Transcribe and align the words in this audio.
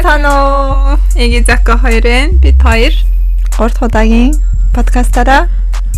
Тано 0.00 0.98
Эги 1.14 1.44
Зако 1.44 1.76
хоёрын 1.76 2.38
бид 2.40 2.56
хоёр 2.62 2.94
гурав 3.52 3.72
дахь 3.72 3.82
удаагийн 3.82 4.32
подкастаараа 4.74 5.48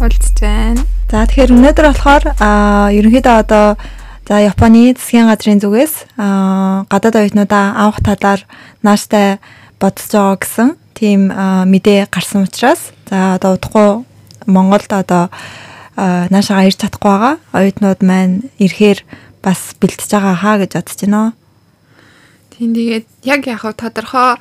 уулзж 0.00 0.34
байна. 0.40 0.82
За 1.10 1.22
тэгэхээр 1.22 1.54
өнөөдөр 1.54 1.86
болохоор 1.86 2.24
аа 2.42 2.90
ерөнхийдөө 2.90 3.36
одоо 3.38 3.78
за 4.26 4.40
Японы 4.42 4.98
засгийн 4.98 5.30
газрын 5.30 5.62
зүгээс 5.62 6.18
аа 6.18 6.90
гадаад 6.90 7.22
оюутнуудаа 7.22 7.64
авах 7.78 8.02
талаар 8.02 8.40
нааштай 8.82 9.38
бодож 9.78 10.10
байгаа 10.10 10.36
гэсэн 10.42 10.68
тийм 10.98 11.20
мэдээ 11.70 12.10
гарсан 12.10 12.50
учраас 12.50 12.90
за 13.06 13.38
одоо 13.38 13.54
удахгүй 13.54 14.02
Монголд 14.50 14.90
одоо 14.90 15.30
наашаага 15.94 16.66
ирж 16.66 16.82
чадахгүй 16.82 17.10
байгаа 17.14 17.34
оюутнууд 17.54 18.00
маань 18.02 18.50
ирэхээр 18.58 19.06
бас 19.38 19.78
бэлтэж 19.78 20.10
байгаа 20.10 20.34
хаа 20.34 20.56
гэж 20.58 20.70
бодож 20.74 20.98
байна. 20.98 21.32
Тийм 22.58 22.70
тэгээд 22.74 23.06
яг 23.26 23.42
яг 23.46 23.62
тодорхой 23.74 24.38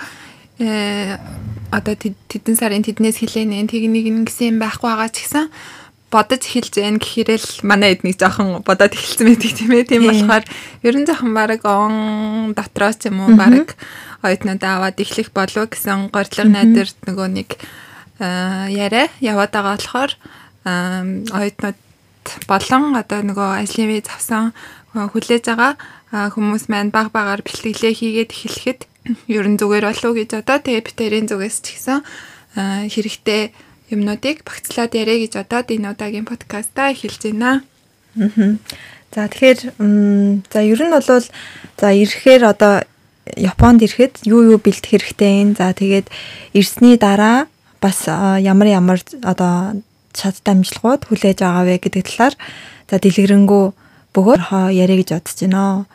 э 0.59 1.17
одоо 1.73 1.97
тэдэн 1.97 2.55
сарын 2.55 2.85
тэднээс 2.85 3.17
хэлээнэ 3.17 3.65
тэгнийг 3.65 4.05
ингэсэн 4.05 4.53
юм 4.53 4.57
байхгүй 4.61 4.89
байгаа 4.93 5.09
ч 5.09 5.25
гэсэн 5.25 5.49
бодож 6.13 6.45
эхэлж 6.45 6.73
байна 6.77 7.01
гэхээрэл 7.01 7.65
манай 7.65 7.97
эднийг 7.97 8.21
жоохон 8.21 8.61
бодоод 8.61 8.93
эхэлсэн 8.93 9.25
байдаг 9.33 9.51
тийм 9.57 9.71
ээ. 9.73 9.89
Тийм 9.89 10.05
болохоор 10.05 10.45
ерөн 10.85 11.05
жоохон 11.09 11.33
баг 11.33 11.65
он 11.65 12.53
дотроос 12.53 13.01
ч 13.01 13.09
юм 13.09 13.25
уу? 13.25 13.33
Баг 13.33 13.73
оюутнууд 14.21 14.61
аваад 14.61 15.01
эхлэх 15.01 15.33
болов 15.33 15.73
гэсэн 15.73 16.13
гордлог 16.13 16.47
найдвар 16.53 16.89
нөгөө 17.09 17.27
нэг 17.33 17.49
яриа 18.69 19.09
яваад 19.17 19.49
байгаа 19.49 19.73
болохоор 19.73 20.11
оюутнууд 21.33 21.79
болон 22.45 22.83
одоо 22.93 23.19
нөгөө 23.25 23.49
ажлын 23.65 23.89
виз 23.89 24.07
авсан 24.13 24.53
хүлээж 24.93 25.43
байгаа 25.49 25.73
хүмүүс 26.13 26.69
маань 26.69 26.93
баг 26.93 27.09
багаар 27.09 27.41
бэлтгэлээ 27.41 27.93
хийгээд 27.97 28.31
эхлэхэд 28.37 28.79
ерөн 29.37 29.57
зүгээр 29.57 29.85
болов 29.89 30.05
уу 30.05 30.17
гэж 30.21 30.29
одоо 30.45 30.57
тэгээ 30.61 30.85
битэрийн 30.85 31.27
зүгээс 31.27 31.57
ч 31.65 31.65
гэсэн 31.73 31.99
хэрэгтэй 32.53 33.49
юмнуудыг 33.89 34.45
багцлаад 34.45 34.93
яриа 34.93 35.25
гэж 35.25 35.41
одоод 35.41 35.73
энэ 35.73 35.89
удаагийн 35.97 36.29
подкастаа 36.29 36.93
эхэлж 36.93 37.33
байна. 37.33 37.65
Аа. 38.17 38.61
За 39.13 39.29
тэгэхээр 39.29 39.59
за 40.53 40.59
ер 40.61 40.81
нь 40.85 40.93
бол 40.93 41.05
за 41.05 41.87
ирэхээр 41.89 42.43
одоо 42.45 42.85
Японд 43.37 43.79
ирэхэд 43.81 44.27
юу 44.27 44.53
юу 44.53 44.59
бэлтэх 44.59 44.93
хэрэгтэй 44.93 45.41
юм. 45.41 45.49
За 45.55 45.73
тэгээд 45.73 46.09
ирсний 46.53 46.97
дараа 46.97 47.49
бас 47.81 48.05
ямар 48.05 48.67
ямар 48.67 48.99
одоо 49.23 49.81
чад 50.13 50.37
дамжлагууд 50.45 51.09
хүлээж 51.09 51.41
байгаа 51.41 51.63
вэ 51.65 51.77
гэдэг 51.81 52.03
талаар 52.05 52.35
за 52.89 52.95
дэлгэрэнгүй 52.99 53.65
бөгөөд 54.13 54.41
яриа 54.75 54.97
гэж 55.01 55.09
бодож 55.13 55.37
байна. 55.41 55.85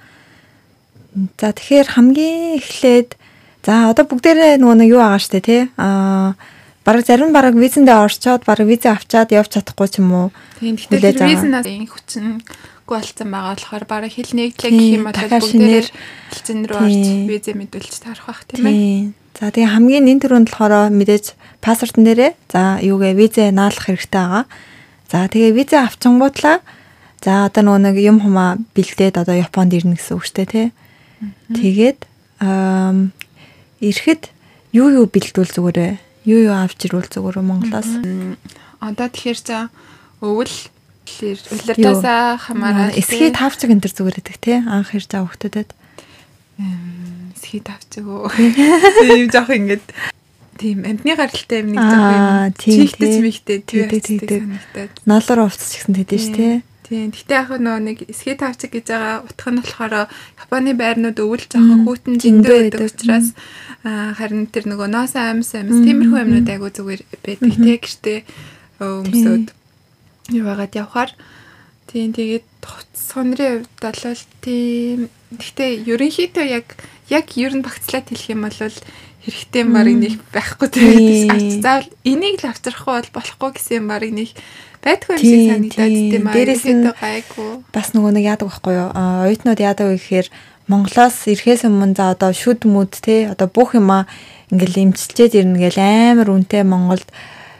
За 1.40 1.52
тэгэхээр 1.52 1.88
хамгийн 1.96 2.60
эхлээд 2.60 3.16
за 3.64 3.90
одоо 3.90 4.04
бүгдээрээ 4.04 4.60
нөгөө 4.60 4.76
нэг 4.84 4.88
юу 4.92 5.00
байгаа 5.00 5.22
штэ 5.22 5.40
тий. 5.40 5.62
Аа 5.80 6.36
бараг 6.88 7.04
зарим 7.04 7.32
бараг 7.32 7.54
визэндээ 7.56 7.96
орчоод 7.96 8.42
бараг 8.48 8.66
визээ 8.68 8.96
авчаад 8.96 9.32
явж 9.32 9.56
чадахгүй 9.56 9.88
ч 9.92 10.00
юм 10.00 10.12
уу. 10.12 10.28
Тийм 10.60 10.80
тэгэхээр 10.80 11.20
визэнаас 11.20 11.66
хүчин 11.68 12.40
болсон 12.88 13.28
байгаа 13.28 13.52
болохоор 13.56 13.84
бараг 13.84 14.12
хэл 14.16 14.32
нэгдлээ 14.32 14.72
гэх 14.72 14.96
юм 14.96 15.04
бол 15.04 15.20
бүгдээр 15.20 15.86
хэлцэн 16.32 16.58
рүү 16.64 16.78
орж 16.80 17.06
визээ 17.28 17.54
мэдүүлж 17.60 17.94
тарах 18.00 18.24
бах 18.24 18.42
тийм 18.48 18.64
ээ. 18.64 19.12
За 19.36 19.52
тэгээ 19.52 19.72
хамгийн 19.76 20.04
нэн 20.08 20.20
төрөнд 20.24 20.48
болохоор 20.48 20.88
мэдээж 20.88 21.36
паспортн 21.60 22.08
дээрээ 22.08 22.32
за 22.48 22.80
юугээ 22.80 23.14
визээ 23.20 23.48
наалах 23.52 23.84
хэрэгтэй 23.84 24.16
байгаа. 24.24 24.44
За 25.12 25.28
тэгээ 25.28 25.52
визээ 25.60 25.80
авчингуудлаа 25.84 26.64
за 27.20 27.32
одоо 27.52 27.62
нөгөө 27.68 27.82
нэг 27.84 27.96
юм 28.00 28.18
хумаа 28.24 28.56
бэлдээд 28.72 29.20
одоо 29.20 29.36
Японд 29.36 29.76
ирнэ 29.76 30.00
гэсэн 30.00 30.16
үг 30.16 30.24
шүү 30.24 30.36
дээ 30.40 30.48
тий. 30.48 30.66
Тэгээд 31.50 32.00
эрэхэд 32.40 34.22
юу 34.74 34.88
юу 34.92 35.06
бэлдвэл 35.10 35.50
зүгээр 35.50 35.78
вэ? 35.78 35.90
Юу 36.28 36.40
юу 36.50 36.54
авч 36.54 36.86
ирвэл 36.86 37.08
зүгээр 37.08 37.42
Монголоос? 37.42 37.90
Одоо 38.78 39.06
тэгэхээр 39.10 39.38
за 39.42 39.68
өвөл 40.22 40.54
улиртаасаа 41.08 42.36
хамаараа 42.38 42.94
эсхий 42.94 43.32
тавчиг 43.32 43.70
энэ 43.72 43.82
төр 43.82 43.94
зүгээр 43.96 44.16
байдаг 44.22 44.38
тий 44.38 44.58
анх 44.60 44.92
ирж 44.94 45.08
байгаа 45.08 45.26
хүмүүстэд 45.26 45.70
эсхий 47.34 47.62
тавчиг 47.64 48.04
өө 48.06 48.28
тийм 48.28 49.26
жоох 49.34 49.50
ингээд 49.50 49.86
тийм 50.58 50.78
амтны 50.84 51.14
гаралтай 51.16 51.62
юм. 51.62 51.72
Нэг 51.74 51.86
жоох 51.86 52.12
юм 52.12 52.52
чигтэй 52.58 53.08
чимэгтэй 53.14 53.58
тий 53.64 54.18
тий 54.20 54.42
ноолоор 55.06 55.48
увцч 55.48 55.80
гэсэн 55.80 55.94
тэдэж 55.96 56.24
тий 56.34 56.52
Тийм. 56.88 57.12
Гэтэ 57.12 57.34
яг 57.36 57.48
нөгөө 57.52 57.84
нэг 57.84 57.98
эсхий 58.08 58.32
тавчиг 58.32 58.72
гэж 58.72 58.86
байгаа 58.88 59.16
утга 59.28 59.52
нь 59.52 59.60
болохоор 59.60 60.08
Японы 60.40 60.72
байрнууд 60.72 61.20
өвөл 61.20 61.44
жоохон 61.44 61.84
хүүтэн 61.84 62.16
зөндөө 62.16 62.56
байдаг 62.64 62.88
учраас 62.88 63.28
харин 63.84 64.48
тэр 64.48 64.64
нөгөө 64.72 64.88
ноос 64.88 65.12
амьс 65.12 65.52
амьс 65.52 65.84
тиймэрхүү 65.84 66.22
юмнууд 66.24 66.48
айгу 66.48 66.72
зүгээр 66.72 67.02
байдаг 67.20 67.52
те 67.60 67.76
гэртээ 67.76 68.18
өмсөд 68.80 69.46
яваагаад 70.32 70.72
явхаар 70.80 71.10
тийм 71.92 72.16
тэгээд 72.16 72.46
сонрын 72.96 73.68
хувьд 73.68 73.84
бол 73.84 74.20
тийм. 74.40 75.12
Гэтэ 75.28 75.84
ерөнхийдөө 75.92 76.46
яг 76.48 76.66
яг 77.12 77.26
ер 77.36 77.52
нь 77.52 77.64
багцлаад 77.64 78.08
хэлэх 78.08 78.32
юм 78.32 78.48
бол 78.48 78.56
хэрэгтэй 79.24 79.64
баг 79.66 79.88
нэг 79.88 80.14
байхгүй 80.30 80.68
тэгээд 80.68 81.62
заавал 81.64 81.88
энийг 82.06 82.42
л 82.42 82.50
авчрахгүй 82.50 82.94
бол 82.94 83.14
болохгүй 83.16 83.50
гэсэн 83.56 83.76
юм 83.82 83.86
баг 83.90 84.06
нэг 84.06 84.30
Байдгүй 84.78 85.16
юм 85.18 85.20
шиг 85.20 85.42
санагдаад 85.50 85.90
тийм 85.90 86.26
аа. 86.28 86.34
Дээрээс 86.34 86.64
нь 86.70 86.86
гайгүй. 86.86 87.50
Бас 87.74 87.88
нөгөө 87.98 88.12
нэг 88.14 88.24
яадаг 88.30 88.46
байхгүй 88.46 88.74
юу? 88.78 88.88
Оюутнууд 88.94 89.58
яадаг 89.58 89.86
вэ 89.90 89.98
гэхээр 89.98 90.28
Монголоос 90.70 91.16
ирэхээс 91.26 91.66
өмнө 91.66 91.98
за 91.98 92.14
одоо 92.14 92.30
шүд 92.30 92.62
мүд 92.62 92.92
те 93.02 93.26
одоо 93.32 93.50
бүх 93.50 93.74
юма 93.74 94.06
ингээл 94.54 94.94
имчилчээд 94.94 95.34
ирнэ 95.34 95.58
гэл 95.66 95.80
амар 95.82 96.30
үнэтэй 96.30 96.62
Монголд 96.62 97.08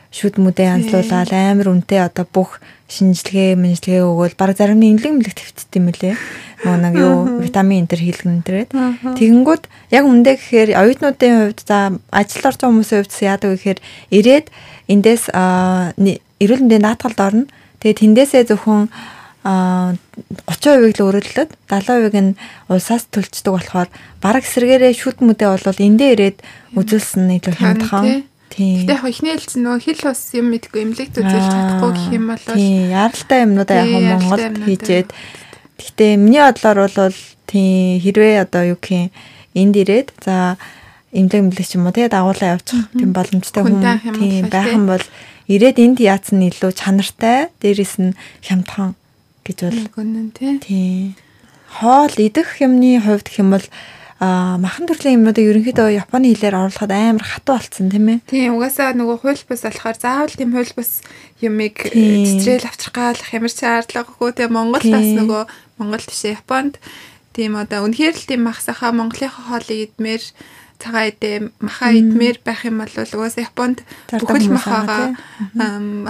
шүд 0.09 0.41
мүдээ 0.41 0.89
янзлуулаад 0.89 1.31
амар 1.33 1.69
үнэтэй 1.69 2.01
одоо 2.01 2.25
бүх 2.25 2.59
шинжилгээ, 2.89 3.61
мэнжилгээ 3.61 4.01
өгөөл 4.01 4.37
баг 4.41 4.57
зарим 4.57 4.81
нь 4.81 4.97
имлэг 4.97 5.13
имлэг 5.13 5.37
твцт 5.37 5.69
юм 5.77 5.93
лээ. 5.93 6.17
Нөгөө 6.65 6.81
нэг 6.81 6.95
юу 6.97 7.17
витамин 7.45 7.85
энтер 7.85 8.01
хийлгэн 8.01 8.41
энтерэд. 8.41 8.73
Тэгэнгүүт 8.73 9.65
яг 9.93 10.05
үндэ 10.09 10.41
гэхээр 10.41 10.71
оюутнуудын 10.73 11.53
хувьд 11.53 11.61
за 11.69 11.93
ажил 12.09 12.41
байгаа 12.41 12.73
хүмүүсийн 12.73 13.05
хувьд 13.05 13.15
яадаг 13.21 13.49
вэ 13.53 13.57
гэхээр 13.61 13.81
ирээд 14.17 14.47
эндээс 14.89 15.25
эрүүл 15.37 16.63
мэндийн 16.65 16.87
даатгалд 16.89 17.21
орно. 17.21 17.45
Тэгээ 17.85 18.01
тэндээсээ 18.01 18.49
зөвхөн 18.49 18.89
30% 19.45 20.99
л 20.99 21.05
өрөлдөд 21.05 21.51
70% 21.69 22.17
нь 22.17 22.37
улсаас 22.73 23.05
төлцдөг 23.13 23.53
болохоор 23.53 23.89
бараг 24.25 24.45
эсрэгээрээ 24.45 24.93
шүд 24.97 25.21
мүдээ 25.21 25.49
бол 25.53 25.79
эндээ 25.79 26.11
ирээд 26.17 26.39
үзүүлсэн 26.75 27.29
илүү 27.39 27.55
хямдхан. 27.55 28.25
Тийм. 28.59 28.83
Гэтэ 28.83 28.95
яг 28.99 29.07
ихний 29.07 29.35
хэлсэн 29.39 29.63
нөгөө 29.63 29.83
хэл 29.87 30.11
ус 30.11 30.23
юм 30.35 30.47
мэдгүй 30.51 30.81
эмнэлэг 30.83 31.15
үзүүлж 31.15 31.47
чадахгүй 31.47 31.91
гэх 31.95 32.09
юм 32.11 32.27
бол 32.27 32.43
Тийм, 32.43 32.91
яралтай 32.91 33.39
юмнуудаа 33.47 33.79
яг 33.87 34.19
Монголд 34.19 34.59
хийжээд. 34.67 35.09
Гэхдээ 35.79 36.13
миний 36.19 36.43
бодлоор 36.43 36.91
бол 36.91 37.19
тийм 37.47 38.03
хэрвээ 38.03 38.43
одоо 38.43 38.75
юу 38.75 38.79
гэх 38.83 38.91
юм 38.99 39.15
энд 39.55 39.75
ирээд 39.79 40.11
за 40.19 40.59
эмнэлэг 41.15 41.39
эмнэлэг 41.39 41.67
ч 41.71 41.79
юм 41.79 41.87
уу? 41.87 41.95
Тэгээд 41.95 42.19
агуулаа 42.19 42.59
явуучих 42.59 42.83
тийм 42.99 43.11
боломжтой 43.15 43.63
хүн. 43.63 43.79
Тийм 44.19 44.51
байх 44.51 44.69
юм 44.75 44.91
бол 44.91 45.07
ирээд 45.47 45.79
энд 45.79 45.99
яатсан 46.03 46.43
илүү 46.43 46.73
чанартай 46.75 47.55
дээрэс 47.63 47.95
нь 48.03 48.19
хямдхан 48.43 48.99
гэж 49.47 49.59
бол. 49.71 49.81
Гүнэн 49.95 50.29
тий. 50.35 50.59
Тий. 50.59 50.99
Хоол 51.79 52.13
идэх 52.19 52.59
юмны 52.59 52.99
хувьд 52.99 53.31
гэх 53.31 53.39
юм 53.39 53.55
бол 53.55 53.67
махан 54.19 54.91
төрлийн 54.91 55.23
юмнуудыг 55.23 55.47
ерөнхийдөө 55.47 55.95
Японы 56.03 56.35
хэлээр 56.35 56.59
оруулахад 56.59 56.91
амар 56.91 57.23
хатуу 57.23 57.55
болцсон 57.55 57.87
тийм 57.87 58.07
ээ. 58.11 58.19
Тийм 58.27 58.59
угаасаа 58.59 58.91
нөгөө 58.99 59.17
хууль 59.23 59.45
бус 59.47 59.63
болохоор 59.63 59.95
заавал 59.95 60.35
тийм 60.35 60.51
хууль 60.59 60.75
бус 60.75 61.07
юмыг 61.39 61.77
цэцрэл 61.87 62.67
авчрах 62.67 62.95
гал 63.15 63.21
ямар 63.31 63.53
ч 63.55 63.63
шаардлагагүй 63.63 64.31
тийм 64.35 64.51
Монгол 64.59 64.83
бас 64.83 65.09
нөгөө 65.15 65.43
Монгол 65.79 66.03
биш 66.03 66.23
Японд. 66.27 66.83
Тийм 67.31 67.55
одоо 67.55 67.87
үнэхээр 67.87 68.17
л 68.19 68.27
тийм 68.27 68.43
махсахаа 68.51 68.91
Монголынхаа 68.91 69.55
хоолыг 69.55 69.95
идмээр 69.95 70.23
цагаан 70.79 71.11
идэ 71.11 71.51
маха 71.59 71.91
идмээр 71.91 72.39
байх 72.47 72.63
юм 72.63 72.79
бол 72.79 72.95
угаасаа 72.95 73.47
Японд 73.51 73.83
бүхэл 74.15 74.55
махаага 74.55 75.19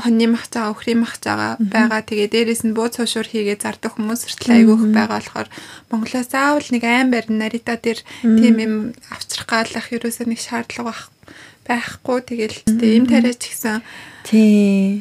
хоньны 0.04 0.26
мах 0.28 0.46
цаа 0.52 0.70
өхрийн 0.72 1.00
мах 1.00 1.16
цаага 1.16 1.56
байгаа. 1.58 2.04
Тэгээ 2.04 2.28
дээрэс 2.28 2.62
нь 2.68 2.76
бууз 2.76 3.00
хуушур 3.00 3.24
хийгээ 3.24 3.56
зардаг 3.64 3.96
хүмүүс 3.96 4.28
хүртэл 4.28 4.54
айгүйх 4.60 4.82
байгаа 4.92 5.18
болохоор 5.24 5.48
Монголоос 5.88 6.28
заавал 6.28 6.68
нэг 6.68 6.84
айн 6.84 7.08
барин 7.08 7.40
нарита 7.40 7.80
дээр 7.80 8.04
тийм 8.20 8.56
юм 8.60 8.74
авчрах 9.08 9.48
гаалах 9.48 9.88
ерөөсөө 9.88 10.28
нэг 10.28 10.40
шаардлага 10.44 11.08
байхгүй. 11.64 12.18
Тэгэл 12.28 12.58
тийм 12.80 13.08
тариач 13.08 13.40
гэсэн 13.44 13.80
Тийм. 14.28 15.00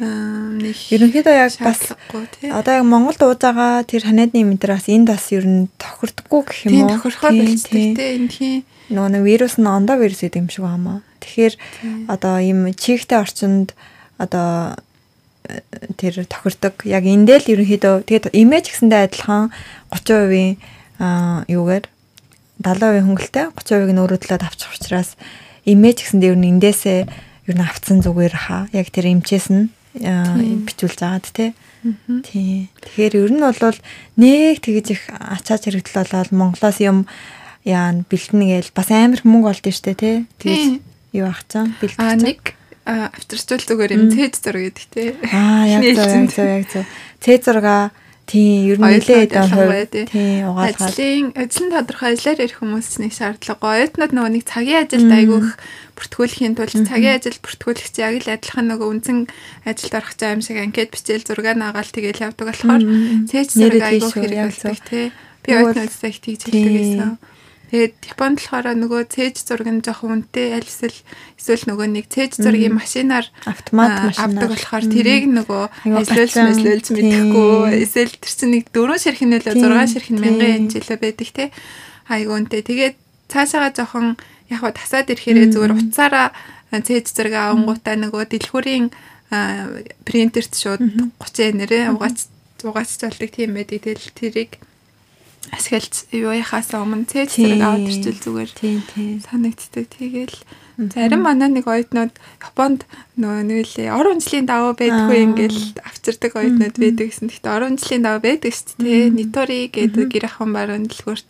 Ерөнхийдөө 0.63 1.35
яг 1.35 1.51
бас 1.59 1.91
одоо 1.91 2.73
яг 2.79 2.85
Монголд 2.87 3.19
ууж 3.19 3.43
байгаа 3.43 3.83
тэр 3.83 4.07
ханиадны 4.07 4.47
мэдрээс 4.47 4.87
энд 4.87 5.11
бас 5.11 5.27
ер 5.35 5.43
нь 5.43 5.67
тохирдоггүй 5.75 6.41
гэх 6.47 6.59
юм 6.71 6.71
уу? 6.71 6.87
Тийм 6.87 6.87
тохирхоо 6.95 7.31
бэлттэй 7.35 8.15
энэ 8.15 8.31
хий 8.31 8.57
нөгөө 8.89 9.11
нэг 9.13 9.23
вирус 9.23 9.55
нь 9.59 9.67
ондоо 9.67 9.99
вирус 9.99 10.23
гэдэг 10.23 10.41
юм 10.41 10.49
шиг 10.49 10.63
байна. 10.63 11.03
Тэгэхээр 11.19 11.53
одоо 12.07 12.33
ийм 12.39 12.71
чигтэй 12.73 13.19
орчинд 13.19 13.75
одоо 14.17 14.79
э, 15.47 15.61
тэр 15.99 16.23
тохирдог. 16.25 16.83
Яг 16.87 17.03
эндээ 17.03 17.37
л 17.43 17.51
ерөнхийдөө 17.57 18.07
тэгээд 18.07 18.35
имиж 18.35 18.65
гэсэндээ 18.71 19.01
адилхан 19.11 19.51
30%-ийн 19.91 20.57
аа 21.03 21.43
юугаар 21.51 21.85
70% 22.63 23.05
хөнгөлтэй 23.05 23.45
30% 23.53 23.93
нь 23.93 24.01
өөрөө 24.01 24.19
төлөөд 24.23 24.43
авчих 24.47 24.73
учраас 24.73 25.13
имэж 25.67 25.97
гэсэн 26.01 26.19
дээр 26.23 26.37
нь 26.39 26.49
эндээсээ 26.57 26.99
ер 27.47 27.55
нь 27.55 27.63
авцсан 27.63 28.01
зүгээр 28.01 28.35
хаа. 28.47 28.65
Яг 28.73 28.89
тэр 28.89 29.11
эмчээс 29.13 29.51
нь 29.53 29.69
бичүүлж 29.99 30.99
байгаад 31.01 31.27
тий. 31.33 31.51
Тий. 32.25 32.69
Тэгэхээр 32.81 33.13
ер 33.17 33.31
нь 33.33 33.41
бол 33.41 33.77
нэг 34.17 34.61
тэгж 34.61 34.87
их 34.93 35.01
ачаач 35.13 35.69
хэрэгтэл 35.69 35.97
болоод 36.01 36.29
Монголоос 36.33 36.77
юм 36.81 37.05
яа 37.67 37.91
бэлтэнэ 38.07 38.45
гээл 38.47 38.71
бас 38.71 38.89
амар 38.95 39.21
мөнгө 39.27 39.51
олдсон 39.51 39.75
штэ 39.75 39.93
тий. 39.99 40.15
Тэгээд 40.39 40.79
юу 41.19 41.27
ах 41.27 41.43
цаа 41.51 41.67
бэлтгэж. 41.67 41.99
Аа 41.99 42.15
нэг 42.15 42.55
авчирчул 42.87 43.59
зүгээр 43.67 43.95
юм 43.99 44.07
цэд 44.15 44.33
зураг 44.39 44.63
гэдэг 44.71 44.87
тий. 44.95 45.09
Аа 45.35 45.67
яг 45.67 45.83
зөв 45.83 46.07
яг 46.07 46.31
зөв 46.31 46.47
яг 46.47 46.65
зөв. 46.71 46.85
Цэд 47.19 47.41
зураг 47.43 47.91
Тийм, 48.27 48.67
ер 48.67 48.75
нь 48.75 48.83
нэлээд 48.83 49.31
хувь 49.39 49.87
тийм 50.11 50.51
угаалгаад. 50.51 50.91
Ажлын 50.91 51.31
ажлын 51.31 51.71
тодорхой 51.71 52.11
ажиллаар 52.11 52.43
ирэх 52.43 52.59
хүмүүс 52.59 52.99
нэг 52.99 53.15
шаардлагагүй. 53.15 53.87
Оюутнууд 53.87 54.11
нөгөө 54.11 54.31
нэг 54.35 54.43
цагийн 54.43 54.83
ажилд 54.83 55.11
айгүйх 55.15 55.49
бүртгүүлэхийн 55.95 56.55
тулд 56.59 56.75
цагийн 56.75 57.15
ажил 57.23 57.39
бүртгүүлэгч 57.39 57.95
яг 58.03 58.15
л 58.19 58.35
адилхан 58.35 58.67
нөгөө 58.67 58.87
үнцэн 58.99 59.17
ажилд 59.63 59.93
орох 59.95 60.11
цаа 60.19 60.35
юм 60.35 60.43
шиг 60.43 60.59
анкет 60.59 60.91
бичээл 60.91 61.23
зураг 61.23 61.55
наагаал 61.55 61.87
тэгээл 61.87 62.27
явдаг 62.27 62.51
болохоор 62.51 62.83
цээж 63.31 63.49
зэрэг 63.55 63.83
айгүйх 63.95 64.15
хэрэгэлдэг 64.19 64.79
тий. 64.83 65.07
Би 65.47 65.49
оюутнуудтай 65.55 66.11
их 66.11 66.19
тийж 66.19 66.51
хэлдэг 66.51 66.75
байсан. 66.75 67.11
Тэгээд 67.67 67.95
Японд 68.15 68.39
болохоор 68.39 68.67
нөгөө 68.79 69.01
цээж 69.11 69.35
зураг 69.43 69.67
нь 69.67 69.83
жоохон 69.83 70.23
үнэтэй 70.23 70.55
аль 70.55 70.63
эсвэл 70.63 70.99
эсвэл 71.35 71.63
нөгөө 71.67 71.87
нэг 71.99 72.05
цээж 72.07 72.39
зургийн 72.39 72.71
машинаар 72.79 73.27
автомат 73.43 74.15
авдаг 74.15 74.55
болохоор 74.55 74.85
тэрийг 74.87 75.27
нөгөө 75.27 75.63
ажиллуулж 75.99 76.35
мэслүүлж 76.47 76.85
мэдэхгүй. 76.95 77.83
Эсвэл 77.83 78.15
тэр 78.23 78.31
чинь 78.31 78.53
нэг 78.55 78.71
дөрөв 78.71 79.03
ширхэн 79.03 79.35
нөлөө 79.35 79.55
6 79.59 79.99
ширхэн 79.99 80.15
мянган 80.15 80.71
жилээ 80.71 80.95
байдаг 80.95 81.29
те. 81.35 81.45
Айгуу 82.07 82.39
үнэтэй. 82.39 82.63
Тэгээд 82.63 82.95
цаашаага 83.27 83.75
жоохон 83.75 84.15
яг 84.47 84.63
ба 84.63 84.71
тасаад 84.71 85.11
ирэхээрээ 85.11 85.51
зүгээр 85.51 85.75
уцаараа 85.75 86.31
цээж 86.71 87.05
зураг 87.11 87.35
авангуудаа 87.35 87.99
нөгөө 87.99 88.23
дэлгүүрийн 88.31 88.87
принтерт 90.07 90.55
шууд 90.55 90.79
30 91.19 91.59
нэрээ 91.59 91.91
угаач 91.91 92.31
угаач 92.63 92.89
болдог 93.03 93.31
тийм 93.35 93.59
байдаг. 93.59 93.83
Тэгэл 93.83 94.15
тэрийг 94.15 94.51
ашиглаж 95.51 95.95
юу 96.11 96.33
яхаасаа 96.35 96.83
өмнө 96.83 97.07
цээж 97.07 97.29
зэрэг 97.39 97.61
аваад 97.63 97.87
ирчихэл 97.87 98.23
зүгээр 98.23 98.51
санагддаг. 99.23 99.85
Тэгэл 99.87 100.37
зарим 100.77 101.21
манай 101.23 101.49
нэг 101.49 101.65
оюутнууд 101.65 102.13
Японд 102.43 102.83
нөгөө 103.17 103.43
нүүлээ 103.49 103.89
орон 103.89 104.19
жилийн 104.21 104.45
даваа 104.45 104.73
байдгүй 104.75 105.19
ингээл 105.23 105.61
авчирдаг 105.81 106.33
оюутнууд 106.35 106.75
байдаг 106.77 107.05
гэсэн. 107.09 107.29
Гэхдээ 107.31 107.55
орон 107.55 107.75
жилийн 107.79 108.03
даваа 108.03 108.21
байдаг 108.21 108.51
шүү 108.53 108.81
дээ. 108.83 109.09
Нитори 109.13 109.59
гэдэг 109.73 110.05
гэр 110.11 110.25
ахын 110.27 110.51
баруун 110.53 110.85
дэлгүүрт 110.89 111.27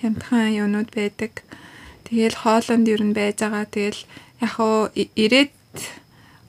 хямдхан 0.00 0.56
юунууд 0.56 0.90
байдаг. 0.90 1.32
Тэгэл 2.08 2.40
хоолонд 2.42 2.86
юу 2.88 2.98
н 3.02 3.12
байж 3.14 3.38
байгаа. 3.42 3.66
Тэгэл 3.68 4.00
яг 4.40 4.52
хуу 4.56 4.90
ирээд 4.94 5.52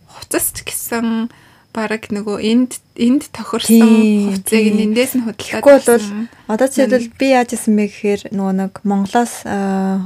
хуцас 0.09 0.53
гэсэн 0.53 1.29
бараг 1.71 2.11
нөгөө 2.11 2.37
энд 2.43 2.83
энд 2.99 3.31
тохирсон 3.31 4.35
хувцсыг 4.35 4.65
эндээс 4.71 5.13
нь 5.17 5.23
худалдаад. 5.23 5.39
Тэгэхгүй 5.39 5.77
бол 5.87 6.05
одоо 6.51 6.67
жишээлбэл 6.67 7.09
би 7.15 7.27
яаж 7.31 7.49
исэн 7.55 7.73
бэ 7.79 7.85
гэхээр 7.87 8.21
нөгөө 8.35 8.55
нэг 8.59 8.73
Монголоос 8.83 9.33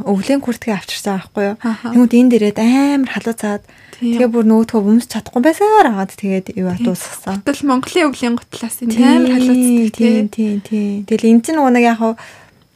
өвлийн 0.05 0.41
хүртгээ 0.45 0.77
авчирсан 0.77 1.17
байхгүй 1.17 1.43
юу. 1.49 1.57
Тэнгүүд 1.61 2.13
энд 2.15 2.31
ирээд 2.37 2.59
амар 2.61 3.09
халуу 3.09 3.35
цаад 3.35 3.63
тэгээ 3.99 4.29
бүр 4.29 4.45
нөгөөдхөө 4.45 4.81
өмс 4.85 5.05
чадахгүй 5.09 5.41
байсаар 5.41 5.87
агаад 5.89 6.13
тэгээд 6.13 6.47
юу 6.53 6.69
атуусгасан. 6.69 7.41
Тэгэл 7.41 7.69
Монголын 7.69 8.07
өвлийн 8.13 8.35
гутлаас 8.37 8.77
энэ 8.85 8.95
амар 9.01 9.31
халуу 9.35 9.55
цдаг 9.57 9.89
тийм 9.97 10.25
тийм 10.29 10.57
тийм. 10.61 10.97
Тэгэл 11.09 11.29
энэ 11.33 11.43
чинь 11.43 11.57
нөгөө 11.57 11.73
нэг 11.73 11.85
яг 11.89 12.01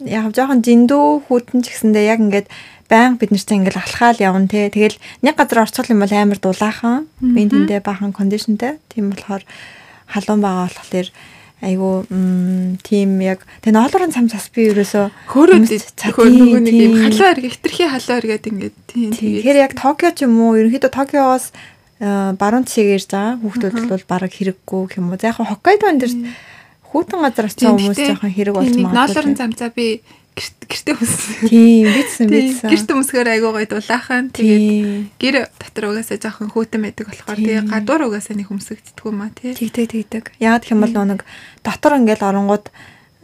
яг 0.08 0.32
жоохон 0.32 0.64
жиндүү 0.64 1.28
хүүтэн 1.28 1.60
ч 1.60 1.76
гэсэндээ 1.76 2.06
яг 2.08 2.20
ингээд 2.24 2.48
баян 2.90 3.16
бид 3.22 3.32
нартай 3.32 3.62
ингээл 3.62 3.80
алхаал 3.80 4.18
явна 4.18 4.50
те. 4.50 4.68
Тэгэл 4.74 4.98
нэг 5.22 5.38
газар 5.38 5.64
орцгол 5.64 5.94
юм 5.94 6.02
бол 6.02 6.14
амар 6.14 6.40
дулаахан. 6.42 7.08
Би 7.22 7.46
тэндээ 7.46 7.86
бахан 7.86 8.12
кондишнтэй. 8.12 8.82
Тийм 8.90 9.14
болохоор 9.14 9.46
халуун 10.10 10.42
байгаа 10.42 10.68
болохоор 10.74 11.08
айгу 11.62 12.08
тийм 12.88 13.20
яг 13.20 13.44
тэгээ 13.62 13.76
ноолорын 13.76 14.16
цам 14.16 14.32
цас 14.32 14.48
би 14.56 14.72
ерөөсөө 14.72 15.28
хөөрөөд 15.28 15.68
цахиу 16.00 16.32
нөгөө 16.32 16.62
нэг 16.64 16.76
юм 16.80 16.96
халуун 17.04 17.28
арга 17.36 17.52
хитрхи 17.52 17.84
халуун 17.84 18.16
аргаад 18.16 18.48
ингээд 18.48 18.76
тийм 18.88 19.12
тэгэхээр 19.12 19.58
яг 19.68 19.74
Токио 19.76 20.12
ч 20.16 20.24
юм 20.24 20.40
уу 20.40 20.56
ерөнхийдөө 20.56 20.88
Токиогоос 20.88 21.52
баруун 22.00 22.64
цэгийг 22.64 23.04
ирж 23.04 23.12
байгаа 23.12 23.44
хүүхдүүд 23.44 23.92
бол 23.92 24.06
бараг 24.08 24.32
хэрэггүй 24.32 24.96
юм 24.96 25.12
уу. 25.12 25.20
За 25.20 25.36
яг 25.36 25.44
Хоккайдон 25.44 26.00
дээр 26.00 26.16
хүүтэн 26.90 27.20
газар 27.22 27.46
очсон 27.50 27.78
хүмүүс 27.78 28.00
жоохон 28.00 28.34
хэрэг 28.34 28.56
болж 28.58 28.74
магадгүй. 28.74 28.96
Ноолорын 28.98 29.36
цам 29.38 29.52
цаа 29.54 29.70
би 29.70 30.02
гэртээ 30.40 30.96
өмссөн. 30.96 31.50
Тийм 31.50 31.86
бидсэн 31.90 32.28
бидсэн. 32.32 32.70
Гэртээ 32.72 32.96
өмсгөр 32.96 33.28
айгуу 33.30 33.52
гоё 33.54 33.68
дулаахан. 33.68 34.32
Тэгээд 34.32 35.20
гэр 35.20 35.36
дотор 35.60 35.86
угаасаа 35.92 36.18
жоохон 36.18 36.50
хөтөн 36.54 36.82
байдаг 36.88 37.06
болохоор 37.12 37.40
тэгээд 37.40 37.70
гадуур 37.70 38.02
угаасаа 38.08 38.36
нэг 38.40 38.50
өмсөгддөг 38.50 39.06
юм 39.06 39.20
аа 39.22 39.32
тий. 39.36 39.52
Тэгдэг 39.54 39.86
тэгдэг. 39.92 40.26
Яг 40.40 40.64
гэх 40.64 40.72
юм 40.74 40.82
бол 40.86 40.96
нэг 40.96 41.22
дотор 41.66 41.94
ингээл 42.00 42.30
оронгууд 42.30 42.66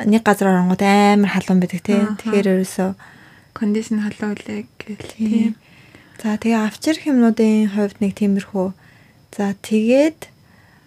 нэг 0.03 0.21
газар 0.27 0.51
оронгууд 0.51 0.83
амар 0.83 1.31
халуун 1.31 1.59
байдаг 1.63 1.81
тий. 1.81 2.01
Тэгэхээр 2.03 2.51
ерөөсөө 2.51 2.89
кондишн 3.55 4.03
халуун 4.03 4.35
үлээ 4.35 4.61
гэл 4.75 5.09
тий. 5.15 5.55
За 6.19 6.35
тэгээ 6.35 6.67
авчирх 6.67 7.07
юмнуудын 7.07 7.71
хувьд 7.71 8.03
нэг 8.03 8.19
тиймэрхүү. 8.19 8.67
За 9.35 9.55
тэгээд 9.55 10.34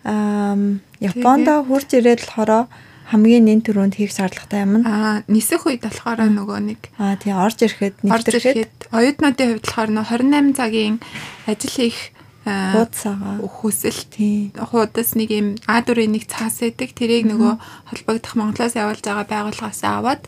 Японд 0.04 1.46
хурж 1.66 1.88
ирээд 1.94 2.22
болохоор 2.26 2.68
хамгийн 3.08 3.44
нэн 3.48 3.60
төрөнд 3.64 3.96
хийх 3.96 4.12
шаардлагатай 4.12 4.68
юм. 4.68 4.84
Аа, 4.84 5.24
нисэх 5.32 5.64
үед 5.64 5.80
болохоор 5.80 6.28
нөгөө 6.28 6.58
нэг 6.60 6.80
аа 7.00 7.16
тий 7.16 7.32
орж 7.32 7.64
ирэхэд 7.64 8.04
нэгтгэхэд 8.04 8.92
оюутнуудын 8.92 9.48
хувьд 9.56 9.64
болохоор 9.64 9.90
нөө 9.96 10.06
28 10.12 10.60
цагийн 10.60 10.96
ажил 11.48 11.72
хийх 11.72 12.12
хуудасаа 12.44 13.40
хүсэл 13.40 14.00
тий. 14.12 14.52
хуудас 14.56 15.16
нэг 15.16 15.30
юм 15.32 15.48
А 15.64 15.80
дүрийн 15.80 16.12
нэг 16.12 16.28
цаас 16.28 16.60
өгдөг 16.60 16.92
тэрийг 16.92 17.28
нөгөө 17.28 17.52
холбогдох 17.92 18.34
Монголоос 18.36 18.76
явуулж 18.76 19.02
байгаа 19.04 19.26
байгууллагаас 19.28 19.82
аваад 19.84 20.22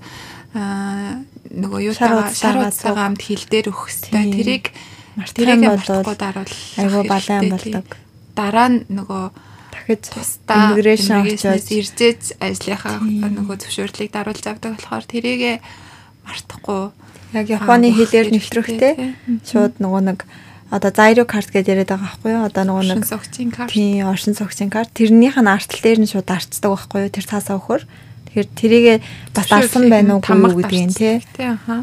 аа 0.56 1.20
нөгөө 1.52 1.80
юутайгаа 1.92 2.32
шар 2.34 2.56
утсаагаа 2.64 3.12
хамт 3.12 3.22
хил 3.22 3.44
дээр 3.44 3.70
өгөх 3.70 3.88
хэрэгтэй 3.88 4.24
тэрийг 4.34 4.64
тэрийг 5.36 5.60
болохгүй 5.64 6.16
даруул 6.18 6.54
айгуу 6.80 7.04
балайн 7.06 7.44
болдог 7.54 7.86
дараа 8.34 8.68
нь 8.68 8.78
нөгөө 8.90 9.24
дахиж 9.98 10.14
тусдаа 10.14 10.76
иммиграшн 10.76 11.26
очиж 11.26 11.66
иржээж 11.74 12.22
ажлынхаа 12.38 13.02
нөгөө 13.02 13.56
зөвшөөрлийг 13.66 14.10
даруулж 14.14 14.44
авдаг 14.46 14.78
болохоор 14.78 15.04
тэрийгэ 15.10 15.58
мартахгүй 16.22 16.94
яг 17.34 17.46
Японы 17.50 17.90
хэлээр 17.94 18.28
нэвтрөхтэй 18.34 18.94
шууд 19.46 19.82
нөгөө 19.82 20.02
нэг 20.14 20.18
одоо 20.70 20.90
Zairo 20.94 21.26
card 21.26 21.50
гэж 21.50 21.66
яриад 21.66 21.90
байгаа 21.90 22.06
байхгүй 22.06 22.30
юу? 22.30 22.46
Одоо 22.46 22.62
нөгөө 22.62 22.84
нэг 22.94 23.02
согчийн 23.02 23.50
карт. 23.50 23.74
Тийм, 23.74 24.06
оршин 24.06 24.38
согчийн 24.38 24.70
карт. 24.70 24.94
Тэрнийх 24.94 25.34
нь 25.34 25.50
артал 25.50 25.82
дээр 25.82 25.98
нь 25.98 26.10
шууд 26.10 26.30
арчдаг 26.30 26.70
байхгүй 26.70 27.10
юу? 27.10 27.10
Тэр 27.10 27.26
цаасаа 27.26 27.58
өхөр. 27.58 27.82
Тэгэхээр 28.30 28.48
тэрийгэ 28.54 28.94
бас 29.34 29.50
алсан 29.50 29.90
байна 29.90 30.22
уугүй 30.22 30.38
юу 30.38 30.62
гэдгийг 30.62 30.94
тий. 30.94 31.18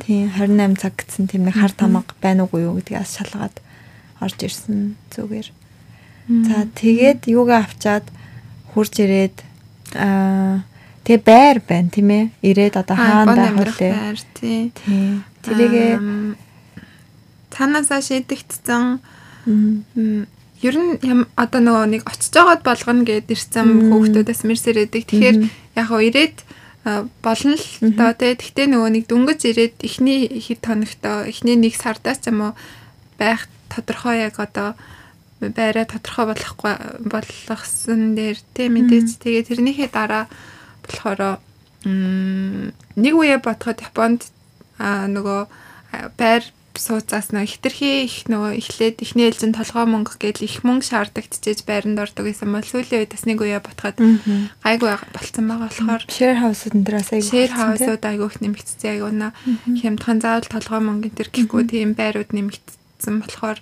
Тийм, 0.07 0.31
28 0.31 0.79
цаг 0.79 0.95
гэсэн 0.95 1.27
тийм 1.27 1.43
нэг 1.43 1.59
хар 1.59 1.75
тамга 1.75 2.07
байна 2.23 2.47
уугүй 2.47 2.63
юу 2.63 2.79
гэдгийг 2.79 3.03
шалгаад 3.03 3.59
орж 4.23 4.39
ирсэн 4.39 4.95
зүгээр. 5.11 5.51
За 6.27 6.67
тэгээд 6.75 7.31
юугаа 7.31 7.63
авчаад 7.63 8.03
хурж 8.75 8.99
ирээд 8.99 9.37
аа 9.95 10.67
тэгээ 11.07 11.23
байр 11.23 11.57
байна 11.63 11.87
тийм 11.87 12.09
ээ. 12.11 12.25
Ирээд 12.43 12.75
одоо 12.75 12.95
хаана 12.99 13.55
байх 13.55 13.79
вэ? 13.79 13.91
Байр 13.95 14.19
тий. 14.35 14.75
Тэрийгээ 15.47 15.91
цаанаасаа 17.55 18.01
шийдэгдсэн 18.03 18.99
ер 20.67 20.75
нь 20.75 20.91
одоо 21.39 21.61
нөгөө 21.63 21.85
нэг 21.95 22.03
очиж 22.03 22.33
байгаад 22.35 22.61
болгоно 22.67 23.07
гэд 23.07 23.31
ирсэн 23.31 23.87
хүүхдүүдээс 23.87 24.41
мэрсэрээдэг. 24.43 25.03
Тэгэхээр 25.07 25.37
яг 25.79 25.87
гоо 25.87 26.01
ирээд 26.03 26.43
болно 27.23 27.55
л 27.55 27.67
доо 27.95 28.11
тий. 28.19 28.35
Тэгтээ 28.35 28.67
нөгөө 28.67 28.91
нэг 28.99 29.03
дүнгэж 29.07 29.39
ирээд 29.47 29.75
эхний 29.79 30.27
хэд 30.27 30.59
хоногтоо 30.59 31.23
эхний 31.23 31.55
нэг 31.55 31.79
сардаас 31.79 32.19
ч 32.19 32.35
юм 32.35 32.51
уу 32.51 32.53
байх 33.15 33.47
тодорхой 33.71 34.27
яг 34.27 34.35
одоо 34.43 34.75
байраа 35.41 35.85
тодорхой 35.85 36.25
болохгүй 36.33 36.73
болгосон 37.05 38.17
дээр 38.17 38.37
тийм 38.57 38.77
мэдээж 38.77 39.09
тэгээ 39.21 39.47
тэрнийхээ 39.47 39.89
дараа 39.93 40.25
болохоор 40.83 41.39
нэг 41.85 43.13
үе 43.13 43.37
бодоход 43.37 43.85
Японд 43.85 44.27
аа 44.81 45.05
нөгөө 45.05 45.41
байр 46.17 46.43
сууцаас 46.77 47.33
нөгөө 47.33 47.49
хитрхи 47.49 48.05
их 48.05 48.29
нөгөө 48.29 48.51
эхлээд 48.61 49.01
ихний 49.01 49.27
ээлжин 49.27 49.53
толгой 49.57 49.85
мөнгө 49.89 50.21
гэл 50.21 50.45
их 50.45 50.61
мөнгө 50.61 50.85
шаардагдчихэж 50.85 51.65
байранд 51.65 51.97
ордог 51.97 52.29
гэсэн 52.29 52.53
бол 52.53 52.61
сүүлийн 52.61 53.01
үед 53.01 53.13
бас 53.13 53.25
нэг 53.25 53.41
үе 53.41 53.57
бодоход 53.57 53.97
гайгүй 53.97 54.93
болцсон 55.13 55.45
байгаа 55.49 55.67
болохоор. 55.67 56.03
Share 56.05 56.37
house-ууд 56.37 56.77
энэраас 56.77 57.09
айгүй 57.13 57.29
share 57.33 57.53
house-ууд 57.57 58.03
айгүй 58.05 58.27
их 58.29 58.37
нэмэгдсэн. 58.45 58.89
Айгүй 58.93 59.11
на 59.17 59.33
хямдхан 59.81 60.21
заавал 60.21 60.53
толгой 60.53 60.81
мөнгө 60.85 61.07
энэ 61.09 61.17
төр 61.17 61.29
гэхгүй 61.33 61.63
тийм 61.65 61.89
байрууд 61.97 62.31
нэмэгдсэн 62.33 63.15
болохоор 63.25 63.57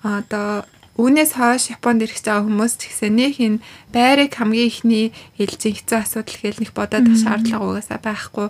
одоо 0.00 0.64
үүнээс 0.96 1.36
хойш 1.36 1.68
Японд 1.76 2.08
ирэх 2.08 2.24
байгаа 2.24 2.48
хүмүүс 2.48 2.72
ч 2.80 2.82
гэсэн 2.88 3.12
нэг 3.16 3.34
энэ 3.36 3.62
байрыг 3.92 4.32
хамгийн 4.32 4.68
ихний 4.72 5.06
ээлжийн 5.36 5.76
хэцүү 5.76 5.98
асуудал 6.00 6.38
гэж 6.40 6.56
нэг 6.64 6.70
бодоод 6.72 7.06
их 7.12 7.20
шаардлага 7.20 7.64
угаасаа 7.68 8.00
байхгүй. 8.00 8.48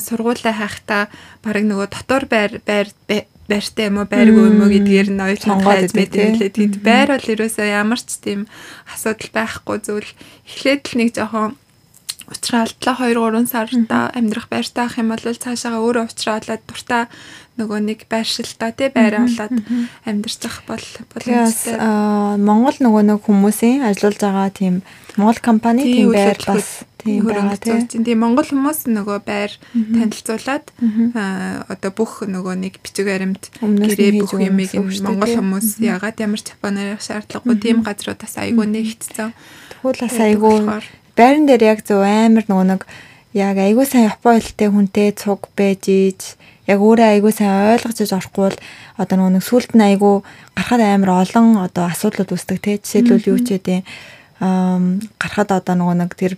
Сургуулаа 0.00 0.54
хайхтаа 0.56 1.02
баг 1.44 1.56
нөгөө 1.60 1.88
дотор 1.92 2.24
байр 2.24 2.52
байр 2.64 2.88
байртай 3.48 3.92
юм 3.92 4.00
уу 4.00 4.08
байргүй 4.08 4.44
юм 4.48 4.64
уу 4.64 4.72
гэдгээр 4.72 5.08
нь 5.12 5.24
ойлгох 5.28 5.60
хайж 5.60 5.92
мэдээ 5.92 6.28
лээ. 6.40 6.56
Тэгэд 6.56 6.76
байр 6.80 7.08
бол 7.12 7.32
ерөөсөө 7.36 7.66
ямар 7.68 8.00
ч 8.00 8.16
тийм 8.24 8.48
асуудал 8.88 9.30
байхгүй 9.36 9.76
зүйл. 9.84 10.10
Эхлээд 10.48 10.82
л 10.88 10.96
нэг 10.96 11.10
жоохон 11.12 11.60
уучраалтлаа 12.24 12.96
2 12.96 13.20
3 13.20 13.44
сарда 13.52 14.08
амьдрах 14.16 14.48
байртай 14.48 14.84
ах 14.88 14.96
юм 14.96 15.12
бол 15.12 15.20
цаашаага 15.20 15.84
өөрөө 15.84 16.04
уучраалаад 16.08 16.62
дуртай 16.64 17.04
нөгөө 17.54 17.80
нэг 17.86 18.00
байршилтаа 18.10 18.74
тий 18.74 18.90
байраа 18.90 19.30
болоод 19.30 19.62
амьдарч 20.02 20.42
ах 20.50 20.62
бол 20.66 20.86
боломжтой. 21.14 21.78
Монгол 22.42 22.78
нөгөө 22.82 23.02
нэг 23.14 23.20
хүмүүсийн 23.22 23.86
ажиллаж 23.86 24.18
байгаа 24.18 24.50
тийм 24.50 24.74
Монгол 25.14 25.38
компани 25.38 25.86
тийм 25.86 26.10
байр 26.10 26.34
бас 26.42 26.82
тийм 26.98 27.22
байгаа 27.22 27.54
тийм. 27.62 27.86
Тийм 27.86 28.18
Монгол 28.18 28.48
хүмүүс 28.50 28.90
нөгөө 28.90 29.18
байр 29.22 29.54
танилцуулаад 29.70 30.66
одоо 31.70 31.90
бүх 31.94 32.26
нөгөө 32.26 32.54
нэг 32.58 32.82
бичиг 32.82 33.06
баримт 33.06 33.54
гэрээ 33.62 34.18
бүх 34.18 34.34
юмыг 34.34 34.74
Монгол 34.74 35.34
хүмүүс 35.38 35.78
ягаад 35.78 36.18
ямар 36.18 36.42
Японоор 36.42 36.98
шаардлагагүй 36.98 37.56
тийм 37.62 37.86
газруудаас 37.86 38.34
айгүй 38.42 38.66
нэгтцсэн. 38.66 39.30
Тэгвэл 39.78 40.02
бас 40.02 40.18
айгүй 40.18 40.56
байран 41.14 41.46
дээр 41.46 41.62
яг 41.70 41.86
зөв 41.86 42.02
амар 42.02 42.42
нөгөө 42.50 42.66
нэг 42.74 42.82
яг 43.34 43.56
айгүй 43.58 43.86
сайн 43.86 44.10
Япон 44.10 44.42
хэлтэй 44.42 44.68
хүнтэй 44.70 45.08
цуг 45.14 45.46
байж 45.54 45.86
ийж 45.86 46.34
яг 46.66 46.78
өөрөө 46.80 47.08
айгүй 47.18 47.32
сайн 47.32 47.76
ойлгож 47.76 47.98
иж 48.00 48.12
орохгүй 48.16 48.42
бол 48.48 48.58
одоо 48.96 49.16
нөгөө 49.18 49.32
нэг 49.36 49.44
сүлд 49.44 49.72
нь 49.76 49.86
айгүй 49.94 50.14
гарахад 50.56 50.80
амар 50.80 51.10
олон 51.22 51.46
одоо 51.60 51.84
асуудлууд 51.92 52.32
үүсдэг 52.32 52.58
те. 52.62 52.80
Жишээлбэл 52.80 53.30
юу 53.32 53.38
ч 53.44 53.60
гэдэг 53.60 53.84
аа 54.40 54.80
гарахад 55.20 55.50
одоо 55.52 55.74
нөгөө 55.76 55.96
нэг 56.00 56.10
тэр 56.16 56.32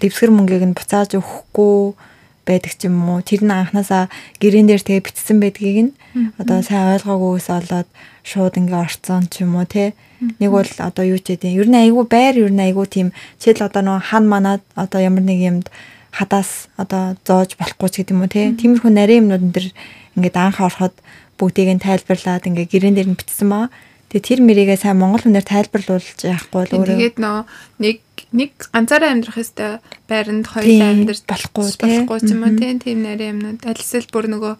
дэвсгэр 0.00 0.30
мөнгийг 0.34 0.64
нь 0.68 0.76
буцааж 0.76 1.16
өгөхгүй 1.16 1.96
байдаг 2.44 2.72
ч 2.76 2.88
юм 2.88 3.00
уу. 3.08 3.24
Тэр 3.24 3.44
нь 3.44 3.52
анханасаа 3.52 4.12
гэрэн 4.42 4.68
дээр 4.68 4.82
тэгээ 4.84 5.06
битсэн 5.06 5.38
байдгийг 5.40 5.78
нь 5.88 5.92
одоо 6.36 6.60
сайн 6.60 7.00
ойлгоогүйгээс 7.00 7.48
болоод 7.48 7.88
шууд 8.24 8.54
ингээ 8.60 8.84
орцсон 8.84 9.24
ч 9.32 9.44
юм 9.44 9.56
уу 9.56 9.64
те. 9.64 9.96
Нэг 10.20 10.50
бол 10.52 10.68
одоо 10.68 11.04
юу 11.04 11.20
ч 11.20 11.36
гэдэг 11.36 11.56
ер 11.56 11.68
нь 11.68 11.80
айгүй 11.80 12.04
байр 12.04 12.34
ер 12.36 12.52
нь 12.52 12.60
айгүй 12.60 12.86
тийм. 12.88 13.08
Жишээл 13.40 13.68
одоо 13.68 13.82
нөгөө 13.84 14.04
хан 14.12 14.24
манад 14.28 14.62
одоо 14.76 15.00
ямар 15.00 15.24
нэг 15.24 15.38
юмд 15.40 15.66
хадаас 16.10 16.68
одоо 16.76 17.16
зоож 17.26 17.54
болохгүй 17.56 17.88
ч 17.90 17.94
гэдэг 18.02 18.14
юм 18.14 18.22
уу 18.26 18.30
те. 18.30 18.50
Тиймэрхүү 18.54 18.90
нарийн 18.90 19.30
юмнууд 19.30 19.44
энэ 19.46 19.72
ингээд 20.18 20.36
анх 20.36 20.58
ороход 20.60 20.94
бүгдийг 21.38 21.78
нь 21.78 21.84
тайлбарлаад 21.84 22.46
ингээд 22.46 22.70
гэрэн 22.70 22.94
дээр 22.98 23.10
нь 23.14 23.18
бичсэн 23.18 23.48
маа. 23.48 23.66
Тэгээ 24.10 24.26
тэр 24.26 24.40
мэрийгээ 24.42 24.78
сайн 24.82 24.98
монгол 24.98 25.22
хүнээр 25.22 25.46
тайлбарлуулж 25.46 26.18
яахгүй 26.26 26.62
л 26.66 26.74
өөрөө. 26.82 26.98
Тэгээд 26.98 27.16
нөө 27.22 27.40
нэг 27.78 27.98
нэг 28.34 28.50
ганцаараа 28.74 29.10
амьдрах 29.14 29.38
ёстой 29.38 29.78
байранд 30.10 30.50
хоёулаа 30.50 30.90
амьдрах 30.90 31.22
болохгүй 31.30 31.64
болохгүй 31.78 32.18
ч 32.26 32.28
юм 32.34 32.42
уу 32.42 32.54
тийм 32.58 32.76
тийм 32.82 32.98
нарийн 33.06 33.38
юмнууд. 33.38 33.62
Альсэл 33.70 34.10
бүр 34.10 34.26
нөгөө 34.34 34.54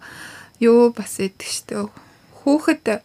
юу 0.63 0.95
бас 0.95 1.19
идэг 1.19 1.51
штэ. 1.51 1.83
Хүүхэд 2.47 3.03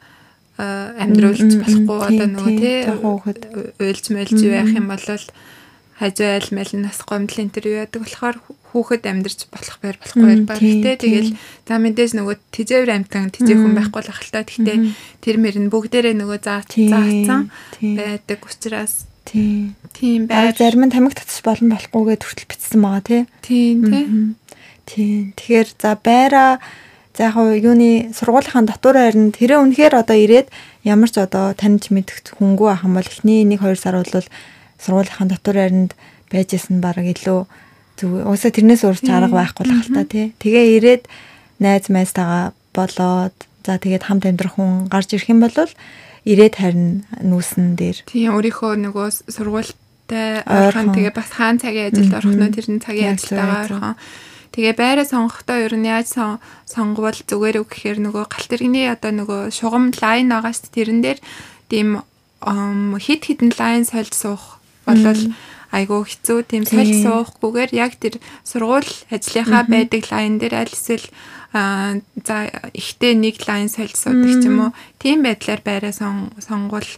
амьдруулж 0.57 1.53
болохгүй 1.61 1.99
одоо 2.15 2.27
нөгөө 2.31 2.55
тий 2.63 2.79
хүүхэд. 2.95 3.41
Уйлж 3.83 4.05
мэлж 4.15 4.39
байх 4.47 4.71
юм 4.71 4.87
бол 4.87 5.03
хажуу 5.97 6.29
айл 6.29 6.49
мэл 6.53 6.73
нас 6.85 7.01
гомдол 7.03 7.41
энэ 7.41 7.53
төр 7.57 7.67
юу 7.73 7.81
яадаг 7.81 8.05
болохоор 8.05 8.37
хүүхэд 8.77 9.05
амьдарч 9.09 9.49
болох 9.49 9.77
байр 9.81 9.97
болохгүй 9.97 10.27
байр 10.29 10.43
баг. 10.45 10.61
Гэтэ 10.61 10.93
тэгэл 11.01 11.31
за 11.65 11.75
мэдээж 11.81 12.13
нөгөө 12.21 12.37
тижээвэр 12.53 12.93
амтан 12.93 13.33
тижээ 13.33 13.57
хүн 13.57 13.73
байхгүй 13.73 14.01
л 14.05 14.13
ахaltaа. 14.13 14.45
Гэтэ 14.45 14.75
тэр 15.25 15.37
мөр 15.41 15.57
нь 15.57 15.73
бүгдээрээ 15.73 16.15
нөгөө 16.21 16.39
заа 16.45 16.61
заацсан 16.69 17.49
байдаг 17.81 18.41
учраас 18.45 19.09
тийм 19.25 20.29
байр 20.29 20.53
зарим 20.53 20.85
нь 20.85 20.93
тамиг 20.93 21.17
татчих 21.17 21.41
болон 21.43 21.73
болохгүйгээ 21.73 22.19
төртөл 22.21 22.51
бичсэн 22.53 22.81
байгаа 22.85 23.03
тий. 23.03 23.23
Тийм 23.41 23.79
тий. 23.89 24.05
Тийм. 24.87 25.23
Тэгэхээр 25.35 25.69
за 25.81 25.91
байраа 25.97 26.61
за 27.17 27.33
яг 27.33 27.37
юуны 27.41 28.13
сургуулийнхаа 28.13 28.69
дотор 28.69 29.01
харин 29.01 29.33
тэрэ 29.33 29.57
үнэхээр 29.59 29.95
одоо 29.99 30.15
ирээд 30.15 30.53
ямар 30.85 31.11
ч 31.11 31.19
одоо 31.19 31.57
таньж 31.57 31.91
мэдэх 31.91 32.37
хүнгүй 32.37 32.69
ах 32.71 32.85
юм 32.85 33.01
бол 33.01 33.09
эхний 33.09 33.43
1 33.43 33.57
2 33.57 33.75
сар 33.81 33.99
бол 33.99 34.29
сургуулийнхаа 34.83 35.27
дотор 35.31 35.57
харинд 35.57 35.93
байжсэн 36.31 36.81
баг 36.81 37.01
илүү 37.01 37.47
зүг 37.97 38.13
уусаа 38.29 38.53
тэрнээс 38.53 38.85
урьж 38.85 39.09
арга 39.09 39.33
байхгүй 39.33 39.65
л 39.65 39.77
хальта 39.81 40.05
тий. 40.05 40.27
Тэгээ 40.37 40.67
ирээд 40.77 41.03
найз 41.63 41.89
майзтайгаа 41.89 42.53
болоод 42.77 43.37
за 43.65 43.81
тэгээд 43.81 44.07
хамт 44.07 44.29
амьдрах 44.29 44.61
хүн 44.61 44.93
гарч 44.93 45.17
ирэх 45.17 45.33
юм 45.33 45.41
бол 45.41 45.57
ирээд 46.27 46.55
харин 46.61 47.07
нүүсэн 47.23 47.79
дээр. 47.79 48.05
Тийм 48.05 48.37
өөрийнхөө 48.37 48.73
нөгөө 48.85 49.09
сургуультай 49.33 50.45
ойрхон 50.45 50.93
тэгээ 50.93 51.15
бас 51.15 51.31
хаан 51.33 51.57
цагийн 51.63 51.95
ажилд 51.95 52.15
орох 52.19 52.35
нь 52.35 52.53
тэрний 52.53 52.83
цагийн 52.83 53.15
ажилтайгаа 53.17 53.63
ойрхон. 53.65 53.95
Тэгээ 54.53 54.75
байраа 54.75 55.07
сонгохдоо 55.07 55.57
ер 55.57 55.75
нь 55.79 55.87
яаж 55.87 56.13
сонгвол 56.67 57.17
зүгээр 57.17 57.61
үг 57.63 57.71
гэхээр 57.71 57.99
нөгөө 58.03 58.25
галт 58.27 58.51
тэрэгний 58.51 58.89
одоо 58.91 59.13
нөгөө 59.15 59.41
шугам 59.55 59.95
лайн 59.95 60.33
байгаа 60.33 60.53
шүү 60.53 60.67
дээ. 60.67 60.77
Тэрэн 60.77 61.01
дээр 61.05 61.19
тийм 61.71 61.89
хит 63.01 63.23
хитэн 63.25 63.53
лайн 63.57 63.85
сольж 63.87 64.13
суух 64.17 64.56
болвол 64.87 65.23
айгүй 65.75 66.03
хэцүү 66.07 66.39
тийм 66.47 66.65
соль 66.65 66.95
суухгүйгээр 67.03 67.71
яг 67.75 67.99
тэр 67.99 68.23
сургууль 68.47 68.93
ажлынхаа 69.11 69.67
байдаг 69.67 70.03
лайн 70.09 70.39
дээр 70.39 70.55
аль 70.63 70.73
эсвэл 70.73 71.07
за 71.53 72.37
ихтэй 72.75 73.15
нэг 73.19 73.43
лайн 73.49 73.69
соль 73.69 73.93
суудаг 73.93 74.33
ч 74.41 74.45
юм 74.47 74.71
уу 74.71 74.71
тийм 75.03 75.27
байдлаар 75.27 75.63
байраа 75.65 75.93
сонгуул 75.93 76.91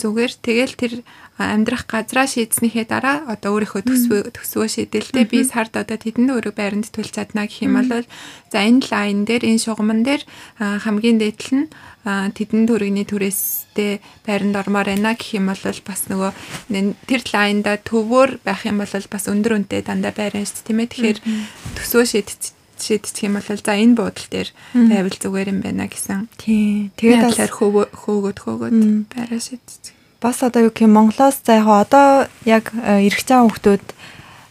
зүгээр. 0.00 0.32
Тэгэл 0.42 0.74
тэр 0.74 0.92
амьдрах 1.38 1.86
газраа 1.86 2.26
шийдснийхээ 2.26 2.86
дараа 2.90 3.30
одоо 3.30 3.54
өөрийнхөө 3.54 3.82
төсвөө 3.86 4.20
төсвөө 4.34 4.66
шийдэлтэй 4.66 5.24
би 5.30 5.46
сард 5.46 5.78
одоо 5.78 5.94
тэдэнд 5.94 6.34
өөрөө 6.34 6.54
байранд 6.58 6.90
төлж 6.90 7.14
чадна 7.14 7.46
гэх 7.46 7.62
юм 7.62 7.78
бол 7.78 8.02
за 8.50 8.58
энэ 8.58 8.82
лайн 8.90 9.22
дээр 9.22 9.46
энэ 9.46 9.62
шугамн 9.62 10.02
дээр 10.02 10.22
хамгийн 10.58 11.22
дээдл 11.22 11.50
нь 11.54 11.66
тэдэн 12.08 12.66
төрөний 12.66 13.06
түрээстэй 13.06 14.02
байранд 14.26 14.58
ормоор 14.58 14.90
байна 14.90 15.14
гэх 15.14 15.38
юм 15.38 15.46
бол 15.54 15.62
бас 15.62 16.02
нөгөө 16.10 16.32
тэр 17.06 17.22
лайнда 17.30 17.78
төвөөр 17.86 18.42
байх 18.42 18.66
юм 18.66 18.82
бол 18.82 18.90
бас 18.90 19.24
өндөр 19.30 19.62
үнэтэй 19.62 19.86
дандаа 19.86 20.10
байран 20.16 20.42
шүү 20.42 20.58
дээ 20.58 20.66
тийм 20.66 20.78
ээ. 20.82 20.90
Тэгэхээр 20.90 21.18
төсөө 21.78 22.04
шийдэж 22.08 22.42
шийдчих 22.78 23.26
юм 23.26 23.38
бол 23.38 23.46
за 23.46 23.74
энэ 23.74 23.94
буудал 23.98 24.28
дээр 24.30 24.48
байвал 24.74 25.18
зүгээр 25.18 25.48
юм 25.52 25.60
байна 25.60 25.90
гэсэн. 25.90 26.30
Тийм. 26.38 26.90
Тэгээд 26.96 27.26
алаар 27.26 27.52
хөөгөөд 27.52 28.38
хөөгөөд 28.38 28.76
байраа 29.12 29.40
шийдчих. 29.42 29.97
Бас 30.20 30.42
одоо 30.42 30.66
юу 30.66 30.72
гэх 30.74 30.86
юм 30.86 30.98
Монголоос 30.98 31.42
за 31.46 31.62
яг 31.62 31.68
одоо 31.68 32.26
яг 32.44 32.74
ирэх 32.74 33.22
цаа 33.22 33.46
хүмүүс 33.46 33.86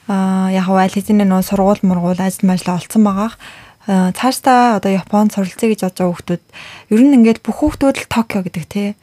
яг 0.07 0.67
айл 0.71 0.95
хэзээ 0.95 1.27
нөө 1.27 1.43
сургууль 1.43 1.83
мургуул 1.83 2.19
ажил 2.19 2.47
мажлаа 2.47 2.79
олцсон 2.79 3.03
байгаа 3.03 3.35
цаашдаа 3.87 4.79
одоо 4.79 4.91
Японд 4.91 5.31
суралцъя 5.31 5.71
гэж 5.71 5.87
бодож 5.87 5.99
байгаа 5.99 6.15
хүмүүс 6.19 6.43
ер 6.91 7.01
нь 7.07 7.15
ингээд 7.19 7.39
бүх 7.39 7.63
хүмүүс 7.63 8.03
л 8.03 8.11
Токио 8.11 8.43
гэдэг 8.43 8.65
тий. 8.67 8.95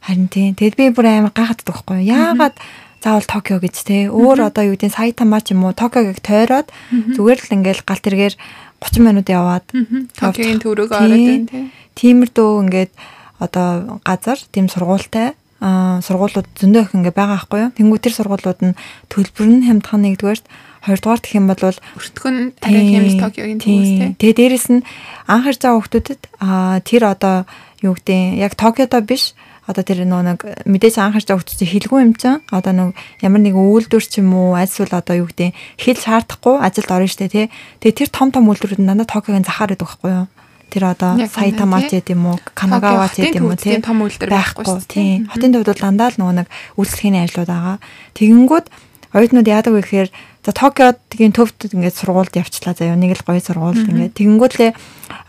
Харин 0.00 0.28
тий. 0.32 0.56
Тэгэд 0.56 0.76
би 0.80 0.88
бүр 0.88 1.06
амар 1.28 1.36
гайхаад 1.36 1.60
байхгүй? 1.68 2.00
Яагаад 2.08 2.56
заавал 3.04 3.28
Токио 3.28 3.60
гэж 3.60 3.76
тий. 3.84 4.08
Өөр 4.08 4.48
одоо 4.48 4.72
юу 4.72 4.76
гэдэг 4.80 4.96
Сайтама 4.96 5.44
ч 5.44 5.52
юм 5.52 5.68
уу 5.68 5.76
Токиог 5.76 6.16
тойроод 6.24 6.72
зүгээр 7.12 7.40
л 7.44 7.54
ингээд 7.60 7.84
галт 7.84 8.04
тэргээр 8.08 8.34
30 8.80 9.04
минут 9.04 9.28
яваад 9.28 9.68
Токиогийн 10.16 10.64
төрөг 10.64 10.88
ороод 10.96 11.12
байна 11.12 11.48
тий. 11.52 11.68
Тиймэрдүү 11.92 12.50
ингээд 12.64 12.92
одоо 13.36 14.00
газар 14.00 14.40
тийм 14.48 14.72
сургуультай 14.72 15.36
сургуулиуд 15.62 16.48
зөндөө 16.58 16.82
их 16.82 16.94
ингээ 16.98 17.14
байгаа 17.14 17.38
байхгүй 17.38 17.60
юу. 17.62 17.74
Тэнгүү 17.78 17.98
тэр 18.02 18.14
сургуулиуд 18.18 18.60
нь 18.66 18.78
төлбөр 19.06 19.48
нь 19.48 19.66
хямдхан 19.70 20.02
нэгдүгээр 20.02 20.40
Хоёрдугаар 20.82 21.22
гэх 21.22 21.38
юм 21.38 21.46
бол 21.46 21.62
өртгөн 21.62 22.58
арай 22.58 22.84
хэмс 22.90 23.14
Токиогийн 23.22 23.62
төвөөс 23.62 23.90
тий. 23.94 24.10
Тэгээ 24.18 24.38
дээрэс 24.50 24.66
нь 24.74 24.82
анх 25.30 25.46
байгаа 25.46 25.78
хүмүүстэд 25.78 26.20
аа 26.42 26.82
тэр 26.82 27.02
одоо 27.06 27.46
юу 27.86 27.94
гэдэг 27.94 28.42
яг 28.42 28.58
Токиодо 28.58 28.98
биш 29.06 29.38
одоо 29.62 29.86
тэр 29.86 30.02
нөө 30.02 30.22
нэг 30.26 30.40
мэдээж 30.66 30.98
анх 30.98 31.22
байгаа 31.22 31.38
хүмүүс 31.38 31.70
хэлгүй 31.70 31.98
юм 32.02 32.18
чинь 32.18 32.42
одоо 32.50 32.74
нэг 32.74 32.98
ямар 33.22 33.42
нэг 33.46 33.54
үйлдвэр 33.54 34.02
ч 34.02 34.18
юм 34.18 34.34
уу 34.34 34.58
альсвал 34.58 34.90
одоо 34.90 35.22
юу 35.22 35.30
гэдэг 35.30 35.54
хэл 35.78 36.02
шаардахгүй 36.02 36.58
ажилд 36.58 36.90
орно 36.90 37.06
штэ 37.06 37.30
тий. 37.30 37.46
Тэгээ 37.78 37.98
тэр 38.02 38.10
том 38.10 38.34
том 38.34 38.50
үйлдвэрүүд 38.50 38.82
дандаа 38.82 39.06
Токиогийн 39.06 39.46
захаар 39.46 39.78
байдаг 39.78 39.86
байхгүй 39.86 40.10
юу? 40.10 40.26
Тэр 40.72 40.96
одоо 40.96 41.20
Сайтама 41.28 41.84
ч 41.84 42.00
гэдэм 42.00 42.24
үү, 42.24 42.36
Канагава 42.56 43.12
ч 43.12 43.28
гэдэм 43.28 43.44
үү 43.44 43.56
тийм 43.60 43.84
том 43.84 44.00
үйлдвэр 44.00 44.32
байхгүй 44.32 44.80
тийм. 44.88 45.28
Хотын 45.28 45.52
төвд 45.52 45.68
бол 45.68 45.84
дандаа 45.84 46.08
л 46.08 46.18
нөгөө 46.18 46.36
нэг 46.40 46.48
үйлчлэгийн 46.80 47.22
ажлууд 47.28 47.50
байгаа. 47.52 47.76
Тэгэнгүүт 48.16 48.66
оюутнууд 49.12 49.52
яадаг 49.52 49.72
вэ 49.76 49.84
гэхээр 49.84 50.10
За 50.42 50.50
Токиод 50.50 50.98
тгийн 51.06 51.30
төвд 51.30 51.70
ингээд 51.70 51.94
сургуульд 52.02 52.34
явчлаа. 52.34 52.74
Заяа 52.74 52.98
нэг 52.98 53.14
л 53.14 53.22
гоё 53.22 53.38
сургууль 53.38 53.86
ингээд. 53.86 54.18
Тэгэнгүүтлээ 54.18 54.74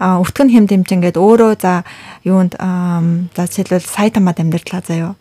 өвтгөн 0.01 0.49
хэм 0.49 0.65
дэмжингээд 0.65 1.21
өөрөө 1.21 1.53
за 1.61 1.85
юунд 2.25 2.57
за 2.57 3.41
жишээлбэл 3.45 3.85
Сайтамад 3.85 4.41
амьдарчлаа 4.41 4.81
заяа. 4.81 5.13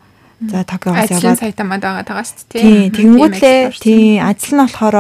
За 0.50 0.64
Токиогоос 0.66 1.10
яваад 1.12 1.38
Сайтамад 1.38 1.82
байгаа 1.82 2.02
таа 2.02 2.26
шүү 2.26 2.50
дээ. 2.50 2.90
Тийм 2.90 2.90
тэгэнгүүтлээ 2.90 3.58
тийм 3.78 4.26
ажил 4.26 4.58
нь 4.58 4.62
болохоор 4.66 4.96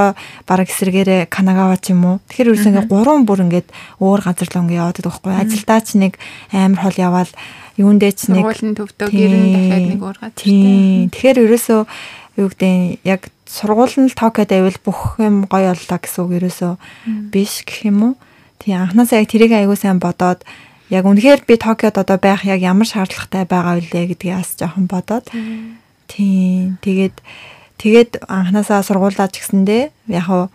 бараг 0.46 0.68
эсрэгээрээ 0.70 1.26
Канагава 1.26 1.74
ч 1.82 1.90
юм 1.90 2.06
уу. 2.06 2.16
Тэгэхээр 2.30 2.50
ерөөс 2.54 2.66
ингээд 2.70 2.90
гурван 2.92 3.26
бүр 3.26 3.42
ингээд 3.50 3.68
өөр 3.98 4.20
газар 4.22 4.46
л 4.46 4.58
ингээд 4.62 4.78
яваад 4.78 4.96
байгаа 5.02 5.10
байхгүй. 5.10 5.34
Ажилдаа 5.42 5.80
ч 5.82 5.88
нэг 5.98 6.12
амар 6.54 6.80
хол 6.86 6.98
яваал 7.02 7.32
юундээ 7.74 8.12
ч 8.14 8.20
нэг 8.30 8.44
сургуулийн 8.46 8.76
төвдөө 8.78 9.08
гэр 9.10 9.32
нь 9.34 9.50
дахиад 9.50 9.86
нэг 9.90 10.02
уургаад 10.02 10.34
тийм. 10.38 11.10
Тэгэхээр 11.10 11.38
ерөөсөө 11.42 11.80
юу 12.38 12.48
гэдэг 12.52 12.74
яг 13.02 13.22
сургууль 13.50 13.96
нь 13.98 14.14
Токиод 14.14 14.50
байвал 14.52 14.78
бүх 14.84 15.00
юм 15.18 15.44
гоё 15.50 15.74
боллоо 15.74 15.98
гэсэн 15.98 16.20
үг 16.22 16.32
ерөөсөө 16.38 16.72
биш 17.34 17.66
гэх 17.66 17.90
юм 17.90 17.98
уу. 18.02 18.14
Тийм 18.62 18.78
анханасаа 18.78 19.20
яг 19.20 19.28
тэрийг 19.28 19.52
аягүй 19.52 19.76
сайн 19.76 19.98
бодоод 19.98 20.46
яг 20.92 21.08
үнэхээр 21.08 21.48
би 21.48 21.56
Токиод 21.56 21.96
одоо 21.96 22.20
байх 22.20 22.44
яг 22.44 22.60
ямар 22.60 22.84
шаардлагатай 22.84 23.48
байгаа 23.48 23.80
вэ 23.80 24.12
гэдгийг 24.12 24.36
бас 24.36 24.52
жоохон 24.60 24.86
бодоод. 24.92 25.24
Тийм 26.12 26.76
тэгээд 26.84 27.16
тэгээд 27.80 28.28
анханасаа 28.28 28.84
сургуулаа 28.84 29.32
ч 29.32 29.40
гэсэндээ 29.40 30.12
яг 30.12 30.24
хуу 30.28 30.52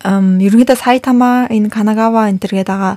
ам 0.00 0.40
ерөнхийдөө 0.40 0.78
Сайтама 0.80 1.44
энэ 1.52 1.68
Канагава 1.68 2.32
энэ 2.32 2.40
төр 2.40 2.64
гэдэг 2.64 2.72
байгаа 2.72 2.96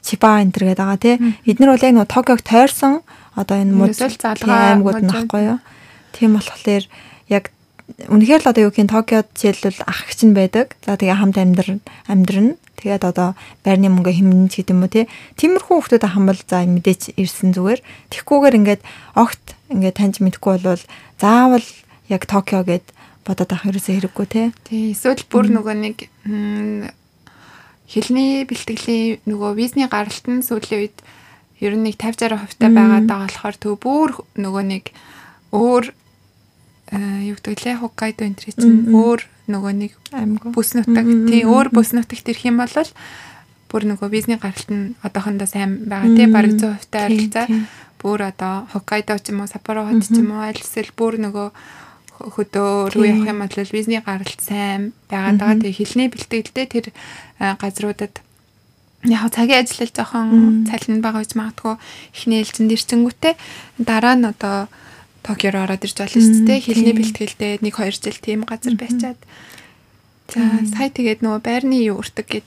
Чиба 0.00 0.40
энэ 0.40 0.56
төр 0.56 0.64
гэдэг 0.72 0.80
байгаа 0.80 0.98
тий. 1.04 1.16
Эднэр 1.44 1.76
бол 1.76 1.84
яг 1.84 1.94
нөө 2.00 2.08
Токиог 2.08 2.40
тойрсон. 2.40 3.04
Одоо 3.36 3.60
энэ 3.60 3.76
мужил 3.76 4.08
залгаа 4.08 4.80
аймагуд 4.80 5.04
нь 5.04 5.12
баггүй 5.12 5.42
юу? 5.52 5.58
Тийм 6.16 6.40
болохоор 6.40 6.88
яг 7.28 7.52
үнэхээр 8.08 8.40
л 8.40 8.48
одоо 8.48 8.62
юу 8.64 8.72
гэх 8.72 8.82
юм 8.82 8.88
Токиод 8.88 9.28
жишээлбэл 9.36 9.84
ах 9.84 10.08
эгч 10.08 10.20
нь 10.24 10.32
байдаг. 10.32 10.80
За 10.80 10.96
тэгээ 10.96 11.20
хамт 11.20 11.36
амьдрын 11.36 11.80
амьдрын. 12.08 12.56
Тэгээд 12.82 13.06
одоо 13.06 13.38
байрны 13.62 13.86
мөнгө 13.94 14.10
хэмнэн 14.10 14.50
ч 14.50 14.66
гэдэм 14.66 14.82
үү 14.82 14.90
те. 14.90 15.02
Тиймэрхүү 15.38 15.70
хүмүүс 15.86 16.02
бол 16.02 16.42
за 16.42 16.66
мэдээч 16.66 17.14
ирсэн 17.14 17.54
зүгээр. 17.54 17.80
Тэгхгүйгээр 18.10 18.58
ингээд 18.58 18.82
огт 19.14 19.44
ингээд 19.70 19.98
таньж 20.02 20.18
мэдхгүй 20.18 20.58
болвол 20.58 20.82
заавал 21.22 21.68
яг 22.10 22.26
Токио 22.26 22.66
гэд 22.66 22.90
бодоод 23.22 23.54
авах 23.54 23.70
ерөөсөө 23.70 23.94
хэрэггүй 24.02 24.26
те. 24.26 24.50
Тий, 24.66 24.90
эсвэл 24.90 25.22
бүр 25.30 25.46
нөгөө 25.54 25.76
нэг 25.78 25.96
хэлний 27.86 28.42
бэлтгэлийн 28.48 29.22
нөгөө 29.28 29.50
визний 29.54 29.86
гаралт 29.86 30.26
нь 30.26 30.42
сүүлийн 30.42 30.80
үед 30.82 30.96
ер 31.62 31.78
нь 31.78 31.86
нэг 31.86 32.02
50 32.02 32.34
60% 32.34 32.58
та 32.58 32.66
байгаад 32.66 33.06
байгаа 33.06 33.30
болохоор 33.30 33.56
төв 33.62 33.74
бүр 33.78 34.10
нөгөө 34.34 34.64
нэг 34.66 34.84
өөр 35.54 35.84
юу 37.30 37.36
гэдэг 37.36 37.60
лээ 37.62 37.76
Хоккайдо 37.78 38.26
энэ 38.26 38.40
чинь 38.42 38.90
өөр 38.90 39.20
нөгөө 39.52 39.72
нэг 39.76 39.92
бүс 40.56 40.72
нутаг. 40.74 41.06
Тий 41.28 41.44
өөр 41.44 41.68
бүс 41.70 41.92
нутагт 41.92 42.26
ирэх 42.32 42.48
юм 42.48 42.58
бол 42.64 42.72
бүр 43.72 43.82
нөгөө 43.88 44.08
визний 44.12 44.36
гаралт 44.36 44.68
нь 44.68 44.96
одоохондоо 45.04 45.48
сайн 45.48 45.84
байгаа. 45.88 46.12
Тий 46.16 46.28
бараг 46.28 46.56
100% 46.56 46.92
та 46.92 47.06
арилцаа 47.08 47.46
бүр 48.02 48.28
одоо 48.28 48.66
Хоккайдо 48.72 49.16
ч 49.22 49.32
юм 49.32 49.44
уу 49.44 49.48
Саппоро 49.48 49.86
хот 49.88 50.04
ч 50.04 50.18
юм 50.20 50.34
уу 50.34 50.42
аль 50.44 50.58
эсвэл 50.58 50.92
бүр 50.92 51.16
нөгөө 51.22 51.48
хөдөө 52.20 52.92
рүү 52.92 53.04
явах 53.08 53.30
юм 53.32 53.40
бол 53.40 53.72
визний 53.72 54.02
гаралт 54.04 54.40
сайн 54.42 54.92
байгаад 55.08 55.38
байгаа. 55.40 55.60
Тэгээ 55.62 55.78
хилний 55.78 56.08
бэлтгэлтэй 56.12 56.66
тэр 56.68 56.86
газруудад 57.38 58.20
яг 59.08 59.32
цагийн 59.34 59.64
ажиллал 59.66 59.92
жоохон 59.96 60.28
цалин 60.68 61.00
бага 61.02 61.22
гэж 61.24 61.34
магадгүй. 61.34 61.74
Эхний 62.14 62.38
ээлжинд 62.42 62.70
ирчингүүтээ 62.70 63.34
дараа 63.82 64.14
нь 64.14 64.28
одоо 64.28 64.70
Токиор 65.22 65.56
ороод 65.62 65.86
ирж 65.86 65.96
болно 66.02 66.18
шүү 66.18 66.46
дээ. 66.46 66.60
Хилний 66.66 66.94
бэлтгэлдээ 66.98 67.52
1 67.62 67.70
2 67.70 68.02
жил 68.02 68.18
тийм 68.18 68.40
газар 68.42 68.74
байчаад. 68.74 69.18
За 70.32 70.42
сая 70.74 70.90
тэгээд 70.90 71.22
нөгөө 71.22 71.40
байрны 71.46 71.78
юу 71.86 72.02
өртөг 72.02 72.26
гэд. 72.26 72.46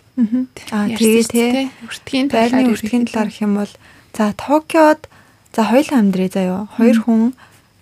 Аа 0.75 0.91
тэгээд 0.91 1.29
тий. 1.31 1.71
Өртгийн 1.87 2.27
байрны 2.27 2.67
өртгийн 2.71 3.05
талаар 3.07 3.29
гэх 3.31 3.45
юм 3.45 3.53
бол 3.61 3.73
за 4.11 4.35
Токиод 4.35 5.07
за 5.55 5.61
хоёулаа 5.71 5.99
амьдрий 6.03 6.27
заяо. 6.27 6.67
Хоёр 6.75 6.97
хүн 6.99 7.21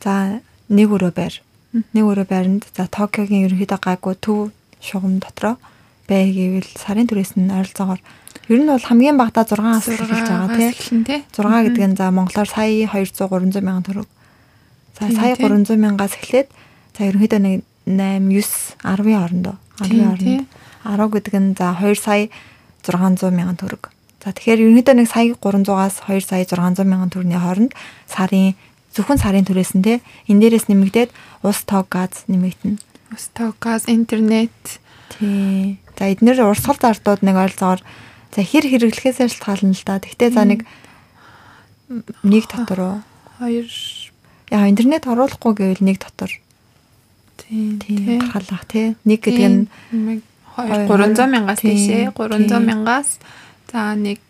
за 0.04 0.44
нэг 0.70 0.90
өрөө 0.94 1.14
байр. 1.16 1.42
Нэг 1.74 2.06
өрөө 2.06 2.28
байранд 2.30 2.64
за 2.78 2.86
Токиогийн 2.86 3.50
ерөнхийдөө 3.50 3.80
гайгүй 3.82 4.16
төв 4.22 4.54
шугам 4.78 5.18
дотроо 5.24 5.58
бай 6.06 6.30
гэвэл 6.30 6.68
сарын 6.76 7.08
түрээс 7.08 7.40
нь 7.40 7.50
ойролцоогоор 7.50 8.02
ер 8.52 8.60
нь 8.60 8.68
бол 8.68 8.84
хамгийн 8.84 9.18
багадаа 9.18 9.48
6-аас 9.48 9.88
эхэлж 9.88 10.28
байгаа 10.28 10.52
тий. 10.54 11.24
6 11.32 11.66
гэдэг 11.66 11.84
нь 11.88 11.98
за 11.98 12.12
монголоор 12.12 12.50
сая 12.50 12.70
200 12.92 13.24
300 13.32 13.64
мянган 13.64 13.88
төгрөг 13.88 14.10
За 15.00 15.10
сая 15.10 15.36
300 15.36 15.74
мянгаас 15.78 16.14
эхлээд 16.18 16.50
за 16.94 17.10
ерөнхийдөө 17.10 17.42
нэг 17.42 17.60
8 17.90 18.30
9 18.30 18.78
10-ын 18.86 19.18
хоорондоо 19.18 19.56
10-ын 19.82 20.46
хооронд 20.86 21.12
10 21.12 21.14
гэдэг 21.18 21.36
нь 21.42 21.56
за 21.58 21.74
2 21.82 21.98
сая 21.98 22.30
600 22.86 23.34
мянган 23.34 23.58
төгрөг. 23.58 23.90
За 24.22 24.32
тэгэхээр 24.32 24.64
ерөнхийдөө 24.70 24.96
нэг 25.02 25.08
сая 25.10 25.34
300-аас 25.34 25.96
2 26.06 26.22
сая 26.22 26.46
600 26.46 26.86
мянган 26.86 27.10
төгрөгийн 27.10 27.42
хооронд 27.42 27.72
сарын 28.06 28.54
зөвхөн 28.94 29.18
сарын 29.18 29.46
түрээс 29.50 29.74
нь 29.74 29.84
те 29.84 30.06
энэ 30.30 30.40
дээрээс 30.46 30.70
нэмэгдээд 30.70 31.10
ус 31.42 31.60
тоо 31.66 31.82
газ 31.90 32.30
нэмэгдэнэ. 32.30 32.78
Ус 33.18 33.26
тоо 33.34 33.58
газ 33.58 33.90
интернет 33.90 34.54
тий. 35.10 35.82
За 35.98 36.06
эднэр 36.14 36.46
урсгал 36.46 36.78
зардууд 36.78 37.26
нэг 37.26 37.36
ойролцоогоор 37.38 37.82
за 38.30 38.42
хэр 38.46 38.70
хэрэглэхээс 38.70 39.18
шалтгаална 39.18 39.74
л 39.74 39.84
да. 39.86 39.98
Тэгтээ 39.98 40.30
за 40.30 40.44
нэг 40.46 40.62
нэг 42.22 42.44
дотор 42.46 43.02
2 43.42 44.03
яа 44.54 44.70
интернет 44.70 45.10
оруулахгүй 45.10 45.54
гэвэл 45.58 45.82
нэг 45.82 45.98
дотор. 45.98 46.30
Тийм 47.42 47.82
гаргалах 48.30 48.66
тий. 48.70 48.94
нэг 49.04 49.20
гэдэг 49.26 49.50
нь 49.50 50.22
300 50.54 51.26
мянгаас 51.26 51.66
тийшээ. 51.66 52.14
300 52.14 52.62
мянгаас 52.62 53.18
за 53.74 53.98
нэг 53.98 54.22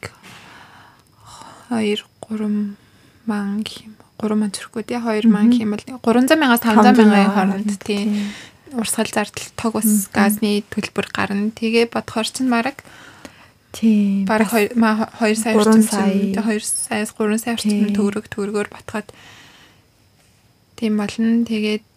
2 1.68 2.00
3 2.24 2.80
ман 3.28 3.60
гэх 3.68 3.84
юм 3.84 3.94
3 4.24 4.40
ман 4.40 4.52
зэрэггүй 4.56 4.84
тий 4.88 4.98
2 4.98 5.28
ман 5.28 5.52
гэх 5.52 5.68
юм 5.68 5.76
бол 5.76 5.84
300 6.16 6.40
мянгаас 6.40 6.64
500 6.64 6.96
мянган 7.04 7.32
хооронд 7.36 7.72
тий. 7.84 8.08
урсгал 8.74 9.12
зардал 9.12 9.48
тог 9.60 9.76
ус 9.76 10.08
газны 10.10 10.64
төлбөр 10.72 11.08
гарна. 11.12 11.52
Тэгээ 11.52 11.92
бодохоор 11.92 12.28
чинь 12.32 12.50
мараг 12.50 12.80
тий 13.76 14.24
бараг 14.24 14.50
2 14.50 14.72
сая 15.36 15.54
3 15.60 15.84
сая. 15.84 16.10
2 16.40 16.64
саяас 16.64 17.12
3 17.12 17.38
сая 17.38 17.54
орчим 17.60 17.92
төгрөг 17.92 18.32
төгрөгөөр 18.32 18.72
батгаад 18.72 19.12
Тийм 20.84 21.00
болно. 21.00 21.48
Тэгээд 21.48 21.88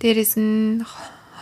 дээрэс 0.00 0.40
нь 0.40 0.80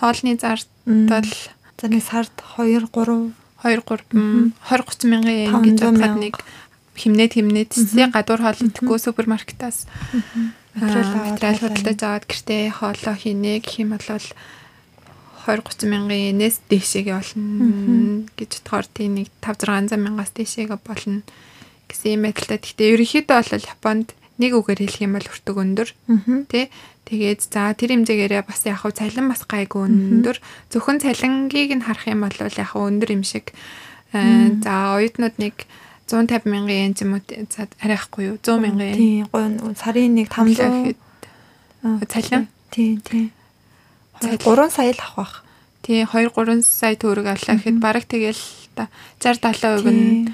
хоолны 0.03 0.35
зардал 0.35 1.31
за 1.79 1.87
нэг 1.87 2.03
сард 2.03 2.35
2 2.59 2.91
3 2.91 2.91
2 2.91 3.31
3 3.63 3.87
20 3.87 4.51
30 4.67 5.07
мянган 5.07 5.37
yen 5.47 5.63
гэж 5.63 5.79
бодоход 5.79 6.19
нэг 6.19 6.35
химнээд 6.99 7.39
химнээд 7.39 7.71
тийм 7.71 8.11
гадуур 8.11 8.43
хоол 8.43 8.59
идэхгүй 8.67 8.99
супермаркетаас. 8.99 9.87
Материал 10.75 11.63
худалдаж 11.63 12.01
аваад 12.03 12.27
гэртээ 12.27 12.75
хоолоо 12.75 13.15
хийнэ. 13.15 13.63
Гэх 13.63 13.79
юм 13.79 13.95
бол 13.95 14.03
20 14.03 14.35
30 15.47 15.87
мянган 15.87 16.19
yen-ээс 16.35 16.67
дээшээгээ 16.67 17.15
болно 17.15 18.27
гэж 18.35 18.51
бодохоор 18.59 18.87
тийм 18.91 19.23
нэг 19.23 19.31
5 19.39 19.95
600 19.95 20.03
мянгаас 20.03 20.35
дээшээгээ 20.35 20.83
болно 20.83 21.23
гэсэн 21.87 22.11
юм 22.19 22.23
байдлаа. 22.27 22.59
Гэхдээ 22.59 22.91
ерөнхийдөө 22.91 23.39
бол 23.39 23.71
Японд 23.71 24.09
нэг 24.39 24.55
үгээр 24.55 24.81
хэлэх 24.87 25.03
юм 25.03 25.13
бол 25.19 25.27
өртөг 25.27 25.57
өндөр. 25.59 25.89
Тий 26.47 26.71
тэгээд 27.11 27.41
за 27.43 27.75
тэр 27.75 27.91
хэмжээгээрээ 27.99 28.43
бас 28.47 28.63
яг 28.65 28.87
хав 28.87 28.95
цалин 28.95 29.27
бас 29.27 29.43
гайгүй 29.43 29.91
өндөр. 29.91 30.39
Зөвхөн 30.71 31.03
цалингийг 31.03 31.75
нь 31.75 31.85
харах 31.85 32.07
юм 32.07 32.23
бол 32.23 32.39
яг 32.39 32.55
хав 32.55 32.87
өндөр 32.87 33.11
юм 33.19 33.27
шиг. 33.27 33.51
За 34.15 34.95
оюутнууд 34.97 35.37
нэг 35.43 35.67
150 36.09 36.49
мянган 36.49 36.79
yen 36.89 36.95
ч 36.95 37.05
юм 37.05 37.19
уу 37.19 37.23
арайхгүй 37.85 38.33
юу? 38.33 38.37
100 38.41 38.63
мянган 38.63 38.97
yen 38.97 39.27
тий 39.29 39.75
сарын 39.77 40.15
нэг 40.17 40.29
500 40.33 40.97
цалин? 42.09 42.49
тий 42.71 42.97
тий. 43.03 43.35
3 44.23 44.71
сая 44.71 44.95
л 44.95 45.03
авах 45.03 45.17
бах. 45.17 45.35
Тий 45.83 46.07
2 46.07 46.33
3 46.33 46.63
сая 46.65 46.97
төгрөг 46.97 47.27
авлаа 47.29 47.57
гэхэд 47.59 47.79
бараг 47.83 48.05
тэгэл 48.09 48.41
60 49.21 49.45
70% 49.53 49.85
нь 49.91 50.33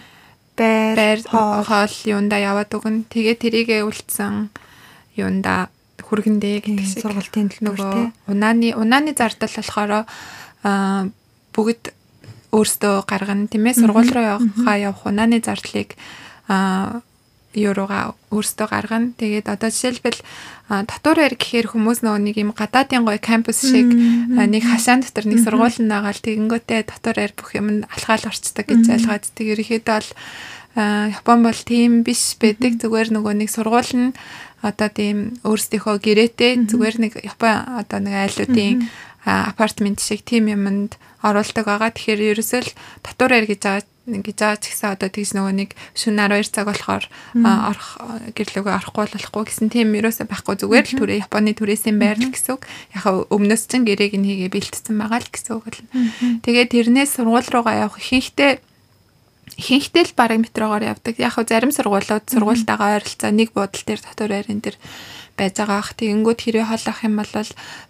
байр 0.56 1.18
хоол. 1.26 1.94
юунда 2.04 2.36
яваад 2.38 2.70
өгнө. 2.70 3.06
Тэгээ 3.10 3.36
тэрийгэ 3.42 3.76
үлдсэн 3.82 4.50
юунда 5.18 5.68
хүргэндээ 6.04 6.56
гэдэг 6.62 6.86
шиг. 6.86 7.02
сургалтын 7.02 7.48
төлбөр 7.50 8.12
унааны 8.28 8.76
унааны 8.76 9.14
зардал 9.16 9.50
болохоор 9.50 9.92
аа 10.62 11.08
бүгд 11.54 11.94
өөрсдөө 12.54 12.94
гаргана. 13.08 13.50
Тийм 13.50 13.66
ээ 13.66 13.78
сургууль 13.82 14.12
руу 14.12 14.38
явахаа 14.38 14.76
явах 14.78 15.02
унааны 15.06 15.42
зардлыг 15.42 15.98
аа 16.46 17.02
еврога 17.56 18.14
өөрсдөө 18.34 18.66
гаргана. 18.70 19.14
Тэгээд 19.18 19.46
одоо 19.48 19.70
жишээлбэл 19.70 20.20
дотор 20.68 21.16
байр 21.20 21.34
гэхээр 21.38 21.70
хүмүүс 21.70 22.02
нөгөө 22.02 22.20
нэг 22.24 22.36
юм 22.40 22.50
гадаадын 22.56 23.04
гоё 23.06 23.20
кампус 23.20 23.62
шиг 23.62 23.90
нэг 23.90 24.62
хашаан 24.64 25.04
дотор 25.04 25.28
нэг 25.28 25.44
сургууль 25.44 25.78
нагаал 25.84 26.18
тэгэнгүүтээ 26.18 26.80
дотор 26.88 27.16
байр 27.20 27.32
бүх 27.36 27.50
юм 27.54 27.86
алхаал 27.86 28.24
орчдөг 28.30 28.66
гэж 28.66 28.82
ойлгоод 28.96 29.24
тэг 29.36 29.46
ерөөхдөө 29.54 29.82
бол 29.84 30.08
Япон 30.74 31.46
бол 31.46 31.54
тийм 31.54 32.02
биш 32.02 32.34
байдаг. 32.42 32.82
Зүгээр 32.82 33.14
нөгөө 33.14 33.34
нэг 33.38 33.50
сургууль 33.52 33.94
нь 33.94 34.10
одоо 34.58 34.88
тийм 34.90 35.38
өөрсдийнхөө 35.46 35.96
гэрээтэй 36.02 36.66
зүгээр 36.66 36.96
нэг 36.98 37.12
Япон 37.22 37.78
одоо 37.78 37.98
нэг 38.02 38.14
айлуудын 38.26 38.90
апартмент 39.22 40.02
шиг 40.02 40.26
тийм 40.26 40.50
юмд 40.50 40.98
оруулдаг 41.24 41.64
байгаа. 41.64 41.90
Тэгэхээр 41.96 42.36
ерөөсөө 42.36 42.60
л 42.60 42.76
татвар 43.00 43.32
байр 43.32 43.48
гэж 43.48 43.60
байгаа 43.64 43.82
гэж 44.04 44.36
байгаа 44.36 44.60
ч 44.60 44.64
гэсэн 44.68 44.92
одоо 44.92 45.08
тэгс 45.08 45.32
нөгөө 45.32 45.54
нэг 45.64 45.70
шөнө 45.96 46.28
12 46.28 46.52
цаг 46.52 46.68
болохоор 46.68 47.04
орох 47.40 47.88
гэрлөөгөө 48.36 48.74
орохгүй 48.76 49.04
болохгүй 49.16 49.44
гэсэн 49.48 49.68
тийм 49.72 49.96
ерөөсөө 49.96 50.28
байхгүй 50.28 50.54
зүгээр 50.60 50.86
л 50.92 50.98
түрээ 51.00 51.22
Японы 51.24 51.56
түрээсийн 51.56 51.96
байр 51.96 52.20
л 52.20 52.28
гэсэн 52.28 52.52
үг. 52.60 52.68
Яг 52.92 53.32
өмнөөс 53.32 53.64
чин 53.64 53.88
гэрээг 53.88 54.20
нь 54.20 54.28
хийгээ 54.28 54.52
бэлтцсэн 54.52 55.00
байгаа 55.00 55.24
л 55.24 55.32
гэсэн 55.32 55.52
үг 55.56 55.64
л. 55.72 55.80
Тэгээд 56.44 56.72
тэрнээс 56.76 57.16
сургууль 57.16 57.48
руугаа 57.48 57.88
явах 57.88 57.96
ихэнхдээ 57.96 58.60
ихэнхдээ 59.56 60.04
л 60.04 60.18
бараг 60.18 60.38
метрогоор 60.44 60.84
явдаг. 60.84 61.16
Яг 61.16 61.40
хөө 61.40 61.48
зарим 61.48 61.72
сургуулиуд 61.72 62.28
сургуультайгаа 62.28 63.00
ойролцоо 63.00 63.30
нэг 63.32 63.56
буудал 63.56 63.84
дээр 63.88 64.00
дотор 64.04 64.30
байран 64.36 64.60
дээр 64.60 64.76
байж 65.34 65.58
байгаа 65.58 65.78
ах. 65.82 65.90
Тэгэнгүүт 65.98 66.40
хэрэг 66.46 66.66
хоол 66.70 66.84
авах 66.86 67.02
юм 67.02 67.14
бол 67.18 67.32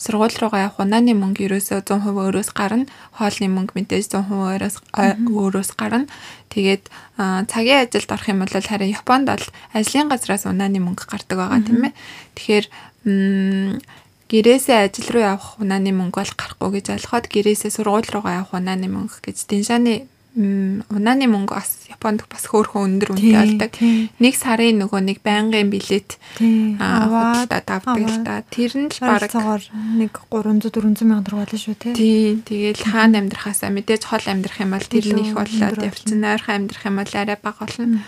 сургууль 0.00 0.36
руугаа 0.40 0.60
явах 0.68 0.80
унааны 0.80 1.12
мөнгө 1.12 1.44
ерөөсөө 1.46 1.84
100% 1.84 2.16
өөрөөс 2.16 2.50
гарна. 2.56 2.88
Хоолны 3.12 3.48
мөнгө 3.52 3.72
мэдээж 3.76 4.06
100% 4.16 4.32
өөрөөс 4.32 4.76
өөрөөс 5.28 5.70
гарна. 5.76 6.08
Тэгээд 6.48 6.84
цагийн 7.50 7.84
ажилд 7.84 8.10
орох 8.14 8.28
юм 8.32 8.40
бол 8.40 8.54
харин 8.54 8.94
Японд 8.94 9.26
бол 9.28 9.46
ажлын 9.76 10.08
газраас 10.08 10.48
унааны 10.48 10.80
мөнгө 10.80 11.04
гардаг 11.04 11.36
байгаа 11.36 11.60
тийм 11.60 11.84
ээ. 11.84 11.92
Тэгэхээр 12.32 12.66
гэрээсээ 14.24 14.78
ажил 14.88 15.08
руу 15.12 15.22
явах 15.22 15.60
унааны 15.60 15.92
мөнгө 15.92 16.18
бол 16.24 16.32
гарахгүй 16.32 16.70
гэж 16.80 16.86
ойлгоход 16.96 17.28
гэрээсээ 17.28 17.70
сургууль 17.76 18.08
руугаа 18.08 18.40
явах 18.40 18.56
унааны 18.56 18.88
мөнгө 18.88 19.20
гэж 19.20 19.36
Диншаны 19.46 20.08
унааны 20.34 21.30
мөнгө 21.30 21.54
бас 21.54 21.86
Японд 21.86 22.26
бас 22.26 22.50
хөөрхөн 22.50 22.98
өндөр 22.98 23.14
үнэтэй 23.14 23.38
болдог. 23.38 23.72
Нэг 24.18 24.34
сарын 24.34 24.82
нөгөө 24.82 25.00
нэг 25.06 25.18
байнгын 25.22 25.70
билет 25.70 26.18
аваад 26.82 27.54
авдаг 27.54 28.02
л 28.02 28.18
та. 28.26 28.42
Тэр 28.50 28.72
нь 28.74 28.90
л 28.90 28.98
баг 28.98 29.30
нэг 29.30 30.12
300 30.34 30.74
400 30.74 31.06
мянган 31.06 31.22
төгрөг 31.22 31.38
болно 31.46 31.58
шүү 31.62 31.76
тий. 31.78 31.94
Тий. 31.94 32.26
Тэгээл 32.42 32.82
хаана 32.82 33.22
амьдрахаасаа 33.22 33.70
мэдээж 33.70 34.02
хол 34.10 34.26
амьдрах 34.26 34.58
юм 34.58 34.74
бол 34.74 34.86
тэр 34.90 35.06
нь 35.06 35.22
их 35.22 35.32
боллоо. 35.38 35.70
Явцсан 35.70 36.22
ойрхон 36.26 36.54
амьдрах 36.66 36.82
юм 36.82 36.96
бол 36.98 37.12
арай 37.14 37.38
бага 37.38 37.62
болно. 37.62 38.02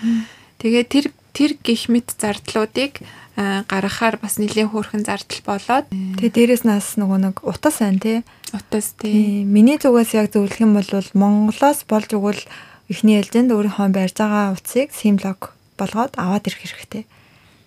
Тэгээ 0.59 0.85
тэр 0.91 1.07
тэр 1.31 1.51
гих 1.63 1.87
мэт 1.93 2.11
зардлуудыг 2.19 3.07
гаргахаар 3.37 4.17
бас 4.17 4.41
нэлийн 4.41 4.73
хөөрхөн 4.73 5.05
зардал 5.05 5.43
болоод 5.45 5.87
тэгээ 5.93 6.33
дээрэс 6.33 6.65
нас 6.65 6.97
нөгөө 6.97 7.19
нэг 7.21 7.37
утас 7.45 7.85
байна 7.85 8.01
тий. 8.01 8.19
Утас 8.57 8.97
тий. 8.97 9.45
Миний 9.45 9.77
зүгээс 9.77 10.17
яг 10.17 10.33
зөвлөх 10.33 10.57
юм 10.65 10.73
бол 10.73 10.89
Монголоос 11.13 11.85
болж 11.85 12.17
өгвөл 12.17 12.41
эхний 12.89 13.21
ээлжинд 13.21 13.53
өөрийнхөө 13.53 13.93
барьж 13.93 14.17
байгаа 14.17 14.57
утсыг 14.57 14.89
log 15.21 15.53
болгоод 15.77 16.17
аваад 16.17 16.49
ирэх 16.49 16.65
хэрэгтэй. 16.65 17.05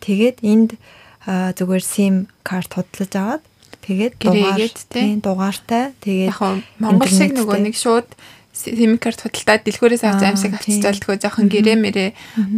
Тэгээд 0.02 0.38
энд 0.42 0.82
зүгээр 1.30 1.84
SIM 1.86 2.16
карт 2.42 2.74
худалдаж 2.74 3.14
аваад 3.14 3.44
тэгээд 3.86 4.14
дугаар 4.18 4.66
тий 4.90 5.22
дугаартай 5.22 5.94
тэгээд 6.02 6.34
яг 6.34 6.66
Монгол 6.82 7.12
шиг 7.12 7.38
нөгөө 7.38 7.58
нэг 7.62 7.76
шууд 7.78 8.10
SIM 8.60 9.00
карт 9.00 9.24
худалдаад 9.24 9.64
дэлгүүрээс 9.64 10.04
авч 10.04 10.22
амьсаг 10.28 10.60
авчиж 10.60 10.84
болтгоо 10.84 11.16
жоохон 11.16 11.48
гэрээ 11.48 11.78
мэрээ 11.80 12.10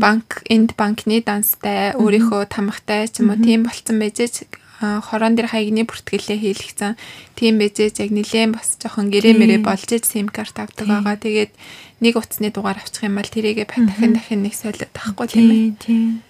банк 0.02 0.42
энд 0.50 0.74
банкны 0.74 1.22
данстай 1.22 1.94
өөрийнхөө 1.94 2.50
тамхтай 2.50 3.06
ч 3.06 3.22
юм 3.22 3.30
уу 3.30 3.38
тийм 3.38 3.70
болцсон 3.70 4.02
байжээч 4.02 4.50
хорон 4.82 5.38
дээр 5.38 5.54
хаягны 5.54 5.86
бүртгэлээ 5.86 6.42
хийлгэсэн. 6.42 6.98
Тийм 7.38 7.62
байжээч 7.62 8.02
яг 8.02 8.10
нилээн 8.10 8.58
бас 8.58 8.82
жоохон 8.82 9.14
гэрээ 9.14 9.38
мэрээ 9.38 9.62
болж 9.62 9.86
иж 9.94 10.10
SIM 10.10 10.26
карт 10.26 10.58
авдаг 10.58 10.90
байгаа. 10.90 11.22
Тэгээд 11.22 11.54
нэг 12.02 12.18
утасны 12.18 12.50
дугаар 12.50 12.82
авчих 12.82 13.06
юм 13.06 13.22
бол 13.22 13.30
тэрийгэ 13.30 13.70
дахин 13.70 14.18
дахин 14.18 14.42
нэг 14.42 14.58
солиод 14.58 14.90
тахгүй 14.90 15.28
тийм 15.30 15.50
ээ. 15.54 15.70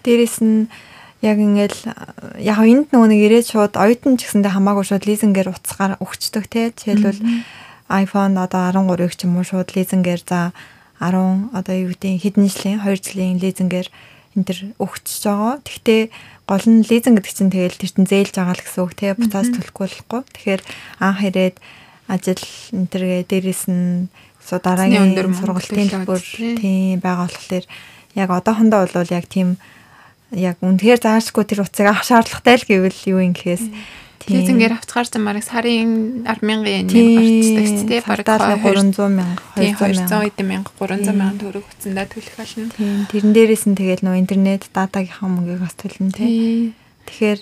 Дээрэс 0.04 0.44
нь 0.44 0.68
яг 1.24 1.38
ингээл 1.40 1.80
яг 2.44 2.60
энд 2.60 2.92
нөгөө 2.92 3.08
нэг 3.08 3.22
ирээд 3.32 3.48
шууд 3.56 3.80
оюутан 3.80 4.20
ч 4.20 4.28
гэсэндээ 4.28 4.52
хамаагүй 4.52 4.84
шууд 4.84 5.08
лизингээр 5.08 5.54
утасгаар 5.56 5.96
өгчдөг 6.04 6.46
те. 6.52 6.76
Жишээлбэл 6.76 7.24
iPhone 7.92 8.40
одоо 8.40 8.72
13-ыг 8.72 9.14
ч 9.20 9.28
юм 9.28 9.36
уу 9.38 9.46
шууд 9.46 9.76
лизингээр 9.76 10.22
за 10.24 10.56
10 11.04 11.52
одоо 11.52 11.76
юу 11.76 11.92
гэдэг 11.92 12.24
хэдэн 12.24 12.48
жилийн 12.48 12.80
2 12.80 13.04
жилийн 13.04 13.38
лизингээр 13.44 13.88
энэ 14.40 14.46
төр 14.48 14.60
өгчөж 14.80 15.24
байгаа. 15.28 15.56
Гэхдээ 15.60 16.02
гол 16.48 16.66
нь 16.72 16.88
лизинг 16.88 17.20
гэдэг 17.20 17.36
чинь 17.36 17.52
тэгэл 17.52 17.80
тэр 17.80 17.92
чинь 17.92 18.08
зээлж 18.08 18.34
байгаа 18.40 18.56
л 18.56 18.64
гэсэн 18.64 18.84
үг 18.84 18.94
тий 18.96 19.12
буцаас 19.12 19.50
төлөхгүй 19.52 19.88
болохгүй. 19.88 20.22
Тэгэхээр 20.32 20.62
анх 21.04 21.20
ирээд 21.28 21.56
ажил 22.08 22.44
энэ 22.76 22.88
төргээ 22.92 23.22
дээрэс 23.28 23.64
нь 23.68 24.08
дараагийн 24.40 25.16
сургалтын 25.36 25.92
төлбөр 25.92 26.22
тийм 26.60 27.00
байгаа 27.04 27.28
болохоор 27.28 27.66
яг 28.16 28.30
одоохондоо 28.32 28.88
бол 28.88 29.16
яг 29.16 29.26
тийм 29.28 29.60
яг 30.32 30.60
үнэхээр 30.64 31.00
заашгүй 31.00 31.44
тэр 31.44 31.64
утсыг 31.64 31.88
авах 31.88 32.08
шаардлагатай 32.08 32.56
л 32.56 32.68
гэвэл 32.68 33.00
юу 33.12 33.20
юм 33.20 33.36
гэхээс 33.36 33.68
Лизингээр 34.30 34.74
авцгаар 34.78 35.08
замаарыг 35.10 35.46
сарын 35.46 36.22
100000 36.28 36.68
yen 36.70 36.86
гарчдаг 36.90 37.66
ч 37.66 37.80
тийм 37.90 38.04
бараг 38.06 38.28
300 38.28 39.10
мянга 39.10 39.42
200 39.58 40.46
мянга 40.46 40.70
300 40.78 41.16
мянга 41.16 41.40
төгрөг 41.42 41.66
утсандаа 41.66 42.06
төлөх 42.06 42.36
болно. 42.38 42.70
Тийм 42.78 43.08
тэрэн 43.10 43.34
дээрээс 43.34 43.66
нь 43.66 43.78
тэгэл 43.80 44.06
нөө 44.06 44.22
интернет 44.22 44.70
датагийнхаа 44.70 45.30
мөнгийг 45.30 45.62
бас 45.66 45.76
төлнө 45.80 46.14
тийм. 46.14 46.78
Тэгэхээр 47.10 47.40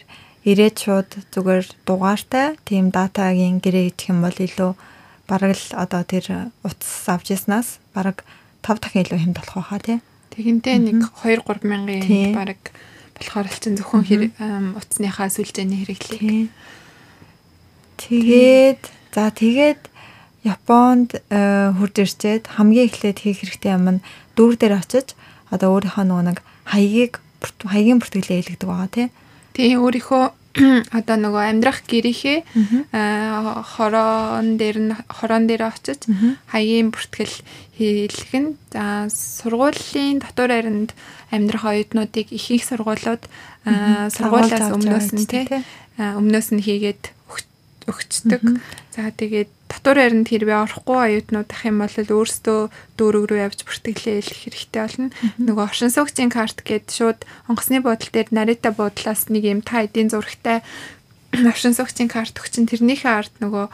ирээд 0.47 0.75
шууд 0.79 1.09
зүгээр 1.35 1.65
дугаартай 1.83 2.55
тийм 2.63 2.95
датагийн 2.95 3.59
гэрээ 3.59 3.91
идэх 3.91 4.15
юм 4.15 4.23
бол 4.23 4.37
илүү 4.37 4.71
бараг 5.27 5.51
л 5.53 5.65
одоо 5.75 6.01
тэр 6.07 6.53
утас 6.63 7.05
авч 7.11 7.35
яснаас 7.35 7.83
бараг 7.91 8.23
5 8.63 8.79
дахин 8.79 9.03
илүү 9.03 9.19
хэмт 9.19 9.37
болох 9.37 9.55
байхаа 9.59 9.81
тий. 9.83 9.97
Тэгэнтэй 10.31 10.77
нэг 10.79 11.11
2 11.27 11.43
3 11.43 11.67
мянган 11.67 12.33
бараг 12.33 12.61
болохоор 13.19 13.47
л 13.51 13.60
чин 13.60 13.75
зөвхөн 13.75 14.03
утасныхаа 14.79 15.29
сүлжээний 15.29 15.84
хэрэглээ. 15.84 16.47
Тэгээд 17.99 18.82
за 19.12 19.29
тэгээд 19.36 19.82
Японд 20.47 21.19
э, 21.27 21.75
хурд 21.75 21.95
ирчээд 21.99 22.47
хамгийн 22.55 22.88
эхлээд 22.88 23.19
хийх 23.19 23.43
хэрэгтэй 23.43 23.75
юм 23.75 23.99
нь 23.99 24.03
дүүр 24.39 24.55
дээр 24.55 24.79
очиж 24.79 25.19
одоо 25.51 25.75
өөрийнхөө 25.75 26.08
нөгөө 26.08 26.25
нэг 26.32 26.39
хаягийг 26.63 27.19
хаягийн 27.67 27.99
бүртгэлээ 27.99 28.39
хэлэгдэг 28.39 28.69
байгаа 28.71 28.88
тий. 28.88 29.08
Тэгээ 29.51 29.84
өөрийнхөө 29.84 30.23
одоо 30.97 31.17
нөгөө 31.21 31.43
амьдрах 31.45 31.85
гэрийнхээ 31.85 32.39
хорон 33.77 34.57
дээр 34.57 34.77
нь 34.81 34.93
хорон 35.07 35.45
дээр 35.45 35.69
очиж 35.69 36.09
хаягийн 36.49 36.89
бүртгэл 36.89 37.35
хийлгэх 37.77 38.33
нь 38.33 38.57
за 38.73 39.07
сургуулийн 39.13 40.19
дотор 40.19 40.49
байранд 40.49 40.97
амьдрах 41.29 41.69
оюутнуудыг 41.69 42.33
ихэнх 42.33 42.65
сургуулиуд 42.65 43.23
сургуулиас 44.09 44.73
өмнөөс 44.73 45.09
нь 45.13 45.29
тий 45.29 45.45
өмнөөс 45.99 46.49
нь 46.57 46.65
хийгээд 46.65 47.13
өгчдөг. 47.89 48.41
За 48.93 49.09
тэгээд 49.09 49.51
дотор 49.69 50.01
байранд 50.01 50.27
хэрвээ 50.27 50.65
орохгүй 50.65 50.97
оюутнууд 51.21 51.49
ах 51.53 51.63
юм 51.63 51.77
бол 51.86 51.93
өөрсдөө 51.93 52.60
дүүрэг 52.97 53.25
рүү 53.29 53.39
явж 53.45 53.60
бүртгэлээ 53.63 54.17
хэлэх 54.17 54.39
хэрэгтэй 54.49 54.82
болно. 54.82 55.08
Нөгөө 55.38 55.63
оршин 55.69 55.93
суугчийн 55.93 56.34
карт 56.34 56.65
гээд 56.65 56.89
шууд 56.89 57.19
онгоцны 57.45 57.86
буудлын 57.86 58.13
дээр 58.13 58.29
нарита 58.34 58.73
буудлаас 58.73 59.29
нэг 59.29 59.45
юм 59.45 59.62
та 59.62 59.86
эдийн 59.86 60.10
зурагтай 60.10 60.65
оршин 61.53 61.77
суугчийн 61.77 62.10
карт 62.10 62.34
өгчин 62.34 62.65
тэрнийхээ 62.65 63.13
ард 63.13 63.34
нөгөө 63.38 63.65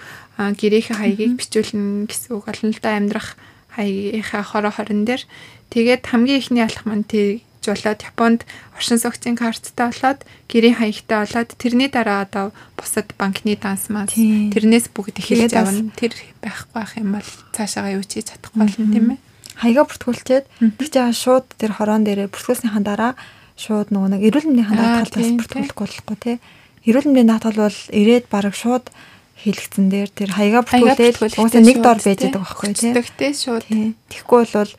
гэрээхээ 0.60 1.00
хаягийг 1.00 1.40
бичүүлнэ 1.40 2.12
гэсэн 2.12 2.36
үг 2.36 2.46
олон 2.52 2.72
л 2.76 2.84
да 2.84 3.00
амьдрах 3.00 3.40
хаягийнхаа 3.80 4.44
хороо 4.44 4.72
хорон 4.76 5.08
дээр. 5.08 5.24
Тэгээд 5.72 6.04
хамгийн 6.12 6.40
ихний 6.44 6.64
алах 6.64 6.84
маань 6.84 7.08
тэг 7.08 7.44
болоод 7.74 8.02
Японд 8.06 8.42
оршин 8.78 9.00
суугчийн 9.02 9.40
карттай 9.40 9.90
болоод 9.90 10.20
гэрийн 10.52 10.78
хаягтай 10.78 11.18
болоод 11.26 11.50
тэрний 11.58 11.90
дараа 11.90 12.28
одоо 12.28 12.46
бусад 12.78 13.10
банкны 13.18 13.58
данс 13.58 13.90
мас 13.90 14.14
тэрнээс 14.14 14.94
бүгд 14.94 15.18
эхэлж 15.18 15.56
явна. 15.56 15.90
Тэр 15.98 16.14
байхгүй 16.44 16.76
байх 16.78 16.94
юм 17.00 17.18
бол 17.18 17.32
цаашаага 17.56 17.96
юу 17.98 18.04
ч 18.06 18.22
хийж 18.22 18.36
чадахгүй 18.36 18.60
болно 18.62 18.86
тийм 18.94 19.08
ээ. 19.16 19.20
Хаягаа 19.56 19.86
бүртгүүлчихэд 19.88 20.46
тэг 20.78 20.90
чи 20.92 21.00
шууд 21.16 21.46
тэр 21.56 21.72
хорон 21.74 22.04
дээрээ 22.04 22.30
бүртгүүлснийхаа 22.30 22.84
дараа 22.84 23.14
шууд 23.56 23.90
нөгөө 23.96 24.10
нэг 24.20 24.22
эрүүл 24.28 24.48
мэндийн 24.52 24.76
даатгалаас 24.76 25.32
бүртгүүлэхгүй 25.40 25.86
болохгүй 25.88 26.18
тий. 26.20 26.38
Эрүүл 26.84 27.08
мэндийн 27.08 27.32
даатгал 27.32 27.72
бол 27.72 27.80
ирээд 27.96 28.28
бараг 28.28 28.52
шууд 28.52 28.92
хийлгцэн 29.40 29.88
дээр 29.88 30.10
тэр 30.12 30.30
хаягаа 30.36 30.64
бүртгүүлээд 30.68 31.16
угаасаа 31.24 31.64
нэг 31.64 31.80
дор 31.80 32.00
байж 32.04 32.20
байгаа 32.20 32.44
байхгүй 32.44 32.70
тий. 32.76 32.92
Тэгтээ 32.92 33.32
шууд. 33.32 33.64
Тэгэхгүй 34.12 34.44
бол 34.52 34.74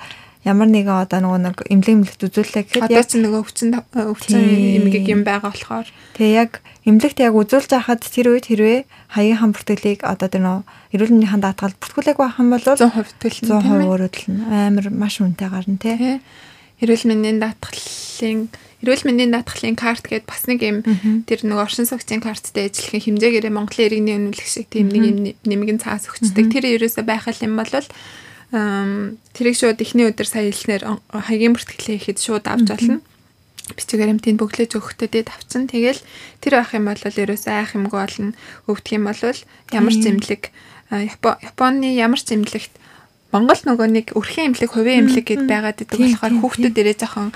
ямар 0.46 0.70
нэгэн 0.70 1.02
одоо 1.02 1.18
нөгөө 1.26 1.40
нэг 1.42 1.56
эмнэлэг 1.66 1.94
эмнэлэгт 2.06 2.26
үзүүлэлээ 2.30 2.64
гэхэд 2.70 2.94
яг 2.94 3.06
ч 3.10 3.18
нөгөө 3.18 3.40
өвчин 3.42 3.70
өвчин 3.82 4.38
эмгэг 4.38 5.06
юм 5.10 5.26
байгаа 5.26 5.50
болохоор. 5.50 5.90
Тэгээ 6.14 6.38
яг 6.38 6.62
эмнэлэгт 6.86 7.18
яг 7.18 7.34
үзүүлж 7.34 7.70
байхад 7.74 8.06
тэр 8.06 8.30
үед 8.30 8.46
хэрвээ 8.46 8.78
хаягийн 9.10 9.40
хан 9.42 9.50
бүртгэлийг 9.50 10.00
одоо 10.06 10.28
тэр 10.30 10.42
нөгөө 10.46 10.62
эрүүл 10.94 11.12
мэндийн 11.18 11.42
даатгал 11.42 11.74
бүртгүүлээг 11.82 12.18
байх 12.22 12.38
юм 12.38 12.54
бол 12.54 12.62
100% 12.62 13.18
төлнө 13.18 13.58
100% 13.58 13.90
өөрөө 13.90 14.10
төлнө 14.14 14.42
амар 14.70 14.86
маш 14.94 15.18
үнэтэй 15.18 15.50
гарна 15.50 15.82
тий. 15.82 16.22
Эрүүл 16.78 17.04
мэндийн 17.10 17.42
даатгалын 17.42 18.46
эрүүл 18.86 19.04
мэндийн 19.08 19.32
даатгалын 19.34 19.74
карт 19.74 20.04
гэдээ 20.06 20.30
бас 20.30 20.44
нэг 20.46 20.60
юм 20.62 20.78
тэр 21.26 21.40
нөгөө 21.42 21.64
оршин 21.64 21.88
суугчийн 21.88 22.20
карттай 22.20 22.68
ажиллах 22.68 23.02
хэмжээгээрээ 23.02 23.50
Монголын 23.50 23.86
иргэний 23.88 24.16
үнэлэх 24.20 24.46
шиг 24.46 24.68
тийм 24.68 24.92
нэг 24.92 25.02
юм 25.10 25.18
нэмгэн 25.42 25.80
цаас 25.80 26.06
өгчдөг. 26.12 26.52
Тэр 26.52 26.76
ерөөсөө 26.76 27.02
байх 27.08 27.24
юм 27.40 27.56
бол 27.56 27.72
тэрийг 28.50 29.56
шууд 29.58 29.82
эхний 29.82 30.06
өдөр 30.06 30.26
сая 30.28 30.46
хэлснээр 30.46 30.82
хаягийн 31.10 31.54
бүртгэлээ 31.54 31.96
ихэд 31.98 32.18
шууд 32.22 32.46
авч 32.46 32.66
болно. 32.70 33.02
Бичиг 33.74 33.98
баримтыг 33.98 34.38
бөглөөж 34.38 34.78
өгөхдөө 34.78 35.08
дээд 35.10 35.28
авчин. 35.34 35.66
Тэгэл 35.66 35.98
тэр 36.38 36.62
байх 36.62 36.70
юм 36.70 36.86
бол 36.86 37.02
ерөөсөө 37.02 37.50
айх 37.50 37.74
юмгүй 37.74 37.98
болно. 37.98 38.30
Өвдөх 38.70 38.94
юм 38.94 39.10
бол 39.10 39.18
ямар 39.74 39.94
зэмлэг 39.98 40.54
Японы 40.90 41.98
ямар 41.98 42.22
зэмлэгт 42.22 42.70
Монгол 43.36 43.60
нөгөө 43.68 43.88
нэг 43.92 44.06
өрхийн 44.16 44.56
эмнэлэг, 44.56 44.72
хувийн 44.72 45.04
эмнэлэг 45.04 45.26
гэд 45.28 45.44
байгаад 45.44 45.84
идэг 45.84 46.00
болохоор 46.00 46.34
хүүхдүүд 46.40 46.76
ирээ 46.80 46.96
жоохон 46.96 47.28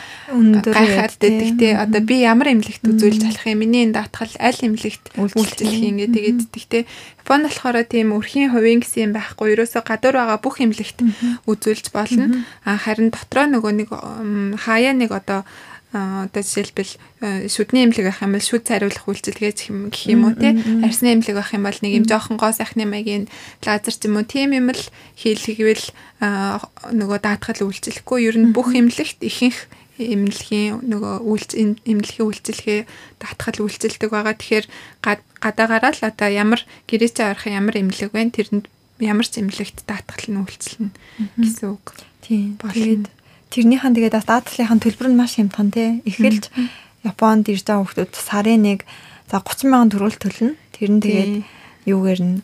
гайхаад 0.65 1.13
идэг 1.21 1.51
те. 1.61 1.69
Одоо 1.77 2.01
би 2.01 2.25
ямар 2.25 2.57
эмнэлэгт 2.57 2.89
үзүүлж 2.89 3.21
болох 3.21 3.45
юм? 3.45 3.61
Миний 3.61 3.85
энэ 3.85 4.01
даатгал 4.01 4.33
аль 4.41 4.65
эмнэлэгт 4.65 5.05
үйлчлэх 5.21 5.77
юм 5.77 6.01
гээ 6.01 6.09
тэгээд 6.09 6.41
идэг 6.49 6.65
те. 6.73 6.79
Японд 7.21 7.53
болохоор 7.53 7.77
тийм 7.85 8.17
өрхийн 8.17 8.49
хувийн 8.49 8.81
гэсэн 8.81 9.13
юм 9.13 9.13
байхгүй. 9.13 9.53
Ерөөсө 9.53 9.85
гадуур 9.85 10.17
байгаа 10.17 10.41
бүх 10.41 10.57
эмнэлэгт 10.65 10.99
үзүүлж 11.45 11.93
болно. 11.93 12.49
А 12.65 12.81
харин 12.81 13.13
дотроо 13.13 13.45
нөгөө 13.45 13.73
нэг 13.77 13.89
хаяа 14.57 14.97
нэг 14.97 15.13
одоо 15.13 15.45
одоо 15.91 16.43
жишээлбэл 16.43 16.93
шүдний 17.51 17.83
имлэг 17.87 18.07
байх 18.07 18.23
юм 18.23 18.39
бол 18.39 18.47
шүд 18.47 18.63
цариулах 18.63 19.11
үйлчилгээ 19.11 19.53
гэх 19.91 20.07
юм 20.07 20.23
уу 20.31 20.39
тий 20.39 20.55
арсны 20.87 21.19
имлэг 21.19 21.35
байх 21.35 21.51
юм 21.51 21.67
бол 21.67 21.79
нэг 21.83 21.93
юм 21.99 22.07
жоохон 22.07 22.39
гоо 22.39 22.55
сайхны 22.55 22.87
маягийн 22.87 23.27
лазер 23.67 23.95
ч 23.99 24.07
юм 24.07 24.23
уу 24.23 24.27
тийм 24.27 24.55
юм 24.55 24.71
л 24.71 24.85
хийлгэвэл 25.19 25.87
нөгөө 26.95 27.19
даатгал 27.27 27.67
үйлчлэхгүй 27.67 28.21
ер 28.31 28.39
нь 28.39 28.55
бүх 28.55 28.71
имлэгт 28.71 29.19
ихэнх 29.19 29.67
эмнэлгийн 30.01 30.87
нөгөө 30.89 31.15
үйлч 31.29 31.51
эмнэлгийн 31.85 32.25
үйлчилгээ 32.25 32.81
татгал 33.21 33.59
үйлчилдэг 33.69 34.09
байгаа. 34.09 34.33
Тэгэхээр 34.33 34.67
гадаагаараа 35.05 35.93
л 35.93 36.03
одоо 36.09 36.29
ямар 36.33 36.61
гэрээч 36.89 37.21
авах 37.21 37.45
ямар 37.45 37.77
эмнэлэг 37.77 38.13
вэ? 38.17 38.33
Тэрэнд 38.33 38.67
ямар 39.01 39.27
ч 39.29 39.45
эмнэлэгт 39.45 39.85
татгал 39.85 40.25
нь 40.29 40.41
үйлчилнэ 40.41 40.91
гэсэн 41.37 41.69
үг. 41.69 41.85
Тийм. 42.25 42.57
Тэгээд 42.57 43.05
тэрнийхэн 43.51 43.95
тэгээд 43.95 44.15
бас 44.17 44.27
даатгалынхаа 44.31 44.79
төлбөр 44.79 45.09
нь 45.11 45.19
маш 45.19 45.37
хямдхан 45.37 45.69
тий. 45.75 46.01
Эхэлж 46.07 46.49
Японд 47.03 47.49
ирж 47.51 47.65
байгаа 47.65 47.85
хүмүүс 47.85 48.15
сарын 48.15 48.63
нэг 48.63 48.87
за 49.31 49.43
30 49.43 49.71
мянган 49.71 49.91
төгрөг 49.91 50.17
төлнө. 50.21 50.55
Тэр 50.75 50.91
нь 50.95 51.03
тэгээд 51.03 51.35
юугээр 51.91 52.21
нь 52.23 52.37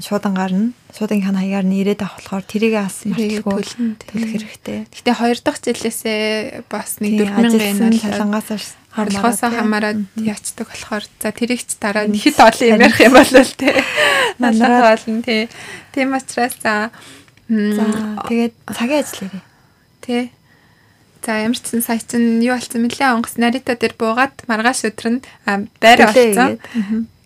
шуудангаар 0.00 0.52
нь 0.56 0.72
шуудангийнхаа 0.96 1.44
хаягаар 1.44 1.66
нь 1.68 1.76
ирээд 1.84 2.00
авах 2.02 2.24
болохоор 2.24 2.44
тэрийг 2.48 2.74
бас 2.80 3.04
мартахгүй 3.04 3.64
төлөх 4.00 4.30
хэрэгтэй. 4.32 4.78
Гэтэ 4.88 5.12
хоёр 5.12 5.38
дахь 5.44 5.60
жилээсээ 5.60 6.64
бас 6.72 6.98
нэг 7.04 7.28
4000 7.28 7.60
yen 7.60 7.94
шалангаас 8.00 8.48
харлахаасаа 8.90 9.50
хамаарад 9.54 10.00
яачдаг 10.16 10.66
болохоор 10.72 11.04
за 11.04 11.28
тэрийг 11.30 11.62
ч 11.62 11.76
дараа 11.76 12.08
хэд 12.08 12.38
олон 12.40 12.68
юм 12.72 12.80
ярих 12.80 13.00
юм 13.04 13.14
бол 13.14 13.28
тээ. 13.30 13.76
Манайхаа 14.40 14.82
болно 14.90 15.20
тий. 15.22 15.42
Тийм 15.92 16.16
учраас 16.16 16.56
за 16.58 16.90
тэгээд 17.46 18.54
цагийн 18.72 19.04
ажил 19.04 19.20
ярив. 19.28 19.44
Тий. 20.00 20.22
За 21.20 21.36
ямар 21.36 21.58
ч 21.60 21.68
сан 21.68 21.84
сая 21.84 22.00
чин 22.00 22.40
юу 22.40 22.56
болсон 22.56 22.80
мөлий 22.88 23.04
онгоц 23.04 23.36
нарита 23.36 23.76
дээр 23.76 23.94
буугаад 24.00 24.34
маргааш 24.48 24.88
өдөр 24.88 25.08
нь 25.12 25.20
байр 25.76 26.08
олцсон. 26.08 26.56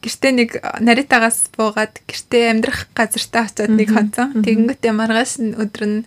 Гэртээ 0.02 0.32
нэг 0.34 0.50
наритагаас 0.82 1.54
буугаад 1.54 2.02
гэртээ 2.02 2.50
амьдрах 2.50 2.90
газартаа 2.90 3.46
очиод 3.46 3.72
нэг 3.72 3.94
хонцсон. 3.94 4.42
Тэгэнгүүтээ 4.42 4.92
маргааш 4.92 5.32
өдөр 5.54 5.84
нь 5.86 5.98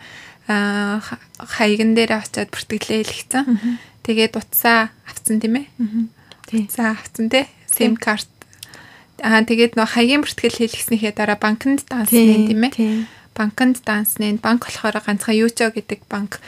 хаяган 0.47 1.91
дээр 1.95 2.11
очиод 2.19 2.51
бүртгэлээ 2.51 3.03
хэлгэцэн. 3.07 3.45
Тэгээд 4.03 4.35
утсаа 4.35 4.91
авцсан 5.07 5.39
тийм 5.39 5.63
ээ. 5.63 5.67
Утсаа 6.67 6.95
авцсан 6.95 7.31
тий. 7.31 7.47
SIM 7.71 7.95
карт. 7.95 8.27
Аа 9.23 9.43
тэгээд 9.47 9.75
нөө 9.75 9.87
хаягийн 9.95 10.23
бүртгэл 10.23 10.59
хийлгэснийхээ 10.59 11.15
дараа 11.15 11.39
банкнд 11.39 11.87
дансны 11.87 12.51
тийм 12.51 12.63
ээ. 12.67 13.07
Банкнд 13.35 13.83
дансны 13.83 14.39
банк 14.39 14.67
болохоор 14.67 15.03
ганцхан 15.03 15.35
Ючо 15.35 15.71
гэдэг 15.71 16.07
банк 16.07 16.39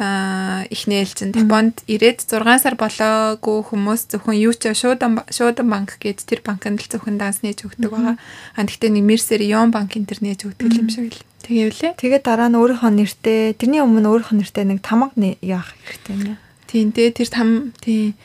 их 0.00 0.82
нээлжин 0.88 1.36
Японд 1.36 1.84
ирээд 1.84 2.24
6 2.24 2.64
сар 2.64 2.74
болоогүй 2.80 3.58
хүмүүс 3.68 4.08
зөвхөн 4.08 4.40
ч 4.56 4.72
шуудан 4.72 5.20
шуудан 5.28 5.68
банк 5.68 6.00
гээд 6.00 6.24
тэр 6.24 6.40
банкнд 6.40 6.80
л 6.80 6.88
зөвхөн 6.88 7.20
данс 7.20 7.44
нээж 7.44 7.68
өгдөг 7.68 7.92
байгаа. 7.92 8.16
А 8.16 8.64
тэгтээ 8.64 8.96
нэг 8.96 9.04
Мерсер 9.04 9.44
Yon 9.44 9.68
банк 9.68 9.92
энэ 9.92 10.08
төр 10.08 10.20
нээж 10.24 10.40
өгдөг 10.48 10.72
юм 10.72 10.88
шиг 10.88 11.12
л. 11.12 11.20
Тэгээвлээ. 11.44 12.00
Тэгээд 12.00 12.24
дараа 12.24 12.48
нь 12.48 12.56
өөрийнхөө 12.56 12.92
нэртэй 12.96 13.40
тэрний 13.60 13.84
өмнө 13.84 14.08
өөрийнхөө 14.08 14.36
нэртэй 14.40 14.64
нэг 14.64 14.80
тамга 14.80 15.12
яах 15.44 15.76
хэрэгтэй 15.84 16.16
нэ. 16.16 16.34
Тийм 16.64 16.96
дээ 16.96 17.10
тэр 17.12 17.28
там 17.28 17.76
тийм 17.84 18.16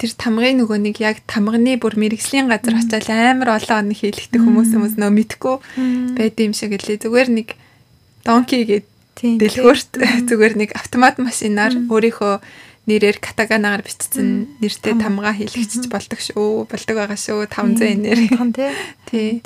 тэр 0.00 0.12
тамгын 0.16 0.60
нөгөө 0.60 0.78
нэг 0.80 0.96
яг 1.00 1.24
тамганы 1.24 1.80
бүр 1.80 1.96
мэрэгслийн 1.96 2.52
газар 2.52 2.76
очиад 2.76 3.08
амар 3.08 3.56
олон 3.56 3.88
он 3.88 3.96
хийлэгдэх 3.96 4.44
хүмүүс 4.44 4.72
хүмүүс 4.76 4.94
нөө 5.00 5.12
мэдгүй 5.12 5.56
байд 6.20 6.36
юм 6.36 6.52
шиг 6.52 6.76
лээ. 6.76 7.00
Зүгээр 7.00 7.28
нэг 7.32 7.48
донки 8.24 8.60
гэдэг 8.60 8.95
дэлгүүрт 9.16 9.92
зүгээр 10.28 10.54
нэг 10.60 10.70
автомат 10.76 11.16
машинаар 11.16 11.72
өөрийнхөө 11.88 12.34
нэрээр 12.86 13.18
катаганагаар 13.18 13.82
бичсэн 13.82 14.60
нэртэй 14.62 14.94
тамга 15.00 15.34
хийлгэж 15.34 15.90
болдог 15.90 16.20
шүү. 16.22 16.70
Болдог 16.70 16.96
байгаа 16.96 17.18
шүү. 17.18 17.50
500 17.50 17.98
нэр. 17.98 18.18
Тий. 19.10 19.42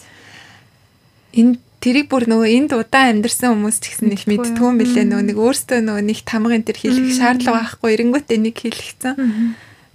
Энэ 1.33 1.57
тэрийг 1.81 2.13
бүр 2.13 2.29
нөгөө 2.29 2.49
энд 2.53 2.77
удаан 2.77 3.17
амьдарсан 3.17 3.57
хүмүүс 3.57 3.81
ч 3.81 3.97
гэсэн 3.97 4.13
их 4.13 4.29
мэдтгүй 4.29 4.67
юм 4.69 4.77
билээ 4.77 5.09
нөгөө 5.09 5.27
нэг 5.33 5.39
өөртөө 5.41 5.81
нөгөө 5.81 6.05
нэг 6.05 6.19
тамгын 6.29 6.67
тэр 6.69 6.77
хийлгэх 6.77 7.17
шаардлага 7.17 7.65
байхгүй 7.65 7.91
эренгүүтээ 7.97 8.39
нэг 8.45 8.57
хийлгэсэн. 8.61 9.17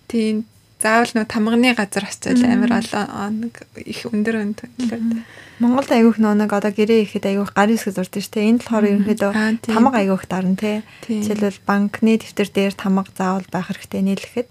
Тийм 0.09 0.49
заавал 0.85 1.11
нөгөө 1.17 1.33
тамганы 1.33 1.73
газар 1.73 2.05
очиад 2.05 2.45
амар 2.45 2.77
олон 2.77 3.49
их 3.81 4.05
өндөр 4.05 4.35
өндөр 4.45 4.69
Монголд 5.55 5.87
айгүйх 5.87 6.19
нөө 6.19 6.35
нэг 6.35 6.51
одоо 6.51 6.71
гэрээ 6.75 7.07
ихэд 7.07 7.31
айгүйх 7.31 7.55
гарын 7.55 7.79
хэсэг 7.79 7.95
зурдаг 7.95 8.19
шүү 8.19 8.33
дээ. 8.35 8.49
Энд 8.51 8.61
болохоор 8.67 8.91
ерөнхийдөө 8.91 9.31
тамга 9.63 9.97
айгүйх 10.03 10.23
дарна 10.27 10.59
тий. 10.59 10.83
Жишээлбэл 11.07 11.63
банкны 11.63 12.19
дэвтэр 12.19 12.49
дээр 12.51 12.73
тамга 12.75 13.07
заавал 13.15 13.47
байх 13.47 13.71
хэрэгтэй 13.71 14.03
нийлэхэд 14.03 14.49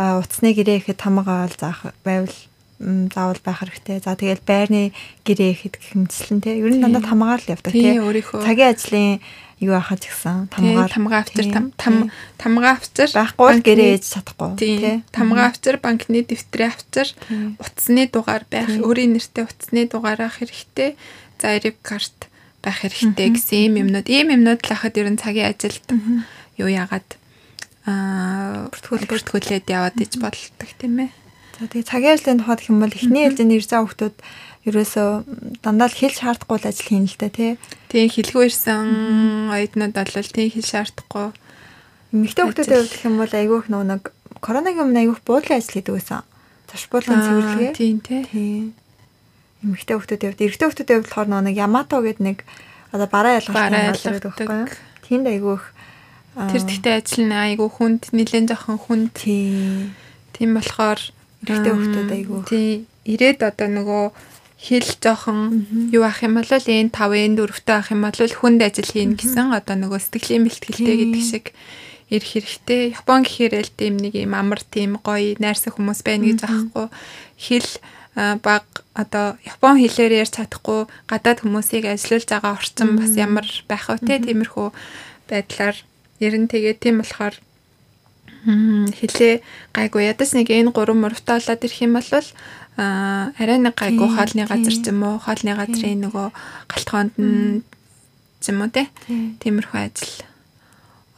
утасны 0.00 0.56
гэрээ 0.56 0.80
ихэд 0.80 0.96
тамга 0.96 1.44
ол 1.44 1.52
заах 1.60 1.92
байвал 2.00 2.32
заавал 2.80 3.40
байх 3.44 3.60
хэрэгтэй. 3.60 4.00
За 4.00 4.16
тэгэл 4.16 4.40
байрны 4.40 4.96
гэрээ 5.28 5.50
ихэд 5.52 5.76
гихмцлэн 5.76 6.40
тий. 6.40 6.56
Ер 6.56 6.72
нь 6.72 6.80
дандаа 6.80 7.04
тамгаар 7.04 7.44
л 7.44 7.52
явдаг 7.52 7.76
тий. 7.76 8.00
Цагийн 8.00 8.72
ажлын 8.72 9.20
юу 9.60 9.76
ахаж 9.76 10.08
гисэн 10.08 10.48
тамгаа 10.48 10.88
тамгаа 10.88 11.20
авчир 11.20 11.46
там 11.76 12.10
тамгаа 12.40 12.80
авчир 12.80 13.08
байхгүй 13.12 13.60
гэрээ 13.60 13.92
ээж 14.00 14.04
чадахгүй 14.08 14.50
тий 14.56 15.04
тамгаа 15.12 15.52
авчир 15.52 15.76
банкны 15.84 16.24
дэвтрээ 16.24 16.68
авчир 16.72 17.08
утасны 17.60 18.08
дугаар 18.08 18.48
байх 18.48 18.72
өөрийн 18.72 19.14
нэртэй 19.14 19.44
утасны 19.44 19.84
дугаар 19.84 20.20
авах 20.24 20.40
хэрэгтэй 20.40 20.96
за 21.40 21.56
эрэг 21.60 21.76
карт 21.84 22.30
байх 22.60 22.84
хэрэгтэй 22.84 23.28
гэсэн 23.32 23.72
юм 23.72 23.74
юмнууд. 23.88 24.08
Ийм 24.08 24.28
юмнууд 24.36 24.60
л 24.60 24.68
хахад 24.68 25.00
ер 25.00 25.08
нь 25.08 25.20
цагийн 25.20 25.48
ажилд 25.56 25.86
юу 26.60 26.68
яагаад 26.68 27.08
аа 27.88 28.68
бүртгүүл 28.68 29.08
бүртгүүлээд 29.08 29.66
яваад 29.72 29.96
иж 29.96 30.20
болдог 30.20 30.70
тийм 30.76 31.08
ээ. 31.08 31.10
За 31.56 31.64
тэгээ 31.72 31.88
цагийн 31.88 32.14
ажлын 32.20 32.40
тухайд 32.44 32.60
хэм 32.60 32.76
бол 32.84 32.92
эхний 32.92 33.24
ирж 33.24 33.40
байгаа 33.40 33.88
хүмүүс 33.88 34.16
ерөөсөө 34.68 35.08
дандаа 35.64 35.88
л 35.88 35.96
хэл 35.96 36.12
шаардахгүй 36.12 36.58
л 36.60 36.68
ажил 36.68 36.88
хийн 36.88 37.06
л 37.08 37.16
дээ 37.16 37.32
тий. 37.32 37.52
Тийм 37.88 38.08
хэлгүй 38.12 38.44
ирсэн 38.52 38.88
оюутнууд 39.54 39.94
бол 39.96 40.32
тийм 40.34 40.48
хэл 40.52 40.68
шаардахгүй. 40.68 41.28
Эмэгтэй 42.12 42.44
хүмүүстэй 42.44 42.78
хувьд 42.80 43.06
юм 43.08 43.16
бол 43.16 43.32
айгүйх 43.32 43.66
нөө 43.72 43.84
нэг 43.88 44.02
коронагийн 44.44 44.84
өмнө 44.84 45.00
айгүйх 45.00 45.20
буудлын 45.24 45.56
ажил 45.56 45.74
хийдэг 45.80 45.94
байсан. 45.96 46.22
Зашбуулын 46.68 47.24
цэвэрлэгээ. 47.24 47.72
Тийм 47.78 47.98
тий. 48.04 48.22
Эмэгтэй 49.64 49.94
хүмүүстэй 49.96 50.18
хувьд 50.20 50.44
эрэгтэй 50.44 50.66
хүмүүстэй 50.68 50.84
хувьд 50.84 51.06
болохоор 51.08 51.28
нөө 51.32 51.42
нэг 51.48 51.56
Ямато 51.56 51.96
гэдэг 52.04 52.20
нэг 52.20 52.38
одоо 52.92 53.08
бараа 53.08 53.38
ялгaalтай 53.40 53.94
газар 53.94 54.12
байдаг 54.18 54.32
байхгүй 54.36 54.58
юу? 54.60 54.68
Тэнд 55.08 55.26
айгүйх 55.30 55.64
Тэр 56.30 56.62
тэгтээ 56.62 56.94
ажил 57.02 57.26
нь 57.26 57.34
айгүй 57.34 57.66
хүнд 57.66 58.14
нэлээд 58.14 58.54
жоохон 58.54 58.78
хүнд. 58.78 59.12
Тийм 59.18 60.50
болохоор 60.54 61.00
эрэгтэй 61.42 61.72
хүмүүстэй 61.74 62.06
айгүй. 62.22 62.40
Тийм. 62.46 62.86
Ирээд 63.02 63.42
одоо 63.42 63.66
нөгөө 63.66 64.04
хэл 64.60 64.90
жоохон 65.00 65.88
юу 65.88 66.04
ах 66.04 66.20
юм 66.20 66.36
бол 66.36 66.44
энэ 66.44 66.92
5 66.92 66.92
энэ 66.92 67.36
4-тэй 67.40 67.76
ах 67.80 67.88
юм 67.90 68.04
бол 68.04 68.12
хүнд 68.20 68.60
ажил 68.60 68.92
хийн 68.92 69.16
гэсэн 69.16 69.56
одоо 69.56 69.76
нөгөө 69.80 70.00
сэтгэлийн 70.04 70.44
бэлтгэлтэй 70.44 70.96
гэдэг 71.00 71.24
шиг 71.24 71.46
ирэх 72.12 72.30
хэрэгтэй. 72.36 72.82
Япон 72.92 73.24
гэхээр 73.24 73.54
л 73.56 73.72
тийм 73.72 73.96
нэг 73.96 74.20
юм 74.20 74.36
амар 74.36 74.60
тийм 74.60 75.00
гоё 75.00 75.38
найрсаг 75.40 75.80
хүмүүс 75.80 76.04
байна 76.04 76.28
гэж 76.28 76.40
аахгүй. 76.44 76.86
Хэл 77.40 77.70
баг 78.44 78.66
одоо 78.92 79.38
Япон 79.46 79.80
хэлээр 79.80 80.26
ярьж 80.26 80.36
чадахгүй 80.36 80.90
гадаад 81.08 81.40
хүмүүсийг 81.40 81.88
ажилуулж 81.88 82.28
байгаа 82.28 82.52
орчин 82.58 83.00
бас 83.00 83.14
ямар 83.16 83.46
байх 83.70 83.88
вэ 83.88 84.02
те? 84.02 84.18
Тиймэрхүү 84.18 84.68
байдлаар 85.30 85.76
ерэн 86.20 86.50
тэгээ 86.50 86.74
тийм 86.82 87.00
болохоор 87.00 87.38
хилээ 88.46 89.44
гайгүй. 89.76 90.08
Ядаж 90.08 90.32
нэг 90.32 90.48
энэ 90.48 90.72
гурван 90.72 91.04
мурвтаалаад 91.04 91.64
ирэх 91.64 91.80
юм 91.84 91.98
бол 91.98 92.08
а 92.80 93.32
арай 93.36 93.58
нэг 93.60 93.76
гайгүй 93.76 94.08
хоолны 94.08 94.48
газар 94.48 94.72
ч 94.72 94.88
юм 94.88 95.04
уу 95.04 95.20
хоолны 95.20 95.52
газрын 95.52 96.00
нөгөө 96.00 96.28
галтгоонд 96.70 97.14
нь 97.20 97.60
ч 98.40 98.44
юм 98.48 98.64
уу 98.64 98.70
те? 98.72 98.88
Тиймэрхүү 99.44 99.80
ажил 99.80 100.24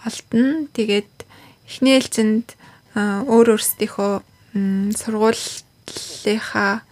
олдно. 0.03 0.67
Тэгээд 0.75 1.13
эхний 1.71 1.95
ээлжинд 1.99 2.59
өөр 2.97 3.55
өөрсдийнхөө 3.55 4.13
сургуулийнхаа 4.99 6.83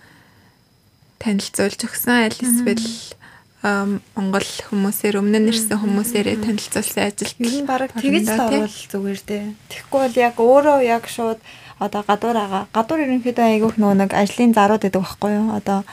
танилцуулж 1.21 1.81
өгсөн 1.85 2.31
аль 2.31 2.39
эсвэл 2.41 2.87
Монгол 3.61 4.49
хүмүүсээр 4.73 5.21
өмнө 5.21 5.39
нь 5.45 5.51
ирсэн 5.53 5.85
хүмүүсээрээ 5.85 6.49
танилцуулсан 6.49 7.13
ажилт 7.13 7.37
нь 7.45 7.69
баг 7.69 7.93
тэгж 7.93 8.33
л 8.33 8.41
орвол 8.41 8.81
зүгээр 8.89 9.21
дээ. 9.21 9.45
Тэгэхгүй 9.69 10.01
бол 10.01 10.17
яг 10.17 10.37
өөрөө 10.41 10.79
яг 10.81 11.05
шууд 11.05 11.41
одоо 11.77 12.01
гадуур 12.09 12.37
байгаа. 12.41 12.65
Гадуур 12.73 13.05
ерөнхийдөө 13.05 13.47
айгүйх 13.53 13.77
нөгөө 13.77 13.97
нэг 14.01 14.11
ажлын 14.17 14.57
зарууд 14.57 14.81
гэдэг 14.81 15.05
багхгүй 15.05 15.33
юу? 15.37 15.53
Одоо 15.61 15.85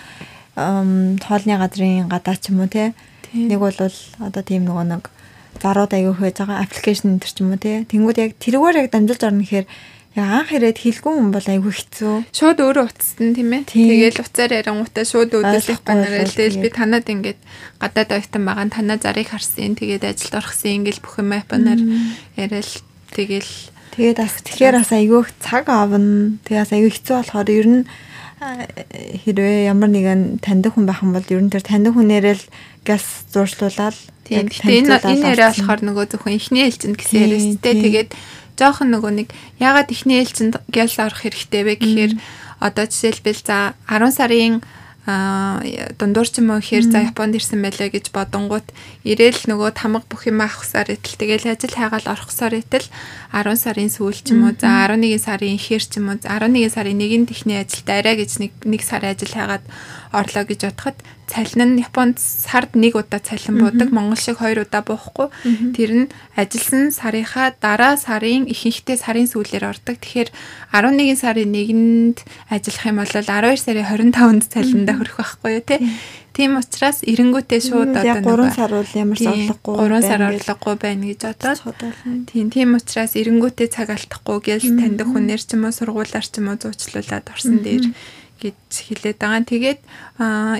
хоолны 0.56 1.56
газрын 1.60 2.08
гадаа 2.08 2.36
ч 2.39 2.56
юм 2.56 2.63
уу 2.63 2.71
те. 2.71 2.95
Нэг 3.36 3.60
бол 3.60 3.75
одоо 3.75 4.43
тийм 4.47 4.63
нөгөө 4.63 4.86
нэг 4.88 5.03
зарууд 5.60 5.91
аягүй 5.91 6.15
хөөж 6.15 6.36
байгаа 6.39 6.63
аппликейшн 6.63 7.19
энэ 7.19 7.27
ч 7.27 7.36
юм 7.43 7.51
уу 7.51 7.60
тий. 7.60 7.84
Тэнгүүд 7.84 8.17
яг 8.23 8.32
тэрүүгээр 8.39 8.80
яг 8.80 8.88
дамжуулж 8.95 9.23
орно 9.27 9.43
гэхээр 9.43 9.67
анх 10.23 10.49
ирээд 10.56 10.77
хэлгүй 10.82 11.13
хүн 11.13 11.30
бол 11.30 11.45
аягүй 11.45 11.73
хэцүү. 11.73 12.15
Шууд 12.34 12.60
өөрөө 12.63 12.86
утасна 12.89 13.34
тийм 13.38 13.51
ээ. 13.53 13.69
Тэгээл 13.69 14.23
уцаар 14.23 14.51
ярингуудаа 14.58 15.06
шууд 15.06 15.32
үүдэлэх 15.38 15.82
банараа 15.86 16.25
тэгэл 16.25 16.63
би 16.63 16.69
танад 16.73 17.06
ингээд 17.06 17.39
гадаад 17.77 18.10
ойтон 18.17 18.43
байгаа 18.49 18.67
танаа 18.73 18.97
зарыг 18.97 19.30
харсан. 19.30 19.77
Тэгээд 19.77 20.08
ажилд 20.08 20.38
орохсон 20.38 20.71
ингээл 20.82 21.03
бүх 21.06 21.15
юм 21.21 21.32
банаар 21.38 21.82
яриад 22.34 22.71
тэгэл 23.13 23.53
тэгээд 23.93 24.17
бас 24.17 24.34
тэгэхээр 24.41 24.75
бас 24.82 24.91
аягүй 24.95 25.21
цаг 25.43 25.65
авна. 25.69 26.38
Тэгээд 26.49 26.62
бас 26.65 26.73
аягүй 26.73 26.91
хэцүү 26.97 27.15
болохоор 27.21 27.49
ер 27.53 27.67
нь 27.69 27.82
хэрвээ 28.38 29.69
ямар 29.69 29.89
нэгэн 29.89 30.41
таньдаг 30.45 30.77
хүн 30.77 30.86
байх 30.86 31.01
юм 31.01 31.13
бол 31.17 31.25
ер 31.25 31.41
нь 31.41 31.49
тэр 31.49 31.65
таньдаг 31.65 31.97
хүнээрээ 31.97 32.36
л 32.38 32.45
газ 32.86 33.25
зуршлуулаад 33.34 33.97
Тийм. 34.27 34.51
Гэтэ 34.51 34.84
энэ 34.84 34.99
энэ 35.08 35.27
яриа 35.32 35.56
болохоор 35.56 35.82
нөгөө 35.88 36.06
зөвхөн 36.12 36.36
ихний 36.36 36.67
ээлжинд 36.67 36.99
гэсэн 36.99 37.17
яриастэй. 37.23 37.73
Тэгээд 37.80 38.10
жоохон 38.58 38.89
нөгөө 38.91 39.12
нэг 39.24 39.28
ягаад 39.62 39.93
ихний 39.93 40.20
ээлжинд 40.20 40.60
гялс 40.74 40.98
орох 41.00 41.22
хэрэгтэй 41.24 41.63
вэ 41.63 41.74
гэхээр 41.78 42.13
одоо 42.60 42.86
жишээлбэл 42.89 43.41
за 43.46 43.78
10 43.88 44.12
сарын 44.17 44.56
дундуур 45.08 46.28
ч 46.28 46.43
юм 46.43 46.52
уу 46.52 46.60
ихээр 46.60 46.91
за 46.91 47.00
Японд 47.08 47.39
ирсэн 47.39 47.63
байлаа 47.63 47.88
гэж 47.88 48.12
бодонгууд 48.12 48.67
ирээл 49.08 49.48
нөгөө 49.48 49.72
тамга 49.72 50.04
бүх 50.04 50.28
юм 50.28 50.43
авахсаар 50.43 50.91
итэл 50.91 51.15
тэгэл 51.15 51.56
ажил 51.56 51.72
хайгаал 51.72 52.12
орохсоор 52.12 52.60
итэл 52.60 52.84
10 53.32 53.56
сарын 53.56 53.88
сүүл 53.88 54.20
ч 54.20 54.36
юм 54.36 54.52
уу 54.52 54.54
за 54.60 54.67
11 54.91 55.15
сарын 55.15 55.56
ихээр 55.56 55.84
ч 55.88 56.04
юм 56.04 56.12
уу 56.12 56.20
11 56.20 56.76
сарын 56.76 57.00
нэгэн 57.00 57.24
техний 57.24 57.56
ажилд 57.56 57.88
арай 57.88 58.20
гэж 58.20 58.32
нэг 58.43 58.52
нэг 58.67 58.82
сар 58.84 59.08
ажил 59.08 59.32
хайгаад 59.32 59.63
орлоо 60.12 60.43
гэж 60.43 60.60
бодоход 60.76 61.00
цалин 61.28 61.76
нь 61.76 61.84
Японд 61.84 62.18
сард 62.18 62.74
нэг 62.74 62.96
удаа 62.96 63.20
цалин 63.20 63.60
буудаг. 63.60 63.92
Монгол 63.92 64.18
шиг 64.18 64.40
хоёр 64.40 64.63
удаа 64.63 64.82
буухгүй. 64.82 65.28
Тэр 65.76 65.92
нь 65.94 66.12
ажилласан 66.40 66.96
сарынхаа 66.96 67.54
дараа 67.60 68.00
сарын 68.00 68.48
ихэнхдээ 68.48 68.98
сарын 68.98 69.28
сүүлээр 69.28 69.68
ордог. 69.68 70.00
Тэгэхээр 70.00 70.32
11 70.72 71.20
сарын 71.20 71.52
1-нд 71.52 72.18
ажиллах 72.48 72.86
юм 72.88 72.98
бол 73.04 73.12
12 73.12 73.60
сарын 73.60 73.84
25-нд 73.84 74.44
цалиндаа 74.48 74.96
хүрэх 74.96 75.16
байхгүй 75.20 75.52
юу 75.60 75.63
те. 75.68 75.78
Тийм 76.38 76.54
учраас 76.62 77.02
эренгүүтээ 77.02 77.62
шууд 77.66 77.98
одоо 77.98 78.46
3 78.46 78.54
сар 78.54 78.70
бол 78.70 78.92
ямар 78.94 79.18
ч 79.18 79.26
орлогогүй 79.26 79.74
3 79.90 80.06
сар 80.06 80.22
орлогогүй 80.22 80.76
байна 80.78 81.06
гэж 81.10 81.22
бодоод. 81.34 81.58
тийм 82.30 82.48
тийм 82.54 82.78
учраас 82.78 83.18
эренгүүтээ 83.18 83.68
цаг 83.74 83.90
алдахгүй 83.90 84.38
гэж 84.46 84.62
таньдаг 84.78 85.10
хүнээр 85.10 85.42
ч 85.42 85.58
юм 85.58 85.66
уу 85.66 85.74
сургуулаар 85.74 86.22
ч 86.30 86.38
юм 86.38 86.54
уу 86.54 86.62
зуучлуулад 86.62 87.26
орсон 87.34 87.58
дээр 87.66 87.90
гэж 88.41 88.58
хэлээд 88.69 89.17
байгаа. 89.19 89.43
Тэгээд 89.45 89.80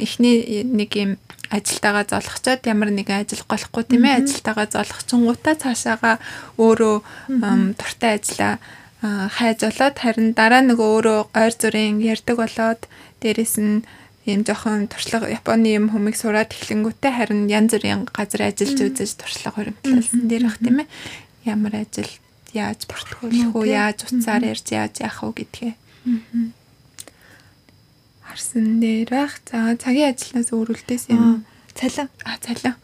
эхний 0.02 0.66
нэг 0.66 0.92
юм 0.98 1.12
ажилтайгаа 1.50 2.06
золгочоод 2.10 2.62
ямар 2.68 2.92
нэгэн 2.92 3.24
ажил 3.24 3.44
голохгүй 3.48 3.84
тийм 3.88 4.04
ээ. 4.06 4.26
Ажилтайгаа 4.26 4.68
золгочингуудаа 4.68 5.56
цаашаага 5.56 6.20
өөрөө 6.60 6.96
дуртай 7.80 8.20
ажиллаа 8.20 8.60
хайж 9.02 9.60
болоод 9.62 9.96
харин 10.02 10.34
дараа 10.34 10.66
нөгөө 10.66 10.88
өөрөө 10.98 11.20
ойр 11.38 11.54
зүрийн 11.54 12.02
ярддаг 12.02 12.38
болоод 12.42 12.82
дээрэс 13.22 13.56
нь 13.62 13.86
ийм 14.28 14.44
жоохон 14.44 14.92
туршлага 14.92 15.32
Японы 15.32 15.72
юм 15.72 15.88
хүмийг 15.94 16.20
сураад 16.20 16.52
эхлэнгүүтээ 16.52 17.13
харин 17.16 17.48
янз 17.48 17.72
бүрийн 17.78 18.10
газар 18.12 18.52
ажиллаж 18.52 18.80
үзэж 18.92 19.12
туршлага 19.16 19.56
хуримтлалсан 19.56 20.28
дээр 20.28 20.44
бах 20.50 20.60
тийм 20.60 20.84
ээ. 20.84 20.88
Ямар 21.48 21.74
ажил 21.80 22.12
яаж 22.52 22.90
бүртгүүлэх 22.90 23.56
үү 23.56 23.66
яаж 23.72 24.04
уцаар 24.04 24.44
ярьж 24.44 24.68
яаж 24.74 25.00
яах 25.00 25.24
вэ 25.24 25.32
гэдгээ 25.48 25.74
харсан 28.28 28.80
дээр 28.84 29.10
байх. 29.10 29.40
За 29.48 29.76
цагийн 29.80 30.12
ажлаас 30.13 30.52
өөрөлдөөс 30.52 31.06
юм. 31.10 31.48
Цалин. 31.74 32.10
А 32.28 32.38
цалин. 32.44 32.76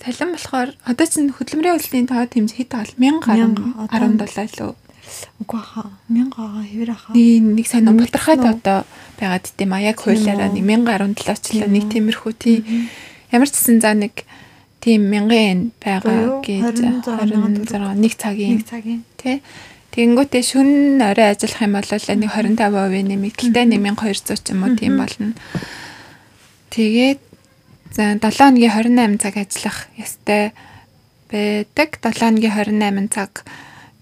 Цалин 0.00 0.30
болохоор 0.32 0.70
одоо 0.84 1.06
чинь 1.06 1.32
хөдөлмөрийн 1.32 1.76
үйлсийн 1.76 2.08
тоо 2.08 2.24
хэмжээ 2.24 2.58
хэд 2.64 2.70
гал 2.72 2.92
1000 2.96 3.20
гаруй 3.20 4.16
17 4.16 4.60
лөө. 4.60 4.74
Үгүй 5.40 5.62
хаа 5.62 5.90
1000 6.10 6.30
гаа 6.34 6.64
хэвэр 6.66 6.90
хаа. 6.92 7.12
Нэг 7.14 7.66
сайн 7.66 7.90
батархайд 7.92 8.42
одоо 8.42 8.78
байгаад 9.20 9.46
дим 9.56 9.72
а 9.72 9.80
яг 9.80 10.02
хуулиараа 10.02 10.50
1017 10.50 11.38
ч 11.42 11.46
л 11.60 11.70
нэг 11.70 11.84
тиймэрхүү 11.92 12.32
тийм. 12.36 12.90
Ямар 13.30 13.48
ч 13.48 13.54
гэсэн 13.54 13.80
за 13.80 13.94
нэг 13.94 14.26
тийм 14.82 15.10
1000 15.10 15.74
байгаа 15.82 16.42
гэж 16.42 16.78
26 17.02 17.98
нэг 17.98 18.14
цагийн 18.14 18.62
нэг 18.62 18.66
цагийн 18.66 19.02
тий 19.18 19.42
Тэгэнгүүтээ 19.96 20.44
шүн 20.44 21.00
орой 21.00 21.32
ажиллах 21.32 21.64
юм 21.64 21.72
бол 21.72 21.88
нэг 21.88 22.28
25% 22.28 23.16
нэмэг. 23.16 23.32
Гэтэ 23.32 23.64
1200 23.64 24.44
ч 24.44 24.52
юм 24.52 24.60
уу 24.68 24.76
тийм 24.76 25.00
болно. 25.00 25.32
Тэгээд 26.68 27.20
за 27.96 28.20
7 28.20 28.28
хоногийн 28.28 28.76
28 28.76 29.24
цаг 29.24 29.34
ажиллах 29.40 29.88
ёстой 29.96 30.52
байдаг. 31.32 31.88
7 31.96 32.12
хоногийн 32.12 33.08
28 33.08 33.08
цаг 33.08 33.48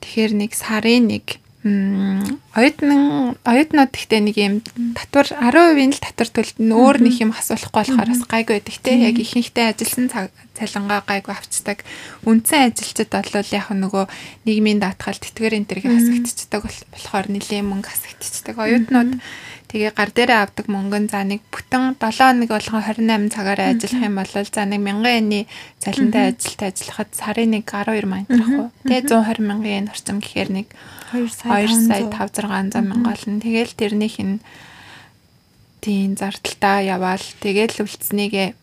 тэгэхээр 0.02 0.32
нэг 0.34 0.50
сарын 0.58 1.06
нэг 1.14 1.38
оюутан 1.64 3.40
оюутнууд 3.40 3.88
гэхдээ 3.88 4.20
нэг 4.20 4.36
юм 4.36 4.54
татвар 4.92 5.32
10% 5.32 5.96
л 5.96 6.04
татвар 6.04 6.28
төлөлт 6.28 6.60
нь 6.60 6.76
өөр 6.76 6.96
нэг 7.00 7.16
юм 7.24 7.32
асуулахгүй 7.32 7.88
болохоор 7.88 8.12
бас 8.12 8.22
гайгүй 8.28 8.60
байдаг 8.60 8.76
те. 8.84 8.92
Яг 9.00 9.16
ихэнхдээ 9.16 9.72
ажилласан 9.72 10.28
цалингаа 10.52 11.00
гайгүй 11.08 11.32
авчдаг 11.32 11.80
үндсэн 12.28 12.68
ажилчид 12.68 13.08
бол 13.08 13.48
яг 13.48 13.68
нөгөө 13.72 14.04
нийгмийн 14.44 14.84
даатгал 14.84 15.16
тэтгэр 15.16 15.56
энэ 15.56 15.68
төргийг 15.72 15.96
хасагдчихдаг 15.96 16.60
болохоор 16.68 17.26
нэлээд 17.32 17.64
мөнгө 17.64 17.88
хасагдчихдаг 17.88 18.56
оюутнууд 18.60 19.12
Тэгээ 19.74 19.90
гар 19.90 20.10
дээрээ 20.14 20.38
авдаг 20.38 20.66
мөнгө 20.70 20.98
нь 21.02 21.10
за 21.10 21.26
нэг 21.26 21.42
бүтэн 21.50 21.98
7 21.98 22.46
хоног 22.46 22.46
болгон 22.46 22.78
28 22.78 23.34
цагаараа 23.34 23.74
ажиллах 23.74 24.06
юм 24.06 24.14
бол 24.22 24.30
за 24.30 24.62
нэг 24.70 24.80
1000 24.86 25.02
йены 25.10 25.40
цалинтай 25.82 26.30
ажилтаа 26.30 26.68
ажиллахад 26.70 27.10
сарын 27.10 27.50
нэг 27.58 27.66
12 27.66 28.06
мянга 28.06 28.38
уу. 28.54 28.70
Тэгээ 28.86 29.10
120 29.10 29.42
мянган 29.42 29.74
йен 29.74 29.90
орчим 29.90 30.22
гэхээр 30.22 30.50
нэг 30.54 30.68
2 31.14 31.30
сая 31.30 31.70
2 31.70 31.86
сая 31.86 32.04
5 32.10 32.42
600 32.42 32.82
мянга 32.82 33.14
болно. 33.14 33.38
Тэгээл 33.38 33.78
тэрнийх 33.78 34.18
нь 34.18 34.42
тийм 35.78 36.18
зардалтаа 36.18 36.82
яваал. 36.82 37.22
Тэгээл 37.38 37.86
үлдснийгээ 37.86 38.58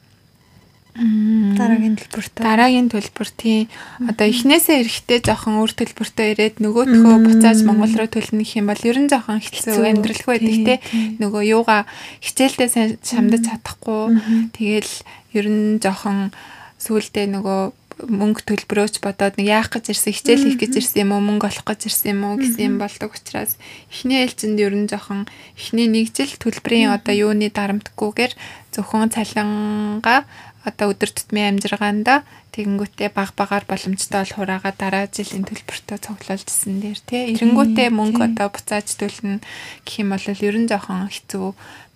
дараагийн 0.92 1.96
төлбөртөө. 1.96 2.44
Дараагийн 2.44 2.90
төлбөр 2.92 3.30
тийм 3.40 3.72
одоо 4.12 4.28
эхнээсээ 4.28 4.84
эрэхтэй 4.84 5.20
жоохон 5.24 5.64
өөр 5.64 5.72
төлбөртөө 5.72 6.26
ирээд 6.36 6.56
нөгөөдхөө 6.60 7.16
буцааж 7.32 7.64
Монгол 7.64 7.96
руу 7.96 8.12
төлнө 8.12 8.44
гэх 8.44 8.60
юм 8.60 8.68
бол 8.68 8.84
ер 8.84 8.98
нь 9.00 9.08
жоохон 9.08 9.40
хэцүү 9.40 9.88
амьдралх 9.88 10.28
байдаг 10.28 10.60
те. 10.68 10.76
Нөгөө 11.24 11.42
юугаа 11.48 11.88
хичээлдээ 12.20 12.68
сайн 12.68 13.00
шамдаж 13.00 13.48
чадахгүй. 13.48 14.20
Тэгэл 14.52 14.94
ер 15.32 15.48
нь 15.48 15.80
жоохон 15.80 16.36
сүулдэ 16.76 17.24
нөгөө 17.40 17.81
мөнгө 18.10 18.42
төлбөрөөч 18.48 19.04
бодоод 19.04 19.38
нэг 19.38 19.48
яах 19.52 19.70
гэж 19.70 19.94
ирсэн 19.94 20.14
хичээл 20.16 20.46
хийх 20.48 20.60
гэж 20.62 20.74
ирсэн 20.82 21.06
юм 21.06 21.12
уу 21.14 21.22
мөнгө 21.22 21.50
олох 21.52 21.66
гэж 21.68 21.90
ирсэн 21.90 22.18
юм 22.18 22.22
уу 22.26 22.36
гэсэн 22.42 22.66
юм 22.66 22.76
болдог 22.82 23.12
учраас 23.14 23.60
эхний 23.92 24.26
ээлжинд 24.26 24.58
ер 24.58 24.74
нь 24.74 24.90
жоохон 24.90 25.30
эхний 25.60 25.88
нэг 25.92 26.10
жил 26.16 26.34
төлбөрийн 26.42 26.96
одоо 26.96 27.14
юуны 27.14 27.54
дарамтгүйгээр 27.54 28.34
зөвхөн 28.74 29.14
цалингаа 29.14 30.26
одоо 30.66 30.94
өдөр 30.94 31.10
тутмын 31.10 31.58
амжиргаанда 31.58 32.22
тэгэнгүүтээ 32.54 33.10
баг 33.16 33.34
багаар 33.34 33.66
боломжтой 33.66 34.22
бол 34.22 34.36
хураагаа 34.38 34.74
дараа 34.78 35.06
жилийн 35.10 35.48
төлбөртөө 35.48 35.98
цуглуулжсэн 36.06 36.84
дээр 36.84 37.00
тий 37.02 37.22
эренгүүтээ 37.34 37.90
мөнгө 37.90 38.22
одоо 38.30 38.48
буцааж 38.52 38.88
төлнө 39.00 39.42
гэх 39.88 39.96
юм 40.04 40.14
бол 40.14 40.26
ер 40.28 40.58
нь 40.60 40.70
жоохон 40.70 41.10
хэцүү 41.10 41.48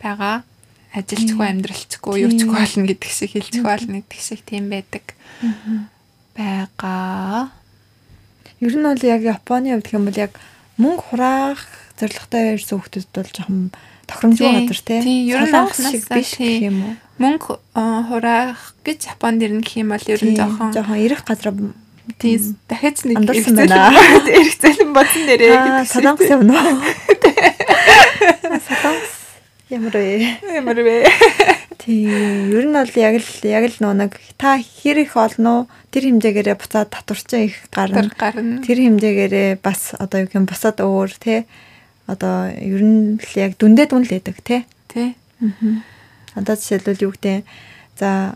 байгаа. 0.01 0.47
Ажилчгүй 0.95 1.45
амьдралчгүй 1.51 2.23
юучгүй 2.23 2.55
болно 2.55 2.87
гэдэг 2.87 3.11
шиг 3.11 3.35
хэлчих 3.35 3.67
болно 3.67 3.99
гэдэг 3.99 4.21
шиг 4.23 4.41
тийм 4.47 4.71
байдаг 4.71 5.03
байгаа 6.35 7.49
ер 8.59 8.75
нь 8.75 8.85
бол 8.85 9.03
яг 9.03 9.21
Японы 9.23 9.71
хувьд 9.73 9.87
гэх 9.87 9.95
юм 9.95 10.05
бол 10.05 10.19
яг 10.19 10.31
мөнгө 10.77 11.03
хураах 11.07 11.61
зорилготой 11.99 12.59
ирсэн 12.59 12.79
хүмүүс 12.79 13.07
бол 13.15 13.29
жоохон 13.31 13.71
тохиромжгүй 14.05 14.67
газар 14.67 14.81
тий 14.83 15.31
ер 15.31 15.47
нь 15.47 15.55
анхнаас 15.55 16.03
биш 16.11 16.31
гэх 16.37 16.67
юм 16.69 16.77
уу 16.83 16.93
мөнгө 17.23 17.55
хураах 18.11 18.75
гэж 18.83 18.99
Японд 19.15 19.39
ирнэ 19.39 19.63
гэх 19.63 19.79
юм 19.79 19.95
бол 19.95 20.05
ер 20.11 20.21
нь 20.21 20.35
жоохон 20.35 20.75
жоохон 20.75 20.99
ирэх 20.99 21.23
газар 21.23 21.55
тийм 22.19 22.57
дахиад 22.69 23.01
нэг. 23.05 23.17
Ирэх 23.25 23.49
зэлэн 24.61 24.93
бодсон 24.93 25.25
нэрээ 25.25 25.57
гэдэг. 25.57 25.89
Солонгос 25.89 26.29
юм 26.29 26.53
уу? 26.53 26.53
Солонгос 28.67 29.13
ямар 29.69 29.93
вэ? 29.97 30.37
Ямар 30.53 30.79
вэ? 30.85 31.09
Тийм 31.85 32.49
ер 32.51 32.65
нь 32.65 32.73
бол 32.73 32.93
яг 32.97 33.15
л 33.21 33.31
яг 33.45 33.63
л 33.69 33.77
нэг 33.93 34.11
та 34.41 34.57
хэр 34.57 35.05
их 35.05 35.13
олно 35.13 35.69
тэр 35.93 36.09
хэмжээгээрээ 36.09 36.57
буцаад 36.57 36.89
татварчин 36.89 37.45
их 37.45 37.69
гарна. 37.69 38.09
Тэр 38.65 38.77
хэмжээгээрээ 38.81 39.61
бас 39.61 39.93
одоо 39.93 40.25
юу 40.25 40.29
гэм 40.33 40.49
бусад 40.49 40.81
өөр 40.81 41.13
те 41.21 41.45
одоо 42.09 42.49
ер 42.49 42.81
нь 42.81 43.21
л 43.21 43.33
яг 43.37 43.55
дүндээ 43.61 43.85
дүн 43.93 44.03
л 44.03 44.11
байдаг 44.11 44.37
те. 44.41 44.65
Тэ. 44.89 45.13
Аа 45.13 45.93
Одоо 46.35 46.55
жишээлбэл 46.59 47.05
юу 47.07 47.13
гэдэг 47.15 47.47
за 47.95 48.35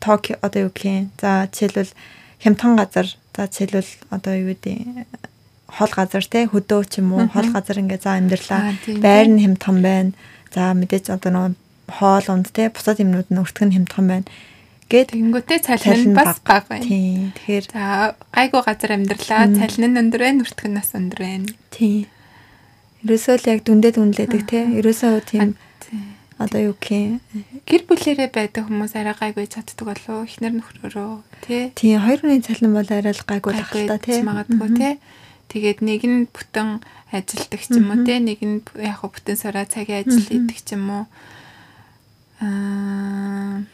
Токио 0.00 0.36
одоо 0.44 0.68
юу 0.68 0.72
гэх 0.72 0.84
юм. 0.84 1.10
За 1.16 1.48
жишээлбэл 1.48 1.92
хямдхан 2.44 2.76
газар 2.76 3.08
за 3.08 3.48
жишээлбэл 3.48 3.90
одоо 4.12 4.34
юу 4.36 4.52
гэдэг 4.52 4.76
хол 5.64 5.92
газар 5.96 6.24
те 6.28 6.44
хөдөө 6.44 6.82
ч 6.92 7.00
юм 7.00 7.16
уу 7.16 7.24
хол 7.32 7.48
газар 7.48 7.80
ингээ 7.80 8.04
за 8.04 8.20
амьдралаа 8.20 8.76
байр 9.00 9.28
нь 9.32 9.40
хямдхан 9.40 9.80
байна. 9.80 10.12
За 10.54 10.74
мэдээж 10.74 11.06
одоо 11.14 11.30
нөгөө 11.30 11.52
хоол 11.90 12.26
унд 12.30 12.48
те 12.54 12.70
бусад 12.70 12.98
юмнууд 13.02 13.28
нь 13.30 13.40
өртгөн 13.42 13.74
хямдхан 13.74 14.06
байна. 14.10 14.28
Гэт 14.90 15.14
Тэнгүүтээ 15.14 15.58
цалин 15.62 16.10
нь 16.10 16.18
бас 16.18 16.42
бага 16.42 16.66
байна. 16.66 16.86
тийм. 16.86 17.30
Тэгэхээр 17.38 17.64
За 17.70 18.14
гайгүй 18.34 18.62
газар 18.66 18.90
амьдралаа. 18.98 19.46
Цалин 19.54 19.94
нь 19.94 20.00
өндөр 20.02 20.20
байна, 20.26 20.42
өртгөн 20.42 20.72
нас 20.74 20.90
өндөр 20.98 21.20
байна. 21.22 21.46
тийм. 21.70 22.06
Ерөөсөө 23.06 23.34
л 23.40 23.48
яг 23.54 23.60
дүндээ 23.64 23.92
дүнлээдэг 23.96 24.42
те. 24.50 24.60
Ерөөсөө 24.76 25.12
тийм 25.24 25.54
одоо 26.40 26.72
юу 26.72 26.74
гэх 26.80 26.90
юм. 26.90 27.20
Гэр 27.68 27.82
бүлэрээ 27.84 28.28
байдаг 28.32 28.64
хүмүүс 28.64 28.96
арай 28.96 29.12
гайгүй 29.12 29.44
чаддаг 29.44 29.84
болов. 29.84 30.24
Эхнэр 30.24 30.56
нөхрөөрөө 30.56 31.12
тий. 31.44 31.68
Тийм 31.76 32.00
хоёр 32.00 32.20
хүний 32.24 32.40
цалин 32.40 32.72
бол 32.72 32.88
арай 32.88 33.12
л 33.12 33.24
гайгүй 33.28 33.52
л 33.56 33.60
хата 33.60 33.96
те. 34.00 34.24
магадгүй 34.24 34.68
тий. 34.72 34.94
Тэгээд 35.50 35.82
нэг 35.82 36.02
нь 36.06 36.30
бүтэн 36.30 36.78
ажилдаг 37.10 37.60
ч 37.60 37.74
юм 37.74 37.90
уу 37.90 38.06
тий. 38.06 38.22
Нэг 38.22 38.38
нь 38.38 38.62
яг 38.78 39.02
бүтэн 39.02 39.34
сараа 39.34 39.66
цагийн 39.66 40.06
ажил 40.06 40.22
хийдэг 40.22 40.58
ч 40.62 40.78
юм 40.78 40.86
уу. 40.86 41.04
Аа 42.38 43.66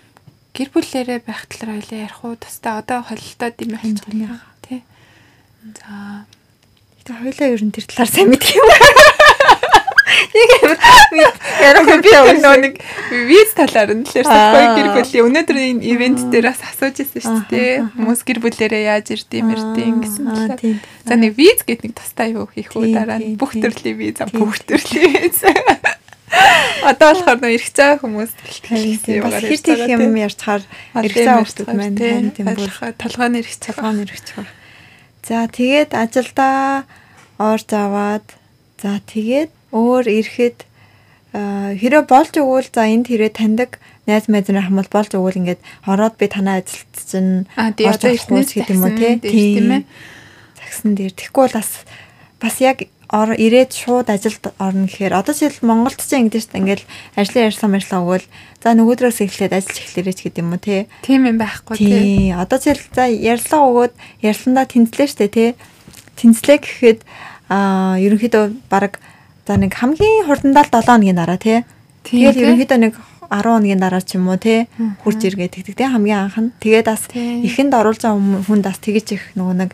гэр 0.57 0.73
бүлэрээ 0.73 1.21
байх 1.21 1.45
талаар 1.53 1.77
хоёлаа 1.77 2.01
ярих 2.09 2.21
уу? 2.25 2.41
Тусдаа 2.41 2.81
одоо 2.81 3.05
холилдоод 3.05 3.61
юм 3.61 3.77
Харин 3.77 4.01
хэлж 4.01 4.01
байгаа 4.09 4.41
тий. 4.65 4.81
За 5.77 6.25
Тэ 7.07 7.15
хоёлаа 7.23 7.55
ер 7.55 7.63
нь 7.63 7.71
тэр 7.71 7.87
талаар 7.87 8.11
сайн 8.11 8.35
мэдх 8.35 8.51
юм. 8.51 8.67
Яг 10.07 11.35
ярах 11.59 11.89
би 11.99 12.11
нөгөө 12.15 12.59
нэг 12.63 12.75
виз 13.27 13.51
талаар 13.59 13.91
нь 13.97 14.07
л 14.07 14.15
ярьсахгүй 14.15 14.65
гэр 14.79 14.89
бүлийн 14.95 15.27
өнөөдөр 15.27 15.59
энэ 15.59 15.83
ивент 15.83 16.21
дээр 16.31 16.47
бас 16.55 16.63
асууж 16.63 16.97
ирсэн 17.03 17.23
шүү 17.27 17.43
дээ. 17.51 17.75
Хүмүүс 17.99 18.21
гэр 18.23 18.39
бүлээрээ 18.45 18.85
яаж 18.87 19.07
ирдэм 19.11 19.51
ирдэм 19.51 19.95
гэсэн 20.07 20.25
талаар. 20.31 20.59
тийм. 20.63 20.79
За 21.03 21.15
нэг 21.19 21.35
виз 21.35 21.59
гэдэг 21.67 21.91
нэг 21.91 21.95
тустай 21.99 22.39
юу 22.39 22.47
хийх 22.47 22.71
үү 22.79 22.87
Тийм, 22.87 22.95
дараа 22.95 23.19
тийм, 23.19 23.35
нь 23.35 23.39
бүх 23.41 23.53
тийм. 23.59 23.63
төрлийн 23.67 23.97
виз 23.99 24.15
Тийм, 24.23 24.31
бүх 24.39 24.55
төрлийн 24.63 25.11
виз. 25.27 25.43
Одоо 26.87 27.15
болохоор 27.15 27.39
нөө 27.43 27.53
ирэх 27.55 27.71
цаа 27.75 27.93
хүмүүс 27.99 28.31
Харин 28.67 28.99
тийм 29.03 29.23
бас 29.27 29.43
хэр 29.43 29.59
тийх 29.63 29.91
юм 29.91 30.15
ярьцгаар 30.15 30.63
ирэх 31.03 31.17
цаа 31.19 31.35
хүмүүс 31.43 31.57
маань 31.71 31.99
тийм 31.99 32.47
бүр 32.47 32.71
толгойн 32.99 33.35
ирэх 33.43 33.57
цаа. 33.59 33.75
толгойн 33.75 34.03
ирэх 34.07 34.21
байгаа. 34.23 34.47
За 35.27 35.47
тэгээд 35.51 35.91
ажилдаа 35.99 36.87
ор 37.43 37.61
заваад 37.63 38.27
за 38.83 39.01
тэгээд 39.07 39.51
өөр 39.73 40.05
ирэхэд 40.07 40.59
аа, 41.35 41.75
хэрэв 41.75 42.05
болж 42.07 42.35
өгвөл 42.39 42.69
за 42.71 42.87
энд 42.87 43.11
хэрэг 43.11 43.35
таньдаг 43.37 43.81
найз 44.07 44.31
майз 44.31 44.47
нар 44.49 44.71
хамбал 44.71 44.91
болж 44.91 45.11
өгвөл 45.13 45.41
ингээд 45.43 45.61
ороод 45.87 46.15
би 46.17 46.27
танаа 46.31 46.63
ажилт 46.63 46.95
чинь 46.95 47.51
тий 47.75 47.91
орж 47.91 48.07
ирснээс 48.07 48.55
гэдэг 48.55 48.75
юм 48.79 48.87
уу 48.87 48.95
тийм 48.95 49.69
ээ. 49.75 49.83
Загсан 50.57 50.95
дээр. 50.95 51.13
Тэгэхгүй 51.13 51.43
бол 51.51 51.59
бас 51.59 51.71
бас 52.39 52.57
яг 52.63 52.87
ор 53.11 53.35
ирээд 53.35 53.71
шууд 53.75 54.11
ажилд 54.11 54.55
орно 54.59 54.87
гэхээр 54.87 55.15
одоо 55.15 55.35
жишээл 55.35 55.67
Монголд 55.67 55.99
ч 56.03 56.11
дээ. 56.11 56.27
Ингээл 56.27 56.87
ажлын 57.19 57.47
ярьсан 57.51 57.71
мэржлээ 57.71 58.03
өгвөл 58.03 58.27
за 58.63 58.69
нөгөөдрөөс 58.75 59.19
эхлээд 59.23 59.55
ажиллаж 59.55 59.79
эхлэрэй 59.79 60.15
ч 60.15 60.21
гэдэг 60.27 60.43
юм 60.43 60.55
уу 60.55 60.63
те. 60.63 60.91
Тийм 61.07 61.27
юм 61.27 61.39
байхгүй 61.39 61.75
тий. 61.79 61.87
Тий. 61.87 62.35
Одоо 62.35 62.59
жишээл 62.59 62.95
за 62.95 63.05
ярьлаа 63.07 63.63
өгөөд 63.71 63.95
ярьсандаа 64.27 64.67
тэнцлээ 64.67 65.09
штэ 65.11 65.27
тий. 65.31 65.51
Тэнцлээ 66.19 66.59
гэхэд 66.63 67.01
аа 67.47 67.99
ерөнхийдөө 68.03 68.45
баг 68.71 68.99
за 69.47 69.55
нэг 69.57 69.73
хамгийн 69.75 70.27
хурдандаа 70.27 70.65
л 70.67 70.71
7 70.75 70.87
хоногийн 70.91 71.17
дараа 71.17 71.39
тий. 71.39 71.63
Тий. 72.03 72.27
ерөнхийдөө 72.27 72.79
нэг 72.83 72.95
10 73.31 73.43
хоногийн 73.47 73.81
дараа 73.83 74.03
ч 74.03 74.19
юм 74.19 74.27
уу 74.31 74.39
тий 74.39 74.67
хурж 75.03 75.21
иргээ 75.23 75.51
тэгдэг 75.55 75.75
тий 75.79 75.87
хамгийн 75.87 76.19
анх 76.27 76.39
нь. 76.39 76.51
Тэгээд 76.61 76.87
бас 76.87 77.07
Тий. 77.11 77.43
эхэнд 77.47 77.73
оруулж 77.75 78.03
байгаа 78.03 78.43
хүнд 78.47 78.65
бас 78.67 78.79
тэгэж 78.83 79.07
их 79.15 79.23
нөгөө 79.39 79.55
нэг 79.67 79.71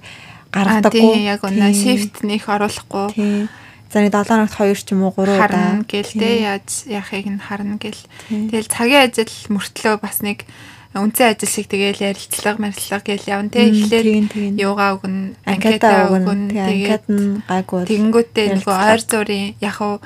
гаргадаггүй. 0.52 1.00
тийм 1.00 1.24
яг 1.24 1.40
Тий. 1.44 1.72
шифт 1.72 2.20
нэх 2.24 2.44
оруулахгүй 2.48 3.08
Тий. 3.16 3.48
За 3.92 4.00
нэг 4.00 4.12
7 4.12 4.24
хоногт 4.28 4.56
2 4.56 4.72
ч 4.76 4.92
юм 4.96 5.04
уу 5.04 5.12
3 5.12 5.36
удаа. 5.36 5.84
гэл 5.88 6.12
Тий. 6.16 6.44
яаж 6.48 6.68
яахыг 6.88 7.26
нь 7.28 7.40
харна 7.40 7.76
гэл. 7.76 8.00
Тий. 8.28 8.48
Тэгэл 8.48 8.68
цагийн 8.72 9.04
ажил 9.08 9.32
мөртлөө 9.52 10.00
бас 10.00 10.20
нэг 10.24 10.44
үнцэн 10.92 11.32
ажил 11.32 11.48
шиг 11.48 11.66
тэгэл 11.72 12.04
ярилцлага 12.12 12.58
марилцлага 12.60 13.04
гэл 13.08 13.24
явна 13.32 13.48
те. 13.48 13.68
Эхлээд 13.72 14.60
юугаа 14.60 15.00
өгнө 15.00 15.36
анкета 15.48 16.12
өгнө. 16.12 16.28
өгнө 16.28 16.48
Тэгээ 16.52 16.68
тэгээд 16.68 16.92
анкет 16.92 17.06
нь 17.08 17.28
гайгүй 17.48 17.76
бол 17.80 17.88
тэгэнгүүтээ 17.88 18.46
нөгөө 18.60 18.76
ойр 18.92 19.02
зургийн 19.08 19.48
яг 19.64 19.78
уу 19.80 19.96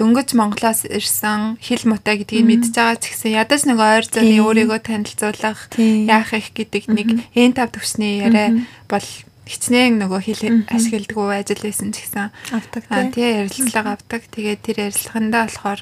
дөнгөж 0.00 0.28
Монголоос 0.32 0.80
ирсэн 0.88 1.60
хэл 1.60 1.84
муутай 1.84 2.16
гэдгийг 2.24 2.48
мэдж 2.48 2.72
байгаа 2.72 2.96
ч 2.96 3.12
гэсэн 3.12 3.36
ядаж 3.36 3.60
нөгөө 3.68 3.88
ойр 3.92 4.06
зургийн 4.08 4.40
өөрийгөө 4.40 4.80
танилцуулах 4.88 5.60
яах 5.78 6.32
их 6.32 6.48
гэдэг 6.56 6.84
нэг 6.88 7.08
эн 7.36 7.52
тав 7.52 7.68
төвсний 7.76 8.24
яриа 8.24 8.56
бол 8.88 9.04
хичнээн 9.44 10.00
нөгөө 10.00 10.20
хэл 10.32 10.42
Мгм. 10.48 10.70
ашигладаг 10.72 11.44
ажил 11.44 11.60
байсан 11.60 11.92
ч 11.92 12.08
гэсэн. 12.08 12.32
Авдаг 12.56 13.12
тий 13.12 13.28
ярилцлага 13.42 14.00
авдаг. 14.00 14.22
Тэгээд 14.32 14.60
тэр 14.64 14.76
ярилцлагандаа 14.88 15.42
болохоор 15.44 15.80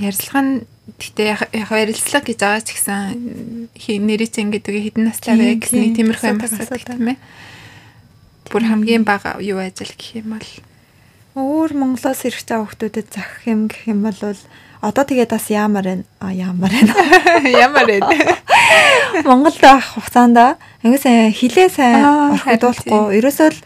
ярилцлага 0.00 0.40
нь 0.40 0.54
яг 1.18 1.50
ярилцлага 1.52 2.26
гэж 2.30 2.38
байгаа 2.38 2.62
ч 2.62 2.68
гэсэн 2.78 3.70
нэрийн 4.06 4.32
чинь 4.32 4.52
гэдэг 4.54 4.74
хідэн 4.94 5.10
настай 5.10 5.34
бай 5.34 5.58
гэсэн 5.58 5.98
тиймэрхүү 5.98 6.30
юм 6.30 6.40
Асуудаг, 6.40 6.82
тийм 6.86 7.10
ээ. 7.10 7.18
Бүр 8.46 8.62
хамгийн 8.70 9.02
бага 9.02 9.36
юу 9.42 9.58
ажил 9.58 9.90
гэх 9.90 10.22
юм 10.22 10.38
бол 10.38 10.48
Өөр 11.36 11.76
Монголоос 11.76 12.24
ирэх 12.24 12.48
цаа 12.48 12.64
хүмүүстэд 12.64 13.12
захих 13.12 13.44
юм 13.44 13.68
гэх 13.68 13.92
юм 13.92 14.08
бол 14.08 14.16
одоо 14.80 15.04
тэгээд 15.04 15.36
бас 15.36 15.52
яамаар 15.52 15.84
байна. 15.84 16.04
А 16.16 16.32
яамаар 16.32 16.72
байна. 16.72 16.92
ямар 17.66 17.84
вэ? 17.84 18.00
Монголд 19.28 19.60
авах 19.60 20.00
хугацаанд 20.00 20.38
англи 20.80 20.96
сайн 20.96 21.36
хилээ 21.36 21.68
сайн 21.68 22.40
орхидуулахгүй. 22.40 23.20
Ерөөсөө 23.20 23.48
л 23.52 23.60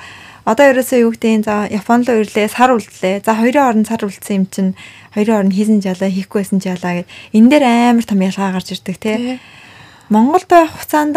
одоо 0.45 0.64
ерөөсөө 0.72 0.99
юу 1.05 1.12
гэдэг 1.12 1.45
за 1.45 1.68
Японд 1.68 2.09
руу 2.09 2.24
ирлээ, 2.24 2.49
сар 2.49 2.72
үлдлээ. 2.72 3.24
За 3.24 3.36
хоёрын 3.36 3.84
хооронд 3.84 3.88
сар 3.88 4.03
үлдсэн 4.05 4.36
юм 4.36 4.47
чинь 4.49 4.72
хоёрын 5.12 5.51
хооронд 5.51 5.55
хийсэн 5.57 5.78
жаалаа, 5.84 6.11
хийхгүй 6.11 6.41
байсан 6.41 6.61
жаалаа 6.61 6.93
гэд 7.05 7.09
энэ 7.36 7.51
дээр 7.51 7.64
амар 7.66 8.07
том 8.09 8.20
ялгаа 8.20 8.51
гарч 8.57 8.68
ирдэг 8.72 8.97
тий. 8.97 9.41
Монголд 10.11 10.49
байх 10.49 10.72
хугацаанд 10.74 11.16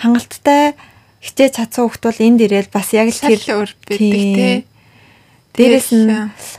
хангалттай 0.00 0.74
хичээж 1.22 1.52
чадсан 1.62 1.86
хүмүүс 1.86 2.02
бол 2.02 2.18
энд 2.26 2.40
ирээд 2.42 2.68
бас 2.74 2.90
яг 2.90 3.14
л 3.14 3.22
тэр 3.22 3.42
өөр 3.54 3.70
байдаг 3.86 4.00
тий. 4.00 4.56
Дээрээс 5.54 5.90
нь 5.94 6.10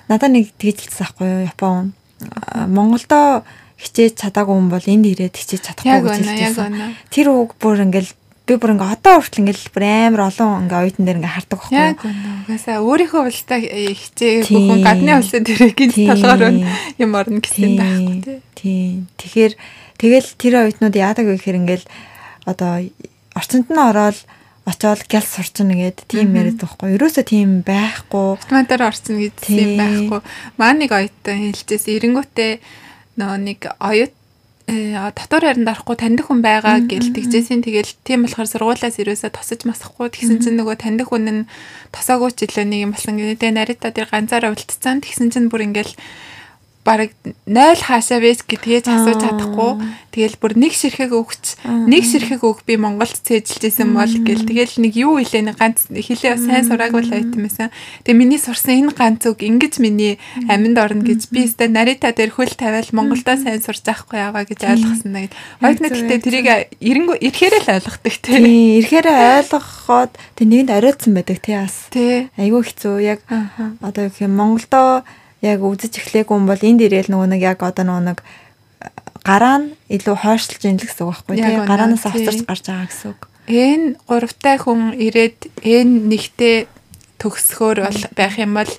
надад 0.07 0.32
нэг 0.32 0.53
тэгжилсэн 0.55 1.01
байхгүй 1.03 1.28
юу 1.28 1.41
Япон. 1.49 1.91
Аа, 2.24 2.70
Монголдоо 2.72 3.43
хичээж 3.76 4.24
чадаагүй 4.24 4.55
хүн 4.55 4.70
бол 4.72 4.86
энд 4.88 5.05
ирээд 5.11 5.36
хичээж 5.36 5.61
чадахгүй 5.68 5.99
гэж 6.07 6.55
үнэ. 6.55 6.95
Тэр 7.11 7.28
үг 7.36 7.59
бүр 7.59 7.84
ингээл 7.84 8.11
би 8.43 8.57
бүр 8.59 8.75
ингээ 8.75 8.93
одоо 8.99 9.23
хүртэл 9.23 9.41
ингээл 9.47 9.71
бүр 9.71 9.83
амар 9.87 10.21
олон 10.27 10.67
ингээ 10.67 10.81
оюутан 10.83 11.05
дээр 11.07 11.19
ингээ 11.23 11.35
хардаг 11.39 11.59
байхгүй? 11.63 11.79
Яг. 11.79 11.99
Угаасаа 12.03 12.77
өөрийнхөө 12.83 13.21
улстай 13.23 13.61
хичээ 13.95 14.43
Тийм. 14.43 14.55
бүхэн 14.67 14.83
гадны 14.83 15.11
улсад 15.15 15.47
ирэх 15.47 15.73
гинт 15.79 15.95
толгоор 15.95 16.41
юм 16.99 17.11
орно 17.15 17.39
гэсэн 17.39 17.71
байхгүй 17.79 18.15
тий. 18.19 18.39
Тийм. 18.59 18.95
Тэгэхээр 19.15 19.53
тэгэл 19.95 20.27
тэр 20.35 20.53
оюутнууд 20.59 20.95
яадаг 20.99 21.25
вэ 21.31 21.39
гэхээр 21.39 21.59
ингээл 21.63 21.85
одоо 22.43 22.71
орчинд 23.31 23.67
нь 23.71 23.79
ороод 23.79 24.19
очоод 24.67 25.07
гял 25.07 25.23
сурчна 25.23 25.75
гэд 25.75 26.07
тийм 26.07 26.35
яриад 26.35 26.59
байхгүй. 26.59 26.95
Ерөөсөө 26.95 27.23
тийм 27.27 27.63
байхгүй. 27.63 28.39
автоматар 28.39 28.87
орсон 28.87 29.19
гэсэн 29.19 29.55
юм 29.55 29.73
байхгүй. 29.79 30.19
Маа 30.59 30.71
нэг 30.71 30.91
оюутан 30.91 31.51
хэлжээс 31.51 31.91
эренгүүтээ 31.91 32.51
нөө 33.19 33.35
нэг 33.43 33.59
оюут 33.79 34.15
дотор 34.68 35.43
харин 35.43 35.68
дарахгүй 35.68 35.95
таньдаг 35.99 36.32
хүн 36.32 36.39
байгаа 36.39 36.80
гэл 36.88 37.11
тэгжээсийн 37.11 37.68
тэгэл 37.68 37.91
тийм 38.07 38.24
болохоор 38.24 38.47
сургуулаас 38.47 38.95
ерөөсө 38.95 39.36
тосож 39.36 39.68
масахгүй. 39.68 40.07
Тэгсэн 40.07 40.39
чинь 40.39 40.55
нөгөө 40.55 40.80
таньдаг 40.80 41.11
хүн 41.11 41.28
нь 41.28 41.47
тосоогүй 41.91 42.32
ч 42.32 42.47
илүү 42.47 42.66
нэг 42.72 42.80
юм 42.88 42.91
болсон. 42.95 43.20
Гэдэг 43.20 43.51
нарита 43.51 43.91
дээр 43.91 44.07
ганцаараа 44.07 44.55
үлдсэн. 44.55 45.03
Тэгсэн 45.03 45.36
чинь 45.36 45.51
бүр 45.51 45.68
ингээл 45.68 45.91
бараг 46.84 47.15
0 47.47 47.79
хаашаа 47.79 48.19
вэс 48.19 48.43
гэдгээс 48.43 48.91
асууж 48.91 49.23
чадахгүй. 49.23 49.71
Тэгэл 50.13 50.38
бүр 50.38 50.53
нэг 50.59 50.75
ширхэг 50.75 51.15
өгч 51.15 51.63
нэг 51.63 52.03
ширхэг 52.03 52.43
өг 52.43 52.67
би 52.67 52.75
Монголд 52.77 53.17
цээжилж 53.23 53.63
исэн 53.71 53.95
бол 53.95 54.11
гэл. 54.11 54.43
Тэгэл 54.43 54.84
нэг 54.84 54.93
юу 54.99 55.17
илээ 55.17 55.47
нэг 55.47 55.57
ганц 55.57 55.88
хэлээ 55.89 56.38
сайн 56.38 56.67
сураагүй 56.67 57.07
л 57.07 57.15
айтсан 57.15 57.41
байсан. 57.41 57.69
Тэгээ 58.03 58.19
миний 58.19 58.38
сурсан 58.38 58.84
энэ 58.84 58.93
ганц 58.93 59.23
үг 59.25 59.41
ингэж 59.41 59.79
миний 59.79 60.19
аминд 60.51 60.77
орно 60.77 61.07
гэж 61.07 61.31
би 61.31 61.47
өстой 61.47 61.71
нарита 61.71 62.11
дээр 62.11 62.36
хөл 62.36 62.51
тавиал 62.51 62.91
Монголдоо 62.91 63.39
сайн 63.39 63.63
сурч 63.63 63.88
авахгүй 63.88 64.19
яваа 64.19 64.43
гэж 64.43 64.61
ойлгосон 64.61 65.11
нэг. 65.17 65.31
Яг 65.31 65.65
ойд 65.65 65.77
зөв, 65.79 65.88
нэгтэй 65.88 66.13
яг 66.13 66.23
тэрийг 66.27 66.47
эренгүү 66.77 67.17
ирэхээр 67.25 67.55
л 67.63 67.73
ойлгохдаг 67.79 68.15
тий 68.21 68.84
ирэхээр 68.84 69.07
ойлгоход 69.07 70.11
тэг 70.36 70.45
нэгэнд 70.51 70.71
оройтсан 70.77 71.15
байдаг 71.15 71.39
тий. 71.39 71.57
Бас. 71.57 71.89
Айгүй 72.38 72.61
хэцүү. 72.67 72.95
Яг 73.01 73.23
одоо 73.81 74.11
гэх 74.11 74.21
юм 74.27 74.36
Монголдоо 74.38 75.07
яг 75.43 75.59
үзэж 75.59 75.93
эхлэегүй 75.99 76.35
юм 76.39 76.47
бол 76.47 76.61
энд 76.63 76.79
ирээл 76.81 77.11
нөгөө 77.11 77.27
нэг 77.35 77.41
яг 77.43 77.59
одоо 77.61 77.83
нөгөө 77.83 78.03
нэг 78.15 78.19
э, 78.23 78.87
гараа 79.27 79.57
нь 79.59 79.67
илүү 79.91 80.15
хойшлж 80.23 80.61
ийн 80.63 80.79
л 80.79 80.87
гэсэн 80.87 81.03
үг 81.03 81.11
байхгүй 81.27 81.35
Яг 81.37 81.45
тий 81.45 81.57
үнэ, 81.59 81.67
гараанаас 81.67 82.03
тий. 82.07 82.11
авцарч 82.15 82.39
гарч 82.47 82.63
байгаа 82.71 82.87
гэсэн 82.87 83.07
үг. 83.11 83.21
энэ 83.51 83.87
гуравтай 84.07 84.55
хүн 84.63 84.81
ирээд 84.95 85.39
энэ 85.67 85.93
нэгтэй 86.07 86.55
төгсгөр 87.19 87.77
бол 87.83 88.01
байх 88.15 88.35
юм 88.39 88.55
бол 88.55 88.71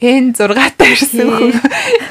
энэ 0.00 0.34
зургаатай 0.34 0.90
ирсэн 0.94 1.28
хүн 1.30 1.52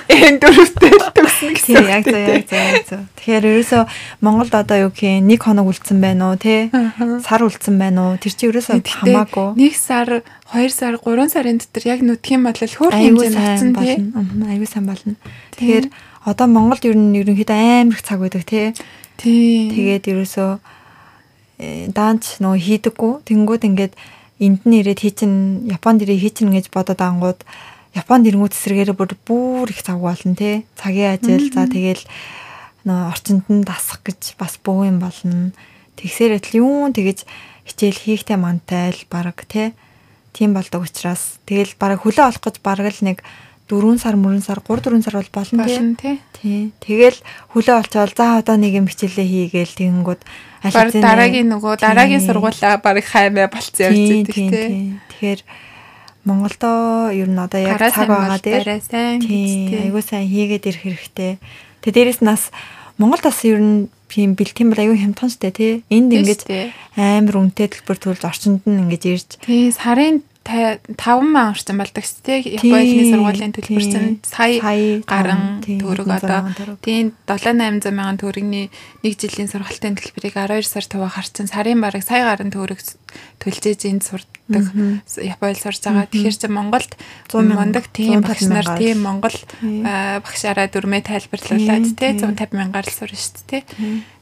энэ 0.08 0.38
дөрөвтэй 0.40 0.92
л 0.94 1.08
төгснө 1.12 1.52
гэсэн 1.58 1.74
Тий 1.74 1.76
үг 1.84 1.90
яг 1.92 2.04
зөв 2.08 2.24
яг 2.24 2.46
зөв 2.48 2.60
яг 2.60 2.84
зөв. 2.88 3.02
Тэгэхээр 3.20 3.46
ерөөсөө 3.50 3.84
Монголд 4.24 4.54
одоо 4.56 4.78
юу 4.88 4.92
гэх 4.96 5.20
юм 5.20 5.28
нэг 5.28 5.42
хоног 5.44 5.68
үлдсэн 5.68 6.00
байна 6.00 6.32
уу 6.32 6.38
Ааха. 6.72 7.20
сар 7.20 7.42
үлдсэн 7.44 7.76
байна 7.76 8.00
уу 8.14 8.22
тэр 8.22 8.34
чинь 8.34 8.50
ерөөсөө 8.56 8.80
хамаагүй. 8.80 9.48
Нэг 9.60 9.74
сар, 9.76 10.24
хоёр 10.52 10.72
сар, 10.72 10.96
гурван 11.02 11.28
сарын 11.28 11.60
дотор 11.60 11.84
яг 11.84 12.00
нүдхийн 12.00 12.44
бодлол 12.44 12.72
Айгүй 12.96 13.28
хэмжээнд 13.30 13.76
болно. 13.76 14.24
Мгм, 14.24 14.48
Айгүй 14.48 14.68
сайн 14.68 14.88
болно. 14.88 15.16
Тэгэхээр 15.60 15.86
Одоо 16.24 16.48
Монголд 16.48 16.86
ер 16.88 16.96
нь 16.96 17.20
ерөнхийдөө 17.20 17.84
амар 17.84 18.00
их 18.00 18.04
цаг 18.08 18.24
байдаг 18.24 18.48
тий. 18.48 18.72
Тий. 19.20 19.68
Тэгээд 19.68 20.08
ерөөсөө 20.08 20.52
э, 21.60 21.92
даанч 21.92 22.40
нөө 22.40 22.56
хийдэггүй. 22.64 23.28
Тэнгүүд 23.28 23.68
ингээд 23.68 23.94
энд 24.40 24.64
нь 24.64 24.80
ирээд 24.80 25.04
хийчин 25.04 25.68
Японд 25.68 26.08
ирээ 26.08 26.24
хийчин 26.24 26.56
гэж 26.56 26.72
бодоод 26.72 27.04
ангууд 27.04 27.44
Японд 27.94 28.26
ирэнгүүт 28.26 28.58
эсрэгээр 28.58 28.92
бүр 28.98 29.14
бүр 29.22 29.70
их 29.70 29.86
цаг 29.86 30.02
болно 30.02 30.34
тий. 30.34 30.66
Цагийн 30.78 31.18
ажил 31.18 31.50
за 31.54 31.70
тэгэл 31.70 32.04
нөө 32.90 33.00
орчинд 33.14 33.46
нь 33.48 33.62
дасах 33.62 34.02
гэж 34.02 34.36
бас 34.38 34.58
бөө 34.58 34.90
юм 34.90 34.98
болно. 34.98 35.54
Тэгсээр 35.98 36.42
л 36.42 36.58
юун 36.58 36.92
тэгэж 36.92 37.24
хичээл 37.70 38.02
хийхтэй 38.02 38.38
мантай 38.38 38.92
л 38.92 39.02
баг 39.08 39.46
тий. 39.46 39.78
Тийм 40.34 40.58
болдог 40.58 40.90
учраас 40.90 41.38
тэгэл 41.46 41.78
бараг 41.78 42.02
хөлөө 42.02 42.34
олох 42.34 42.42
гэж 42.42 42.58
бараг 42.66 42.90
л 42.90 43.06
нэг 43.06 43.22
4 43.70 44.02
сар 44.02 44.18
мөрөн 44.18 44.42
сар 44.44 44.60
3 44.60 44.90
4 44.90 45.06
сар 45.06 45.16
бол 45.22 45.32
болно 45.38 45.96
тий. 45.96 46.18
Тий. 46.34 46.74
Тэгэл 46.82 47.22
хөлөө 47.54 47.78
олчвал 47.78 48.12
за 48.12 48.42
одоо 48.42 48.58
нэг 48.58 48.74
юм 48.74 48.90
хичээлээ 48.90 49.54
хийгээл 49.54 49.78
тэгэнгүүт 49.78 50.22
Баг 50.64 50.96
дараагийн 50.96 51.52
нөгөө 51.52 51.76
дараагийн 51.76 52.24
сургуулаа 52.24 52.80
баг 52.80 53.04
хаймаа 53.04 53.52
болцсон 53.52 53.92
явж 53.92 54.32
байдаг 54.32 54.36
тий. 54.36 54.96
Тэгэхээр 55.12 55.40
Монголдоо 56.24 57.12
ер 57.12 57.28
нь 57.28 57.40
одоо 57.40 57.60
яг 57.60 57.80
цаг 57.80 58.08
байгаа 58.08 58.40
тий. 58.40 58.56
Айгуу 58.56 60.04
сайн 60.04 60.28
хийгээд 60.32 60.68
ирэх 60.72 60.84
хэрэгтэй. 60.88 61.32
Тэгээ 61.84 61.96
дээрэс 62.16 62.22
нас 62.24 62.50
Монгол 62.98 63.20
бас 63.20 63.44
ер 63.44 63.60
нь 63.60 63.92
тийм 64.08 64.38
бэлтгэн 64.38 64.70
бол 64.72 64.80
аюу 64.80 64.96
хямдхан 64.96 65.30
штэ 65.34 65.52
тий. 65.52 65.74
Энд 65.92 66.14
ингэж 66.14 66.48
амар 66.96 67.36
үнэтэй 67.42 67.68
төлбөр 67.74 67.98
төлж 68.00 68.22
орчинд 68.24 68.64
нь 68.64 68.88
ингэж 68.88 69.04
ирж. 69.10 69.30
Тий 69.44 69.74
сарын 69.74 70.24
5 70.44 71.24
мянга 71.24 71.56
орчим 71.56 71.80
болдог 71.80 72.04
дээ. 72.04 72.60
Японы 72.60 73.04
сургуулийн 73.08 73.54
төлбөр 73.56 73.86
чинь 73.88 74.20
сая 74.28 74.60
гарan 75.08 75.64
төгрөг 75.64 76.08
одоо. 76.12 76.52
тийм 76.84 77.16
7 77.26 77.56
800 77.56 77.96
мянган 77.96 78.20
төгрөгийн 78.20 78.68
нэг 78.68 79.14
жилийн 79.16 79.48
сургалтын 79.48 79.96
төлбөрийг 79.96 80.36
12 80.36 80.68
сар 80.68 80.84
туваа 80.84 81.08
харчин 81.16 81.48
сарын 81.48 81.80
бараг 81.80 82.04
сая 82.04 82.28
гарan 82.28 82.52
төгрөг 82.52 82.84
төлжээж 83.40 83.88
энд 83.88 84.04
сурдаг 84.04 84.68
Японд 85.16 85.58
сурж 85.64 85.80
байгаа. 85.80 86.12
Тэгэхээр 86.12 86.36
чи 86.36 86.48
Монголд 86.52 86.92
мундаг 87.32 87.88
тийм 87.96 88.20
багш 88.20 88.44
нар 88.52 88.68
тийм 88.76 89.00
Монгол 89.08 89.38
багшаараа 89.64 90.68
дүрмээ 90.68 91.08
тайлбарлуулад 91.08 91.88
тий 91.96 92.12
150 92.20 92.52
мянгаар 92.52 92.84
л 92.84 92.92
сурна 92.92 93.16
шүү 93.16 93.48
дээ. 93.48 93.64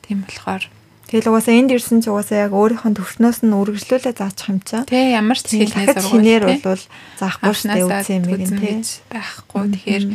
Тийм 0.06 0.22
болохоор 0.22 0.70
Тэгэл 1.12 1.28
угаасаа 1.28 1.60
энд 1.60 1.76
ирсэн 1.76 2.00
ч 2.00 2.08
угаасаа 2.08 2.48
яг 2.48 2.56
өөрийнхөө 2.56 2.96
төвшнөөс 2.96 3.44
нь 3.44 3.52
үргэлжлүүлээ 3.52 4.16
заачих 4.16 4.48
юм 4.48 4.60
чаа. 4.64 4.88
Тий, 4.88 5.12
ямар 5.12 5.36
ч 5.36 5.60
хэлний 5.60 5.92
сургууль. 5.92 6.08
Шинээр 6.08 6.44
бол 6.64 6.84
заахгүй 7.20 7.52
штэ 7.52 7.84
үгүй 7.84 8.16
юм 8.16 8.26
ийм 8.32 8.52
тий. 8.56 8.76
Байхгүй. 9.12 9.64
Тэгэхээр 9.76 10.06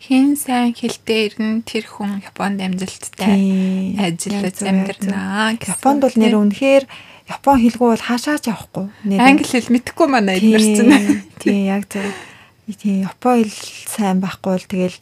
хин 0.00 0.32
сайн 0.40 0.72
хэлтэй 0.72 1.20
ирнэ 1.28 1.60
тэр 1.68 1.84
хүн 1.84 2.24
Японд 2.24 2.64
амжилттай 2.64 4.00
ажиллаж 4.00 4.56
амьдрнаа. 4.64 5.60
Японд 5.60 6.00
бол 6.08 6.16
нэр 6.16 6.40
үнэхээр 6.40 6.84
Япон 7.26 7.58
хэлгүй 7.58 7.88
бол 7.92 8.06
хаашаач 8.06 8.48
явахгүй. 8.48 8.86
Англи 9.18 9.44
хэл 9.44 9.74
мэдхгүй 9.74 10.06
манай 10.08 10.38
эднэрсэн. 10.38 11.36
Тий, 11.42 11.66
яг 11.68 11.90
зөв. 11.90 12.06
Тий, 12.80 13.02
Япон 13.04 13.44
хэл 13.44 13.60
сайн 13.90 14.22
байхгүй 14.22 14.56
бол 14.56 14.66
тэгэл 14.70 14.98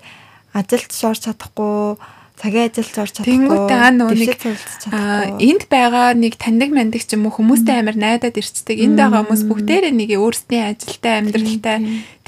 ажилд 0.57 0.91
шорч 0.91 1.29
чадахгүй 1.29 2.01
цагийн 2.45 2.69
ажилд 2.69 2.97
орж 3.01 3.13
чадахгүй. 3.17 3.33
Тэнгүүтээ 3.33 3.81
аа 3.81 3.93
нөө 3.97 4.13
нэг 4.21 4.33
энд 5.41 5.63
байгаа 5.73 6.13
нэг 6.13 6.37
таньдаг 6.37 6.71
мандаг 6.77 7.01
ч 7.01 7.17
юм 7.17 7.25
уу 7.25 7.33
хүмүүстэй 7.33 7.81
амар 7.81 7.97
найдаад 7.97 8.37
ирцдэг. 8.37 8.77
Энд 8.85 9.01
байгаа 9.01 9.25
хүмүүс 9.25 9.43
бүгдээрээ 9.49 9.95
нэг 9.97 10.11
өөрсдийн 10.21 10.69
ажилтай 10.77 11.13
амьдралтай 11.25 11.77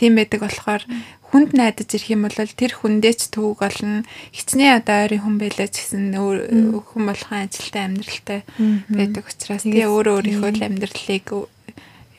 тийм 0.01 0.13
байдаг 0.17 0.41
болохоор 0.41 0.83
хүнд 1.29 1.53
найдаж 1.53 1.89
ирэх 1.93 2.09
юм 2.17 2.25
бол 2.25 2.33
тэр 2.33 2.73
хүндээ 2.73 3.15
ч 3.19 3.29
төвөг 3.35 3.61
олно. 3.61 4.09
Хичнээн 4.33 4.81
одоо 4.81 4.97
ойрын 5.05 5.21
хүн 5.21 5.37
байлаа 5.37 5.69
гэсэн 5.69 6.17
хүн 6.17 7.05
болгон 7.05 7.39
ажилтай 7.45 7.83
амьдралтай 7.85 8.41
байдаг 8.89 9.25
учраас 9.29 9.69
тэгээ 9.69 9.91
өөрөө 9.91 10.15
өөрийнхөө 10.17 10.65
амьдралыг 10.65 11.27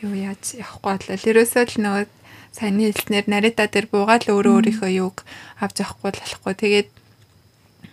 юу 0.06 0.14
яаж 0.14 0.44
явахгүй 0.62 0.94
болол. 1.02 1.30
Ерөөсөө 1.34 1.64
л 1.66 1.82
нөгөө 1.82 2.06
саяны 2.54 2.94
хэлснээр 2.94 3.26
нарита 3.26 3.66
дээр 3.66 3.88
буугаад 3.90 4.30
л 4.30 4.38
өөрөө 4.38 4.54
өөрийнхөө 4.60 4.92
юуг 5.02 5.26
авч 5.58 5.82
явахгүй 5.82 6.12
болохгүй. 6.14 6.54
Тэгээд 6.54 6.90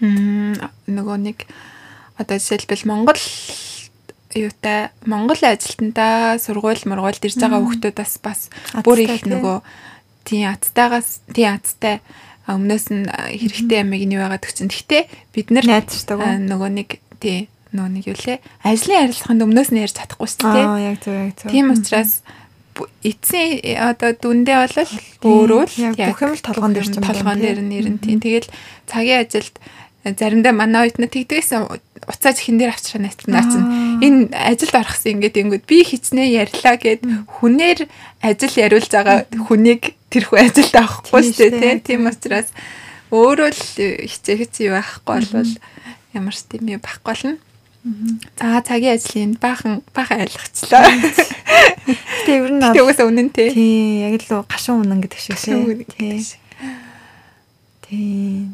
нөгөө 0.00 1.16
нэг 1.22 1.38
одоо 2.18 2.36
жишээлбэл 2.38 2.88
Монгол 2.88 3.22
юутай 4.34 4.90
Монгол 5.06 5.38
ажилтнаа 5.38 6.38
сургууль 6.42 6.82
мургуульд 6.82 7.22
ирж 7.22 7.38
байгаа 7.38 7.62
хүмүүс 7.62 8.18
бас 8.22 8.50
бүр 8.82 9.06
их 9.06 9.22
нөгөө 9.26 9.62
тийм 10.26 10.50
ацтайгаас 10.50 11.22
тийм 11.30 11.54
ацтай 11.54 12.02
өмнөөс 12.50 12.86
нь 12.92 13.08
хэрэгтэй 13.08 13.80
ямиг 13.80 14.02
нь 14.04 14.18
байгаад 14.18 14.44
өгчин. 14.44 14.68
Гэхдээ 14.68 15.02
бид 15.32 15.48
нар 15.54 15.64
найдчихдаг 15.64 16.18
нөгөө 16.20 16.70
нэг 16.76 16.88
тийм 17.22 17.48
нөгөө 17.72 17.90
нэг 17.94 18.04
юу 18.10 18.18
лээ? 18.18 18.38
Ажлын 18.66 19.00
харилцаанд 19.08 19.44
өмнөөс 19.46 19.70
нь 19.72 19.80
ярьж 19.80 19.96
чадахгүй 19.96 20.28
шүү 20.28 20.50
дээ. 20.52 20.66
Аа 20.66 20.80
яг 20.82 20.96
зөв 21.00 21.14
яг 21.14 21.32
зөв. 21.40 21.48
Тийм 21.48 21.66
учраас 21.72 22.12
эцсийн 23.06 23.78
одоо 23.78 24.10
дүндээ 24.18 24.58
бол 24.60 24.76
өөрөө 25.24 25.62
л 25.62 25.76
бүх 25.94 26.20
юм 26.26 26.32
л 26.34 26.42
толгоон 26.42 26.72
дээр 26.74 26.88
ч 26.90 26.96
юм 26.98 27.06
толгоон 27.06 27.38
дээр 27.38 27.60
нэрэн 27.62 27.98
тийм 28.02 28.18
тэгэл 28.18 28.50
цагийн 28.90 29.22
ажилд 29.22 29.54
заримдаа 30.04 30.52
манай 30.52 30.88
оюутнууд 30.88 31.12
тэгдэгсэн 31.16 31.64
уцааж 32.04 32.36
хин 32.44 32.60
дээр 32.60 32.76
авчраа 32.76 33.00
найцнаа 33.00 33.44
чинь 33.48 33.68
энэ 34.04 34.20
ажилд 34.36 34.76
орохсон 34.76 35.16
ингээд 35.16 35.40
ингүүд 35.40 35.64
би 35.64 35.80
хичнээн 35.80 36.44
ярьлаа 36.44 36.76
гэд 36.76 37.00
хүнээр 37.40 37.88
ажил 38.20 38.54
яриулж 38.60 38.92
байгаа 38.92 39.24
хүнийг 39.48 39.96
тэр 40.12 40.24
хүн 40.28 40.44
ажилд 40.44 40.74
авахгүй 40.76 41.22
шүү 41.32 41.50
дээ 41.56 41.80
тийм 41.80 42.04
учраас 42.04 42.52
өөрөө 43.08 43.48
л 43.48 43.62
хичээх 44.04 44.52
чи 44.52 44.68
байхгүй 44.68 45.24
бол 45.32 45.52
ямар 46.12 46.34
ч 46.36 46.44
тийм 46.52 46.68
юм 46.68 46.84
байхгүй 46.84 47.08
болно. 47.08 47.36
За 48.40 48.60
цагийн 48.64 48.96
ажлын 48.96 49.32
баахан 49.40 49.80
баахан 49.92 50.24
ойлгочлаа. 50.24 50.88
Гэтэ 51.84 52.32
ер 52.32 52.52
нь 52.56 52.64
тэгээс 52.64 53.00
үнэн 53.04 53.28
тий. 53.28 53.48
Тий, 53.52 54.08
яг 54.08 54.24
л 54.24 54.44
гашуун 54.48 54.88
үнэн 54.88 55.04
гэдэг 55.04 55.20
шиг 55.20 55.36
тий. 55.36 56.24
Тий. 57.84 58.48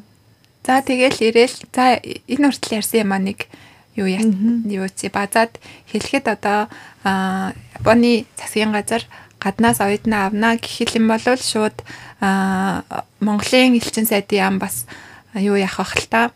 За 0.66 0.82
тэгэл 0.84 1.18
ирээл. 1.20 1.56
За 1.72 1.96
энэ 2.02 2.46
хүртэл 2.48 2.76
ярьсан 2.78 3.00
юм 3.04 3.12
аа 3.12 3.22
нэг 3.22 3.48
юу 3.96 4.06
юу 4.06 4.86
чи 4.92 5.08
базаад 5.08 5.56
хэлэхэд 5.90 6.26
одоо 6.28 6.68
Японы 7.04 8.28
засгийн 8.36 8.72
газар 8.72 9.02
гаднаас 9.40 9.80
оюутнаа 9.80 10.28
авна 10.28 10.56
гэх 10.60 10.94
юм 10.94 11.08
бол 11.08 11.20
шууд 11.20 11.76
Монголын 13.20 13.76
элчин 13.80 14.06
сайдын 14.06 14.46
ам 14.46 14.56
бас 14.60 14.84
юу 15.34 15.56
яах 15.56 15.80
вэ 15.80 15.84
хэл 15.84 16.06
та. 16.12 16.30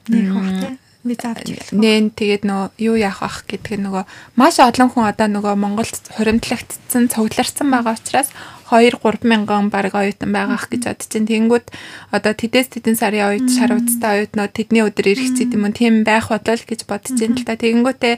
Нэн 1.04 2.16
тэгээд 2.16 2.48
нөө 2.48 2.72
юу 2.80 2.96
яах 2.96 3.20
ах 3.20 3.44
гэдэг 3.44 3.76
нөгөө 3.76 4.04
маш 4.40 4.56
олон 4.56 4.88
хүн 4.88 5.04
одоо 5.12 5.28
нөгөө 5.28 5.54
Монголд 5.60 6.00
хуримтлагдсан, 6.16 7.12
цугларсан 7.12 7.68
байгаа 7.68 7.92
учраас 7.92 8.32
2 8.70 8.96
3 8.96 9.28
мянган 9.28 9.68
баг 9.68 9.92
оюутан 9.92 10.32
байгаах 10.32 10.72
гэж 10.72 10.82
бодож 10.88 11.08
чинь 11.10 11.28
тэнгүүд 11.28 11.66
одоо 12.16 12.32
тэдэс 12.32 12.72
тэдэн 12.72 12.96
сарын 12.96 13.28
оюут 13.28 13.48
шар 13.52 13.76
уцтай 13.76 14.24
оюутнууд 14.24 14.52
тэдний 14.56 14.82
өдөр 14.84 15.06
ирэх 15.12 15.36
гэдэг 15.36 15.56
юм 15.56 15.68
тийм 15.76 15.94
байх 16.04 16.32
болол 16.32 16.62
гэж 16.64 16.80
бодож 16.88 17.12
чинь 17.12 17.36
л 17.36 17.44
та 17.44 17.60
тэгэнгүүтээ 17.60 18.14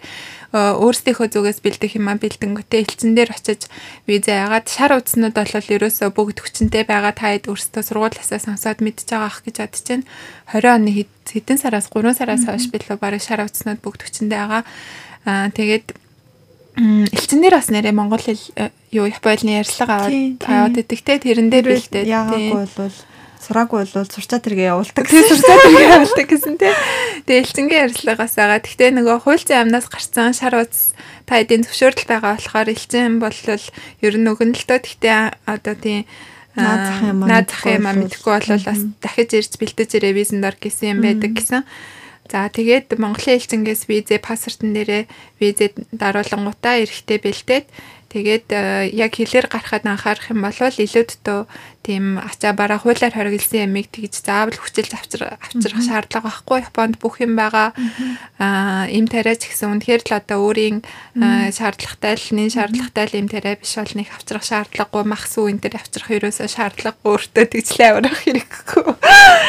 өөрсдийнхөө 0.54 1.28
зүгээс 1.34 1.58
бэлдэх 1.60 1.98
юм 1.98 2.06
а 2.08 2.16
бэлдэнгүүтээ 2.16 2.80
элчин 2.86 3.12
дээр 3.18 3.34
очиж 3.34 3.66
виза 4.06 4.46
яагаад 4.46 4.66
шар 4.70 4.94
уцнууд 4.94 5.34
бол 5.34 5.52
ерөөсөө 5.52 6.08
бүгд 6.14 6.38
хүчнтэй 6.40 6.84
байгаа 6.86 7.12
таад 7.12 7.50
өөрсдөө 7.50 7.82
сургуулиасаа 7.82 8.40
сонсоод 8.40 8.80
мэдж 8.80 9.10
байгаа 9.10 9.28
ах 9.28 9.42
гэж 9.42 9.56
бодож 9.60 9.82
чинь 9.82 10.04
20 10.54 10.70
оны 10.70 10.90
хэдэн 11.26 11.58
сараас 11.58 11.90
3 11.90 12.14
сараас 12.14 12.46
хойш 12.46 12.70
билүү 12.70 12.96
барыг 12.96 13.20
шар 13.20 13.42
уцнууд 13.42 13.82
бүгд 13.82 14.06
хүчнтэй 14.06 14.38
байгаа. 14.38 14.62
Аа 15.26 15.50
тэгээд 15.50 16.05
элчнэр 16.76 17.56
бас 17.56 17.72
нэрээ 17.72 17.96
монгол 17.96 18.20
хэл 18.20 18.40
э, 18.60 18.68
юу 18.92 19.08
Японы 19.08 19.64
ярьслага 19.64 20.06
аваад 20.06 20.44
аваад 20.44 20.76
идэх 20.84 21.00
те 21.00 21.16
тэрэн 21.16 21.48
дээр 21.48 21.80
л 21.80 21.88
дээ. 21.88 22.04
Яагаагүй 22.04 22.68
бол 22.76 22.96
сураагүй 23.40 23.78
бол 23.88 24.10
сурчаа 24.12 24.40
тэргээ 24.44 24.70
явуулдаг. 24.74 25.04
Тэгээ 25.08 25.30
сурчаа 25.30 25.56
тэргээ 25.64 25.88
явуулдаг 25.96 26.26
гэсэн 26.28 26.54
те. 26.60 26.68
Тэгээ 27.24 27.42
элчингийн 27.46 27.84
ярьслагаас 27.88 28.34
байгаа. 28.36 28.60
Гэхдээ 28.60 28.90
нөгөө 28.92 29.16
хуульцын 29.24 29.60
амнаас 29.64 29.86
гарсан 29.88 30.36
шар 30.36 30.54
уц 30.60 30.92
та 31.24 31.40
эдийн 31.40 31.64
зөвшөөрөл 31.64 32.04
байгаа 32.10 32.36
болохоор 32.36 32.68
элчин 32.74 33.22
бол 33.24 33.38
ер 34.04 34.14
нь 34.18 34.28
өгнөлтөө 34.28 34.78
гэхдээ 34.84 35.48
одоо 35.48 35.74
тийм 35.78 36.04
наадах 36.56 37.62
юм 37.68 37.84
аа 37.86 37.94
мэдхгүй 37.96 38.32
бол 38.36 38.64
бас 38.64 38.80
дахиж 39.00 39.30
ирж 39.36 39.52
бэлдэж 39.60 39.90
ирээ 40.00 40.16
визэнд 40.16 40.44
ор 40.44 40.56
гэсэн 40.56 40.96
юм 40.96 41.00
байдаг 41.04 41.32
гэсэн. 41.36 41.62
За 42.26 42.50
тэгээд 42.50 42.98
Монголын 42.98 43.38
элчингээс 43.38 43.86
визээ 43.86 44.18
пассвортын 44.18 44.74
дээрээ 44.74 45.02
визэд 45.38 45.74
даруулангуудаа 45.94 46.82
эрэхтэй 46.82 47.18
бэлдээд 47.22 47.66
Тэгээд 48.16 48.48
э, 48.48 48.88
яг 48.96 49.12
хэлээр 49.12 49.52
гарахад 49.52 49.84
анхаарах 49.84 50.32
юм 50.32 50.40
бол 50.40 50.56
илүүддөө 50.56 51.40
тийм 51.84 52.16
ачаа 52.16 52.56
бараа 52.56 52.80
хуулиар 52.80 53.12
хоригдсан 53.12 53.68
ямиг 53.68 53.92
тэгж 53.92 54.24
заавал 54.24 54.56
хүчилж 54.56 54.96
авчрах 54.96 55.84
шаардлага 55.84 56.24
байхгүй. 56.24 56.64
Японд 56.64 56.96
бүх 56.96 57.20
юм 57.20 57.36
байгаа. 57.36 57.76
Аа 58.40 58.88
им 58.88 59.04
тариач 59.04 59.44
гэсэн 59.44 59.68
үнэхээр 59.76 60.02
л 60.08 60.16
одоо 60.16 60.48
өөрийн 60.48 60.80
шаардлагатай 61.52 62.16
л 62.16 62.28
нэн 62.40 62.48
шаардлагатай 62.56 63.04
л 63.04 63.20
им 63.20 63.28
тариа 63.28 63.60
биш 63.60 63.76
бол 63.76 63.92
нэг 64.00 64.08
авчрах 64.16 64.48
шаардлагагүй 64.48 65.04
махс 65.04 65.36
үн 65.36 65.60
дээр 65.60 65.76
авчрах 65.76 66.08
ерөөсөө 66.16 66.48
шаардлагагүй 66.56 67.12
өөртөө 67.12 67.44
тэгжлээ 67.52 67.88
аврах 67.92 68.20
хэрэггүй. 68.24 68.84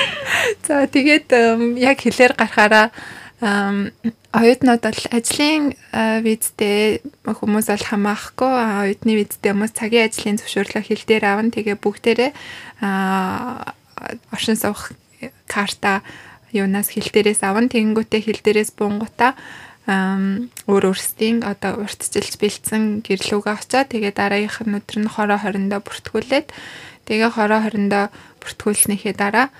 За 0.67 0.83
тэгээд 0.91 1.31
яг 1.79 1.97
хэлээр 2.03 2.35
гарахаараа 2.35 2.91
оюутнууд 4.37 4.81
бол 4.85 5.01
ажлын 5.09 5.73
визтэй 6.21 7.01
хүмүүс 7.25 7.67
бол 7.73 7.85
хамаахгүй 7.89 8.53
оюутны 8.85 9.17
визтэй 9.17 9.51
хүмүүс 9.53 9.73
цагийн 9.73 10.05
ажлын 10.07 10.37
зөвшөөрлөө 10.37 10.83
хилдээр 10.85 11.23
авна. 11.25 11.49
Тэгээ 11.49 11.77
бүгдээрээ 11.81 12.31
оршин 14.29 14.57
суух 14.57 14.93
карта 15.49 16.05
юунаас 16.53 16.93
хилдээрээс 16.93 17.41
авна. 17.41 17.65
Тэнгүүтээ 17.65 18.21
хилдээрээс 18.29 18.77
бунгутаа 18.77 19.33
өөр 19.87 20.83
өөрсдийн 20.91 21.47
одоо 21.47 21.79
уртжилж 21.87 22.35
бэлдсэн 22.35 23.07
гэрлүүгээ 23.07 23.55
очиад 23.55 23.87
тэгээ 23.95 24.13
дараагийнх 24.19 24.59
нь 24.67 24.75
өдөр 24.83 24.97
нь 24.99 25.07
20 25.07 25.71
20-доо 25.71 25.79
бүртгүүлээд 25.79 26.47
тэгээ 27.07 27.31
20 27.31 27.87
20-доо 27.87 28.05
бүртгүүлснээхээ 28.47 29.13
дараа 29.19 29.51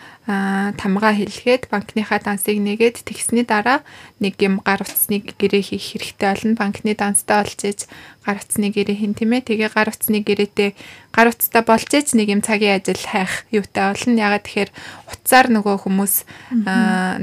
тамгаа 0.79 1.11
хэлгээд 1.11 1.67
банкныхаа 1.67 2.23
дансыг 2.23 2.55
нэгээд 2.55 3.03
тэгсний 3.03 3.43
дараа 3.43 3.83
нэг 4.23 4.39
юм 4.39 4.63
гар 4.63 4.79
утсныг 4.79 5.35
гэрээ 5.35 5.75
хийх 5.75 5.83
хэрэгтэй 5.99 6.27
болно. 6.31 6.55
Банкны 6.55 6.95
данстай 6.95 7.43
олж 7.43 7.59
иж 7.67 7.79
гар 8.27 8.43
утсны 8.43 8.67
гэрээ 8.75 8.99
хийн 8.99 9.15
тийм 9.15 9.31
ээ. 9.39 9.47
Тэгээ 9.47 9.71
гар 9.71 9.87
утсны 9.87 10.19
гэрээтэй 10.19 10.75
гар 11.15 11.31
утстай 11.31 11.63
болж 11.63 11.87
ээж 11.87 12.13
нэг 12.13 12.27
юм 12.27 12.41
цагийн 12.43 12.77
ажил 12.83 12.99
хайх 12.99 13.47
юутай 13.49 13.95
болно. 13.95 14.19
Ягаад 14.19 14.43
тэгэхээр 14.43 14.71
утсаар 15.07 15.47
нөгөө 15.49 15.75
хүмүүс 15.87 16.13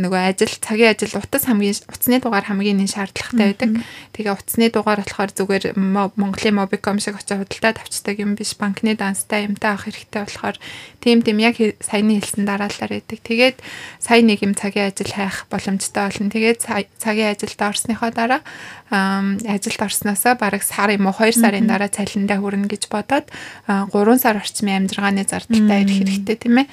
нөгөө 0.00 0.20
ажил 0.32 0.54
цагийн 0.64 0.96
ажил 0.96 1.14
утас 1.20 1.44
хамгийн 1.44 1.76
утасны 1.86 2.18
дугаар 2.18 2.48
хамгийн 2.48 2.80
нэг 2.80 2.90
шаардлагатай 2.90 3.46
байдаг. 3.52 3.70
Тэгээ 4.16 4.34
утасны 4.34 4.66
дугаар 4.72 5.04
болохоор 5.04 5.30
зүгээр 5.30 5.64
Монголын 5.76 6.56
Mobicom 6.56 6.98
шиг 6.98 7.20
очиж 7.20 7.36
худалдаад 7.36 7.84
авчдаг 7.84 8.16
юм 8.18 8.34
биш. 8.34 8.56
Банкны 8.56 8.96
данстай 8.96 9.44
юмтай 9.44 9.76
авах 9.76 9.86
хэрэгтэй 9.92 10.24
болохоор 10.24 10.56
тийм 11.04 11.20
тийм 11.20 11.38
яг 11.38 11.60
саяны 11.84 12.18
хэлсэн 12.18 12.48
дараалал 12.48 12.90
байдаг. 12.90 13.18
Тэгээд 13.20 13.56
сая 14.00 14.24
нэг 14.24 14.40
юм 14.40 14.56
цагийн 14.56 14.90
ажил 14.90 15.12
хайх 15.12 15.46
боломжтой 15.52 16.08
болно. 16.08 16.32
Тэгээд 16.32 16.64
цагийн 16.98 17.30
ажилд 17.30 17.60
орсныхоо 17.60 18.10
дараа 18.10 18.42
ажилд 18.90 19.80
орсноосоо 19.82 20.34
бараг 20.34 20.62
сар 20.62 20.93
юм 20.96 21.10
уу? 21.10 21.16
2 21.16 21.34
сарын 21.34 21.66
дараа 21.66 21.90
цалиндаа 21.90 22.38
хүрнэ 22.38 22.70
гэж 22.70 22.88
бодоод 22.90 23.26
3 23.66 23.90
сар 24.18 24.38
орчмын 24.38 24.86
амжиргааны 24.86 25.24
зардалтай 25.26 25.84
ирэх 25.84 25.98
хэрэгтэй 26.02 26.36
тийм 26.38 26.62
ээ. 26.62 26.66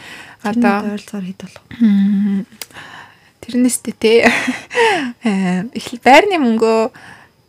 Одоо 0.45 0.75
ойролцоогоор 0.85 1.25
хэд 1.25 1.41
болох 1.45 1.63
Тэрнээс 3.41 3.77
тээ 3.81 4.29
их 5.73 5.87
байрны 6.05 6.37
мөнгөө 6.37 6.79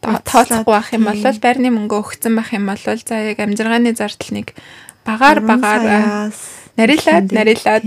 тооцохгүй 0.03 0.73
байх 0.73 0.89
юм 0.97 1.05
бол 1.07 1.21
байрны 1.21 1.69
мөнгөө 1.69 2.01
өгсөн 2.01 2.33
байх 2.35 2.51
юм 2.57 2.67
бол 2.67 2.81
за 2.81 3.17
яг 3.21 3.39
амжиргааны 3.39 3.93
зардал 3.93 4.33
нэг 4.33 4.57
багаар 5.05 5.39
багаар 5.45 6.33
нарилаад 6.81 7.29
нарилаад 7.29 7.85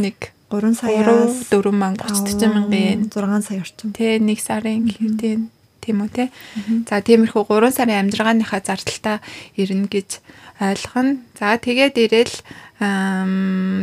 нэг 0.00 0.16
3 0.50 0.74
саяас 0.74 1.46
4 1.52 1.72
мянга 1.72 2.08
30 2.08 2.48
мянган 2.48 3.10
6 3.10 3.46
сая 3.46 3.60
орчим. 3.60 3.92
Тэ 3.92 4.18
нэг 4.18 4.38
сарын 4.40 4.88
гэвтэн 4.88 5.53
тийм 5.84 6.00
үү 6.00 6.10
те. 6.10 6.24
За 6.88 7.04
тиймэрхүү 7.04 7.44
3 7.44 7.76
сарын 7.76 8.08
амжиргааныхаа 8.08 8.60
зардалтаа 8.64 9.20
ирнэ 9.60 9.92
гэж 9.92 10.24
ойлгоно. 10.64 11.20
За 11.36 11.60
тэгээд 11.60 12.00
ирээл 12.00 12.34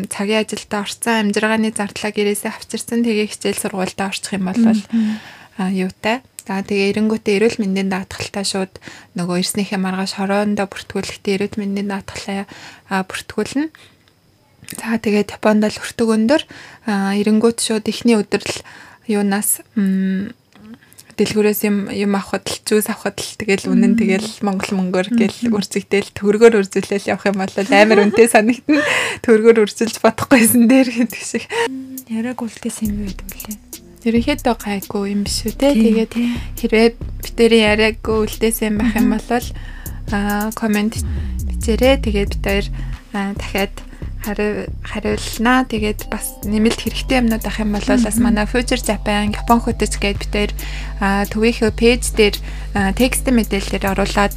цагийн 0.09 0.41
ажилд 0.41 0.71
орсон 0.73 1.29
амжиргааны 1.29 1.69
зардлаа 1.71 2.11
гэрээсээ 2.11 2.51
авчирсан 2.51 3.05
тэгээ 3.05 3.29
хичээл 3.29 3.61
сургуультай 3.61 4.07
орчих 4.09 4.33
юм 4.33 4.49
бол 4.49 4.59
юутай. 5.69 6.25
За 6.47 6.59
тэгээ 6.65 6.97
эренгүүтээ 6.97 7.37
эрүүл 7.37 7.61
мэндийн 7.61 7.93
даатгалтай 7.93 8.45
шууд 8.45 8.73
нөгөө 9.13 9.45
ирснийхээ 9.45 9.77
маргааш 9.77 10.17
хороондоо 10.17 10.67
бүртгүүлэхдээ 10.67 11.33
эрүүл 11.37 11.57
мэндийн 11.61 11.89
даатгалаа 11.93 13.05
бүртгүүлнэ. 13.05 13.69
За 14.71 14.97
тэгээд 14.97 15.37
Японд 15.37 15.63
л 15.69 15.77
өртөг 15.77 16.09
өндөр 16.09 16.41
эренгүүт 16.89 17.59
шууд 17.61 17.85
эхний 17.91 18.17
өдөр 18.17 18.41
л 18.41 18.57
юунаас 19.05 19.61
дэлгүүрээс 21.21 21.61
юм 21.69 21.77
юм 21.93 22.17
авахд 22.17 22.49
л 22.49 22.57
зүүс 22.65 22.89
авахд 22.89 23.21
л 23.21 23.37
тэгэл 23.37 23.69
үнэн 23.69 23.93
тэгэл 23.93 24.41
монгол 24.41 24.73
мөнгөөр 24.73 25.07
гэл 25.13 25.53
үрзэгдээл 25.53 26.17
төгрөгөөр 26.17 26.57
үрзүүлэл 26.65 27.13
явах 27.13 27.29
юм 27.29 27.37
бол 27.37 27.53
амар 27.53 28.01
үнэтэй 28.09 28.25
санагдана. 28.25 28.81
Төгрөгөөр 29.21 29.61
үрзүүлж 29.69 30.01
бодохгүйсэн 30.01 30.65
дээр 30.65 30.89
гэдэг 30.89 31.21
шиг. 31.21 31.45
Яраг 32.09 32.41
үлдээс 32.41 32.77
юм 32.81 33.05
байдаг 33.05 33.29
үлээ. 33.29 33.57
Ерөнхийдөө 34.01 34.55
гайгүй 34.57 35.03
юм 35.13 35.21
биш 35.21 35.45
үү 35.45 35.53
те. 35.61 35.77
Тэгээд 35.77 36.13
хэрвээ 36.57 36.87
битэрийн 37.21 37.65
яриаггүй 37.69 38.17
үлдээс 38.25 38.65
юм 38.65 38.81
байх 38.81 38.97
юм 38.97 39.13
бол 39.13 39.45
аа 40.09 40.49
комент 40.57 40.97
бичээрэй. 41.45 42.01
Тэгээд 42.01 42.33
бид 42.33 42.45
хоёр 42.49 42.65
дахиад 43.13 43.75
хариулнаа. 44.21 45.65
Тэгээд 45.65 46.09
бас 46.09 46.37
нэмэлт 46.45 46.81
хэрэгтэй 46.81 47.21
юмнууд 47.21 47.45
ах 47.45 47.57
юм 47.61 47.73
бол 47.73 47.85
бас 47.85 48.17
манай 48.21 48.45
Future 48.45 48.81
Japan 48.81 49.33
Япон 49.33 49.61
хөтөч 49.61 49.97
гээд 49.97 50.17
бид 50.21 50.31
тэр 50.31 50.51
төвийнхөө 51.01 51.71
пэйж 51.73 52.03
дээр 52.17 52.35
текст 52.97 53.25
мэдээлэлээр 53.25 53.91
оруулаад 53.91 54.35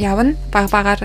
явна. 0.00 0.36
Баг 0.52 0.68
багаар 0.72 1.00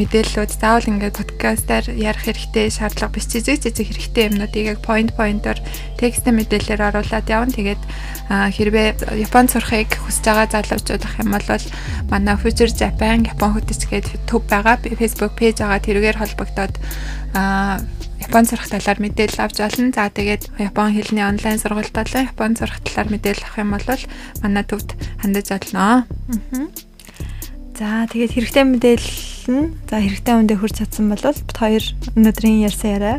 мэдээллүүд 0.00 0.50
заавал 0.56 0.88
ингээд 0.88 1.20
подкастаар 1.20 1.86
ярих 1.92 2.24
хэрэгтэй 2.24 2.72
шаардлага 2.72 3.12
биш 3.12 3.28
жижиг 3.28 3.60
жижиг 3.60 3.92
хэрэгтэй 3.92 4.24
юмнуудыг 4.32 4.64
яг 4.72 4.80
point 4.80 5.12
pointоор 5.12 5.60
текст 6.00 6.24
мэдээлэлээр 6.24 6.88
оруулаад 6.88 7.28
явна. 7.28 7.52
Тэгээд 7.52 7.82
хэрвээ 8.30 8.88
Японд 9.20 9.52
сурахыг 9.52 9.92
хүсэж 10.00 10.24
байгаа 10.24 10.48
залуучууд 10.48 11.04
ах 11.04 11.20
юм 11.20 11.30
бол 11.36 11.64
манай 12.08 12.36
Future 12.40 12.72
Japan 12.72 13.28
Япон 13.28 13.52
хөтөч 13.52 13.84
гэдэг 13.84 14.24
төв 14.24 14.48
байгаа 14.48 14.80
Facebook 14.80 15.36
пэйж 15.36 15.60
байгаа 15.60 15.84
тэрүүгээр 15.84 16.20
холбогдоод 16.20 16.74
Япон 18.20 18.44
сурах 18.46 18.68
талаар 18.68 18.98
мэдээлэл 19.00 19.44
авч 19.44 19.58
олно. 19.60 19.92
За 19.92 20.08
тэгээд 20.08 20.42
Япон 20.60 20.92
хэлний 20.94 21.24
онлайн 21.26 21.58
сургалт 21.58 21.92
болон 21.92 22.28
Япон 22.30 22.56
сурах 22.56 22.80
талаар 22.86 23.08
мэдээлэл 23.10 23.44
авах 23.44 23.58
юм 23.60 23.70
бол 23.74 24.02
манай 24.44 24.64
төвд 24.64 24.88
хандаж 25.20 25.46
олно. 25.50 26.06
Аа. 26.06 26.89
За 27.80 28.04
тэгээд 28.12 28.36
хэрэгтэй 28.36 28.64
мэдээлэл 28.68 29.48
нь 29.48 29.72
за 29.88 30.04
хэрэгтэй 30.04 30.34
үндэ 30.36 30.52
хүрч 30.60 30.84
чадсан 30.84 31.08
бол 31.08 31.24
бит 31.32 31.56
хоёр 31.56 31.80
өнөөдрийн 32.12 32.68
ярьсан 32.68 32.92
яриа 32.92 33.16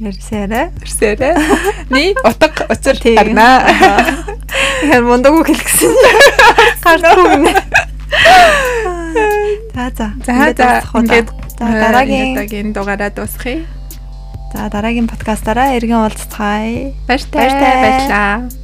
ярьсан 0.00 0.48
яриа 0.48 0.72
яриа 1.12 1.36
ни 1.92 2.16
утга 2.24 2.72
учир 2.72 2.96
гарнаа. 3.04 3.68
Тэгэхээр 4.80 5.04
мундаг 5.04 5.36
үг 5.36 5.44
хэлсэн. 5.44 5.92
Гардгүй 6.80 7.36
нэ. 7.44 7.52
За 9.76 9.84
за. 9.92 10.06
За 10.24 10.32
за 10.56 10.68
ингээд 10.96 11.28
дараагийн 11.60 12.32
дараагийн 12.32 12.68
дугаараа 12.72 13.12
дуусгая. 13.12 13.68
За 14.56 14.72
дараагийн 14.72 15.04
подкастаараа 15.04 15.76
эргэн 15.76 16.00
уулзцгаая. 16.00 16.96
Баяртай 17.04 17.44
баярлаа. 17.60 18.61